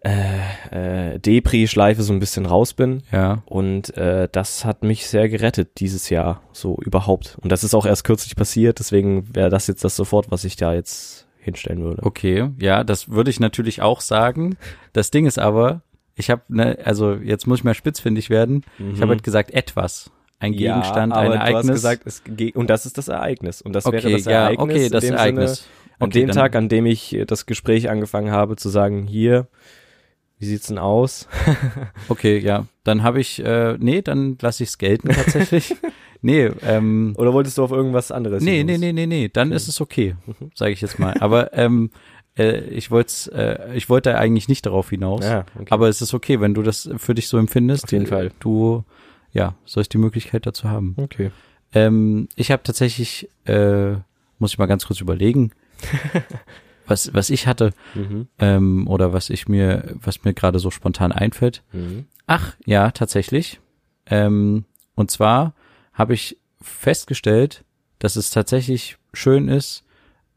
äh, 0.03 1.15
äh, 1.15 1.19
Depri-Schleife 1.19 2.03
so 2.03 2.13
ein 2.13 2.21
bisschen 2.21 2.47
raus 2.47 2.73
bin. 2.73 3.03
Ja, 3.13 3.43
Und 3.47 3.97
äh, 3.97 4.29
das 4.33 4.65
hat 4.65 4.83
mich 4.83 5.07
sehr 5.07 5.29
gerettet 5.29 5.79
dieses 5.79 6.09
Jahr, 6.09 6.43
so 6.53 6.79
überhaupt. 6.83 7.37
Und 7.43 7.53
das 7.53 7.65
ist 7.65 7.75
auch 7.75 7.87
erst 7.87 8.05
kürzlich 8.05 8.35
passiert, 8.35 8.79
deswegen 8.79 9.35
wäre 9.35 9.51
das 9.51 9.67
jetzt 9.67 9.85
das 9.85 9.97
sofort, 9.97 10.31
was 10.31 10.45
ich 10.45 10.57
da 10.57 10.73
jetzt 10.73 11.27
hinstellen 11.41 11.83
würde. 11.83 12.03
Okay, 12.05 12.51
ja, 12.59 12.85
das 12.85 13.09
würde 13.09 13.31
ich 13.31 13.41
natürlich 13.41 13.83
auch 13.83 14.01
sagen. 14.01 14.57
Das 14.93 15.11
Ding 15.11 15.27
ist 15.27 15.39
aber, 15.39 15.83
ich 16.15 16.31
habe, 16.31 16.43
ne, 16.49 16.79
also 16.85 17.15
jetzt 17.15 17.47
muss 17.47 17.61
ich 17.61 17.65
mal 17.65 17.75
spitzfindig 17.75 18.31
werden. 18.31 18.65
Ich 18.95 19.01
habe 19.01 19.13
halt 19.13 19.23
gesagt, 19.23 19.51
etwas. 19.53 20.11
Ein 20.39 20.53
Gegenstand, 20.53 21.13
Mhm. 21.13 21.17
ja, 21.17 21.21
ein 21.21 21.27
aber 21.27 21.35
Ereignis. 21.37 21.67
Du 21.67 21.73
hast 21.73 21.77
gesagt, 21.77 22.03
es 22.07 22.23
und 22.55 22.71
das 22.71 22.87
ist 22.87 22.97
das 22.99 23.09
Ereignis. 23.09 23.61
Und 23.63 23.75
das 23.75 23.85
wäre 23.85 23.97
okay, 23.99 24.13
das 24.13 24.25
ja, 24.25 24.33
Ereignis. 24.45 24.63
okay, 24.63 24.87
in 24.87 24.93
das 24.93 25.05
Ereignis. 25.05 25.55
Sinne, 25.57 25.69
an 25.99 26.07
Okay, 26.09 26.21
dem 26.21 26.31
Tag, 26.31 26.57
an 26.57 26.69
dem 26.71 26.87
ich 26.87 27.19
das 27.27 27.45
Gespräch 27.45 27.91
angefangen 27.91 28.31
habe, 28.31 28.57
zu 28.57 28.71
sagen, 28.71 29.07
hier, 29.07 29.49
wie 30.39 30.47
sieht's 30.47 30.69
denn 30.69 30.79
aus? 30.79 31.29
Okay, 32.09 32.39
ja, 32.39 32.67
dann 32.85 33.03
habe 33.03 33.21
ich, 33.21 33.45
äh, 33.45 33.77
nee, 33.79 34.01
dann 34.01 34.39
lasse 34.41 34.63
ich 34.63 34.71
es 34.71 34.79
gelten 34.79 35.09
tatsächlich. 35.11 35.75
nee, 36.23 36.47
ähm, 36.63 37.15
Oder 37.17 37.33
wolltest 37.33 37.59
du 37.59 37.65
auf 37.65 37.71
irgendwas 37.73 38.11
anderes? 38.13 38.43
nee, 38.43 38.63
nee, 38.65 38.79
nee, 38.79 38.93
nee, 38.93 39.07
nee, 39.07 39.29
dann 39.29 39.53
ist 39.53 39.69
es 39.69 39.81
okay, 39.81 40.17
sage 40.55 40.73
ich 40.73 40.81
jetzt 40.81 40.99
mal. 40.99 41.15
Aber 41.21 41.53
ähm, 41.57 41.91
äh, 42.39 42.61
ich 42.71 42.91
wollte, 42.91 43.33
äh, 43.33 43.77
ich 43.77 43.89
wollte 43.89 44.17
eigentlich 44.19 44.49
nicht 44.49 44.67
darauf 44.67 44.91
hinaus. 44.91 45.25
Ja, 45.25 45.45
okay. 45.57 45.67
Aber 45.71 45.89
es 45.89 46.01
ist 46.03 46.15
okay, 46.15 46.41
wenn 46.41 46.55
du 46.55 46.63
das 46.63 46.89
für 46.97 47.15
dich 47.15 47.29
so 47.29 47.39
empfindest. 47.39 47.85
Auf 47.85 47.93
jeden 47.93 48.07
Fall. 48.07 48.33
Du, 48.41 48.85
ja, 49.33 49.55
sollst 49.65 49.93
die 49.93 49.99
Möglichkeit 49.99 50.47
dazu 50.47 50.69
haben. 50.69 50.95
okay. 50.99 51.31
Ähm, 51.73 52.29
ich 52.35 52.51
habe 52.51 52.63
tatsächlich, 52.65 53.29
äh, 53.45 53.93
muss 54.39 54.53
ich 54.53 54.59
mal 54.59 54.67
ganz 54.67 54.87
kurz 54.87 55.01
überlegen, 55.01 55.53
was, 56.87 57.15
was 57.15 57.31
ich 57.31 57.47
hatte 57.47 57.73
Mhm. 57.95 58.27
ähm, 58.39 58.89
oder 58.89 59.13
was 59.13 59.31
ich 59.31 59.49
mir, 59.49 59.95
was 60.03 60.25
mir 60.25 60.35
gerade 60.35 60.59
so 60.59 60.71
spontan 60.71 61.13
einfällt. 61.13 61.63
Mhm. 61.73 62.07
Ach, 62.27 62.55
ja, 62.67 62.91
tatsächlich. 62.91 63.61
Ähm, 64.07 64.65
und 64.95 65.11
zwar 65.11 65.55
habe 66.01 66.15
ich 66.15 66.37
festgestellt, 66.63 67.63
dass 67.99 68.17
es 68.17 68.31
tatsächlich 68.31 68.97
schön 69.13 69.49
ist, 69.49 69.85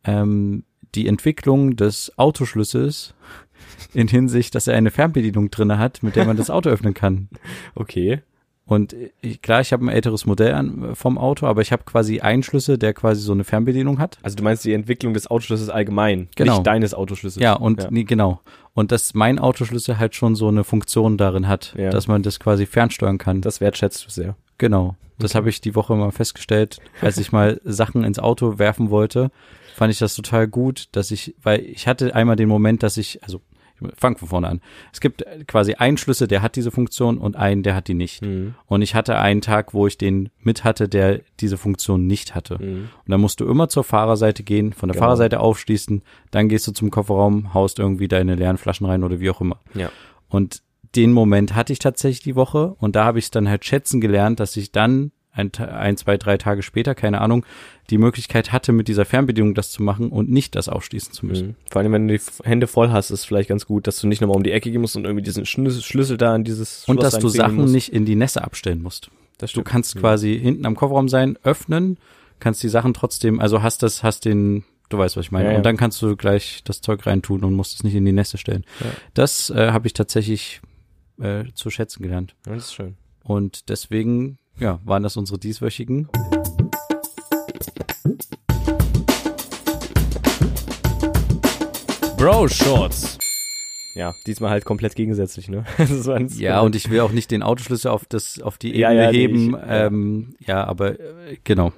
ähm, 0.04 0.66
die 0.94 1.08
Entwicklung 1.08 1.76
des 1.76 2.12
Autoschlüssels 2.18 3.16
in 3.94 4.08
Hinsicht, 4.10 4.54
dass 4.56 4.68
er 4.68 4.76
eine 4.76 4.92
Fernbedienung 4.92 5.50
drinne 5.50 5.80
hat, 5.80 6.04
mit 6.04 6.16
der 6.18 6.26
man 6.26 6.38
das 6.38 6.50
Auto 6.52 6.70
öffnen 6.70 6.94
kann. 6.94 7.30
Okay. 7.76 8.22
Und 8.66 8.96
ich, 9.22 9.42
klar, 9.42 9.60
ich 9.60 9.74
habe 9.74 9.84
ein 9.86 9.90
älteres 9.90 10.26
Modell 10.26 10.54
an, 10.54 10.96
vom 10.96 11.18
Auto, 11.18 11.48
aber 11.48 11.62
ich 11.62 11.74
habe 11.74 11.84
quasi 11.84 12.22
einen 12.22 12.44
Schlüssel, 12.44 12.78
der 12.78 12.94
quasi 12.94 13.22
so 13.22 13.34
eine 13.34 13.44
Fernbedienung 13.44 14.00
hat. 14.00 14.18
Also 14.22 14.38
du 14.38 14.44
meinst 14.44 14.64
die 14.64 14.72
Entwicklung 14.72 15.14
des 15.14 15.28
Autoschlüssels 15.30 15.70
allgemein, 15.70 16.30
Genau. 16.38 16.54
nicht 16.54 16.68
deines 16.68 16.94
Autoschlüssels. 16.94 17.44
Ja, 17.44 17.54
und 17.54 17.84
ja. 17.84 17.92
Nee, 17.92 18.06
genau. 18.06 18.40
Und 18.74 18.94
dass 18.94 19.14
mein 19.14 19.38
Autoschlüssel 19.38 20.00
halt 20.00 20.16
schon 20.16 20.36
so 20.36 20.48
eine 20.48 20.64
Funktion 20.64 21.18
darin 21.18 21.50
hat, 21.50 21.76
Ja. 21.78 21.90
dass 21.90 22.08
man 22.08 22.24
das 22.24 22.40
quasi 22.40 22.66
fernsteuern 22.66 23.18
kann. 23.18 23.42
das 23.42 23.60
wertschätzt 23.60 24.06
du 24.06 24.10
sehr. 24.10 24.38
Genau. 24.64 24.96
Das 25.20 25.36
habe 25.36 25.50
ich 25.50 25.60
die 25.60 25.76
Woche 25.76 25.94
mal 25.94 26.12
festgestellt, 26.12 26.80
als 27.02 27.18
ich 27.18 27.34
mal 27.34 27.60
Sachen 27.66 28.06
ins 28.06 28.18
Auto 28.18 28.60
werfen 28.60 28.90
wollte, 28.90 29.30
fand 29.76 29.92
ich 29.92 30.00
das 30.00 30.16
total 30.16 30.48
gut, 30.48 30.88
dass 30.94 31.12
ich, 31.12 31.36
weil 31.44 31.60
ich 31.60 31.86
hatte 31.86 32.16
einmal 32.16 32.38
den 32.38 32.48
Moment, 32.48 32.82
dass 32.82 32.96
ich, 32.96 33.22
also 33.24 33.42
fang 33.98 34.18
von 34.18 34.30
vorne 34.30 34.48
an. 34.48 34.62
Es 34.94 35.02
gibt 35.02 35.26
quasi 35.48 35.74
einen 35.74 35.98
Schlüssel, 35.98 36.30
der 36.30 36.42
hat 36.42 36.56
diese 36.56 36.72
Funktion 36.72 37.18
und 37.18 37.36
einen, 37.36 37.62
der 37.62 37.76
hat 37.76 37.90
die 37.90 37.94
nicht. 37.94 38.22
Mhm. 38.22 38.56
Und 38.66 38.82
ich 38.84 38.96
hatte 38.96 39.18
einen 39.18 39.42
Tag, 39.42 39.74
wo 39.74 39.86
ich 39.86 39.98
den 39.98 40.30
mit 40.40 40.64
hatte, 40.64 40.88
der 40.88 41.20
diese 41.42 41.58
Funktion 41.58 42.08
nicht 42.08 42.34
hatte. 42.36 42.58
Mhm. 42.64 42.90
Und 43.06 43.12
dann 43.12 43.20
musst 43.20 43.42
du 43.42 43.46
immer 43.46 43.68
zur 43.68 43.84
Fahrerseite 43.84 44.44
gehen, 44.44 44.72
von 44.72 44.88
der 44.88 44.94
Genau. 44.94 45.08
Fahrerseite 45.08 45.42
aufschließen, 45.42 46.04
dann 46.32 46.48
gehst 46.48 46.66
du 46.68 46.72
zum 46.72 46.90
Kofferraum, 46.90 47.54
haust 47.54 47.80
irgendwie 47.80 48.08
deine 48.08 48.36
leeren 48.36 48.58
Flaschen 48.58 48.86
rein 48.86 49.04
oder 49.04 49.20
wie 49.20 49.30
auch 49.30 49.42
immer. 49.42 49.60
Ja. 49.74 49.92
Und 50.30 50.64
den 50.96 51.12
Moment 51.12 51.56
hatte 51.56 51.74
ich 51.74 51.80
tatsächlich 51.80 52.22
die 52.22 52.36
Woche 52.36 52.76
und 52.80 52.96
da 52.96 53.06
habe 53.06 53.20
ich 53.20 53.26
es 53.26 53.32
dann 53.32 53.50
halt 53.50 53.66
schätzen 53.66 54.02
gelernt, 54.02 54.40
dass 54.40 54.56
ich 54.58 54.72
dann 54.72 55.12
ein, 55.32 55.52
ein, 55.56 55.98
zwei, 55.98 56.18
drei 56.18 56.38
Tage 56.38 56.62
später, 56.62 56.94
keine 56.94 57.20
Ahnung, 57.20 57.44
die 57.90 57.98
Möglichkeit 57.98 58.52
hatte, 58.52 58.72
mit 58.72 58.88
dieser 58.88 59.04
Fernbedienung 59.04 59.56
das 59.56 59.72
zu 59.72 59.82
machen 59.82 60.10
und 60.10 60.30
nicht 60.30 60.56
das 60.56 60.70
aufschließen 60.70 61.12
zu 61.12 61.26
müssen. 61.26 61.48
Mhm. 61.48 61.56
Vor 61.72 61.82
allem, 61.82 61.92
wenn 61.92 62.08
du 62.08 62.16
die 62.18 62.24
Hände 62.44 62.68
voll 62.68 62.92
hast, 62.92 63.10
ist 63.10 63.22
es 63.22 63.26
vielleicht 63.26 63.50
ganz 63.50 63.66
gut, 63.66 63.88
dass 63.88 64.00
du 64.00 64.08
nicht 64.08 64.22
nochmal 64.22 64.38
um 64.38 64.44
die 64.44 64.52
Ecke 64.52 64.70
gehen 64.70 64.82
musst 64.82 64.96
und 64.96 65.06
irgendwie 65.06 65.24
diesen 65.24 65.46
Schlüssel, 65.48 66.18
da 66.18 66.36
an 66.36 66.44
dieses 66.44 66.86
Und 66.88 67.00
Schloss 67.00 67.14
dass 67.14 67.22
du 67.22 67.30
Sachen 67.30 67.56
musst. 67.56 67.74
nicht 67.74 67.92
in 67.92 68.06
die 68.06 68.16
Nässe 68.16 68.44
abstellen 68.44 68.84
musst. 68.84 69.10
Du 69.56 69.64
kannst 69.64 69.96
Mhm. 69.96 70.00
quasi 70.02 70.40
hinten 70.40 70.66
am 70.68 70.76
Kofferraum 70.76 71.10
sein, 71.10 71.38
öffnen, 71.44 71.98
kannst 72.40 72.62
die 72.62 72.70
Sachen 72.70 72.94
trotzdem, 72.94 73.40
also 73.40 73.64
hast 73.64 73.82
das, 73.82 74.04
hast 74.04 74.26
den, 74.26 74.64
du 74.90 75.00
weißt, 75.00 75.18
was 75.18 75.26
ich 75.26 75.32
meine. 75.32 75.46
Ja, 75.46 75.52
ja. 75.54 75.58
Und 75.58 75.66
dann 75.66 75.78
kannst 75.78 76.00
du 76.04 76.16
gleich 76.16 76.62
das 76.64 76.80
Zeug 76.82 77.06
reintun 77.08 77.44
und 77.44 77.54
musst 77.56 77.74
es 77.76 77.84
nicht 77.84 77.96
in 77.96 78.06
die 78.06 78.12
Nässe 78.14 78.38
stellen. 78.38 78.64
Ja. 78.80 78.86
Das 79.16 79.50
äh, 79.50 79.72
habe 79.72 79.88
ich 79.88 79.94
tatsächlich 79.94 80.62
äh, 81.20 81.46
zu 81.54 81.70
schätzen 81.70 82.04
gelernt. 82.04 82.36
Ja, 82.46 82.54
das 82.56 82.66
ist 82.66 82.74
schön. 82.74 82.96
Und 83.24 83.70
deswegen, 83.70 84.38
ja, 84.60 84.80
waren 84.84 85.04
das 85.04 85.16
unsere 85.18 85.40
dieswöchigen. 85.40 86.10
Bro 92.18 92.48
Shorts. 92.48 93.18
ja, 93.96 94.14
diesmal 94.26 94.50
halt 94.52 94.66
komplett 94.66 94.96
gegensätzlich, 94.96 95.50
ne? 95.50 95.66
Das 95.78 96.06
war 96.08 96.18
ins- 96.18 96.40
Ja, 96.40 96.62
und 96.62 96.76
ich 96.76 96.90
will 96.90 97.02
auch 97.02 97.12
nicht 97.12 97.32
den 97.32 97.44
Autoschlüssel 97.44 97.92
auf 97.92 98.06
das 98.06 98.40
auf 98.42 98.58
die 98.58 98.70
Ebene 98.70 98.82
Ja, 98.82 98.92
ja, 98.92 99.12
nee, 99.12 99.18
heben. 99.18 99.36
ich- 99.48 99.52
ja. 99.52 99.86
ähm, 99.88 100.36
ja, 100.40 100.64
aber 100.64 101.00
äh, 101.00 101.38
genau. 101.44 101.74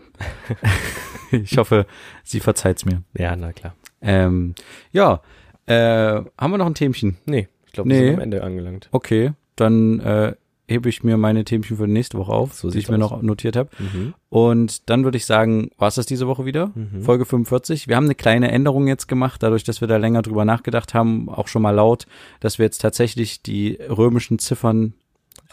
ich 1.31 1.57
hoffe, 1.57 1.85
sie 2.23 2.39
verzeiht's 2.39 2.85
mir. 2.85 3.01
ja, 3.17 3.35
na 3.35 3.53
klar. 3.53 3.75
Ähm, 4.01 4.53
ja, 4.91 5.21
äh, 5.65 6.21
haben 6.37 6.51
wir 6.51 6.57
noch 6.57 6.67
ein 6.67 6.75
Themchen? 6.75 7.17
Nee, 7.25 7.47
ich 7.75 7.83
glaube, 7.83 7.89
wir 7.89 7.99
Nee. 7.99 8.05
sind 8.07 8.15
am 8.15 8.21
Ende 8.21 8.43
angelangt. 8.43 8.87
Okay, 8.91 9.33
dann 9.57 9.99
äh, 9.99 10.33
hebe 10.67 10.89
ich 10.89 11.03
mir 11.03 11.17
meine 11.17 11.43
Themchen 11.45 11.77
für 11.77 11.87
nächste 11.87 12.17
Woche 12.17 12.31
auf, 12.31 12.53
So 12.53 12.69
die 12.71 12.79
ich 12.79 12.89
mir 12.89 12.95
aus. 12.95 13.11
noch 13.11 13.21
notiert 13.21 13.55
habe. 13.55 13.69
Mhm. 13.77 14.13
Und 14.29 14.89
dann 14.89 15.03
würde 15.03 15.17
ich 15.17 15.25
sagen, 15.25 15.69
war 15.77 15.89
es 15.89 15.95
das 15.95 16.05
diese 16.07 16.25
Woche 16.27 16.45
wieder? 16.45 16.71
Mhm. 16.73 17.01
Folge 17.03 17.25
45. 17.25 17.87
Wir 17.87 17.95
haben 17.97 18.05
eine 18.05 18.15
kleine 18.15 18.49
Änderung 18.51 18.87
jetzt 18.87 19.07
gemacht, 19.07 19.43
dadurch, 19.43 19.63
dass 19.63 19.81
wir 19.81 19.87
da 19.87 19.97
länger 19.97 20.21
drüber 20.23 20.43
nachgedacht 20.45 20.93
haben, 20.93 21.29
auch 21.29 21.47
schon 21.47 21.61
mal 21.61 21.71
laut, 21.71 22.07
dass 22.39 22.57
wir 22.57 22.65
jetzt 22.65 22.81
tatsächlich 22.81 23.43
die 23.43 23.77
römischen 23.89 24.39
Ziffern 24.39 24.93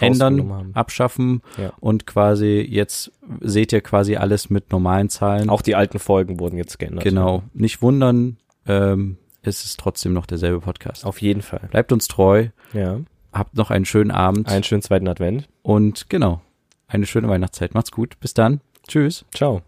ändern, 0.00 0.70
abschaffen 0.74 1.42
Ja. 1.58 1.72
und 1.80 2.06
quasi 2.06 2.66
jetzt 2.68 3.12
seht 3.40 3.72
ihr 3.72 3.82
quasi 3.82 4.16
alles 4.16 4.48
mit 4.48 4.72
normalen 4.72 5.10
Zahlen. 5.10 5.50
Auch 5.50 5.60
die 5.62 5.74
alten 5.74 5.98
Folgen 5.98 6.40
wurden 6.40 6.56
jetzt 6.56 6.78
geändert. 6.78 7.04
genau. 7.04 7.42
Nicht 7.52 7.82
wundern, 7.82 8.38
ähm, 8.66 9.18
es 9.42 9.64
ist 9.64 9.78
trotzdem 9.80 10.12
noch 10.12 10.26
derselbe 10.26 10.60
Podcast. 10.60 11.04
Auf 11.04 11.20
jeden 11.20 11.42
Fall. 11.42 11.68
Bleibt 11.70 11.92
uns 11.92 12.08
treu, 12.08 12.48
Ja. 12.72 12.98
habt 13.32 13.56
noch 13.56 13.70
einen 13.70 13.84
schönen 13.84 14.10
Abend 14.10 14.48
Einen 14.48 14.64
schönen 14.64 14.82
zweiten 14.82 15.08
Advent. 15.08 15.48
und 15.62 16.08
genau, 16.08 16.40
eine 16.88 17.06
schöne 17.06 17.28
Weihnachtszeit. 17.28 17.74
Macht's 17.74 17.90
gut. 17.92 18.18
Bis 18.20 18.34
dann. 18.34 18.60
Tschüss. 18.86 19.24
Ciao. 19.34 19.62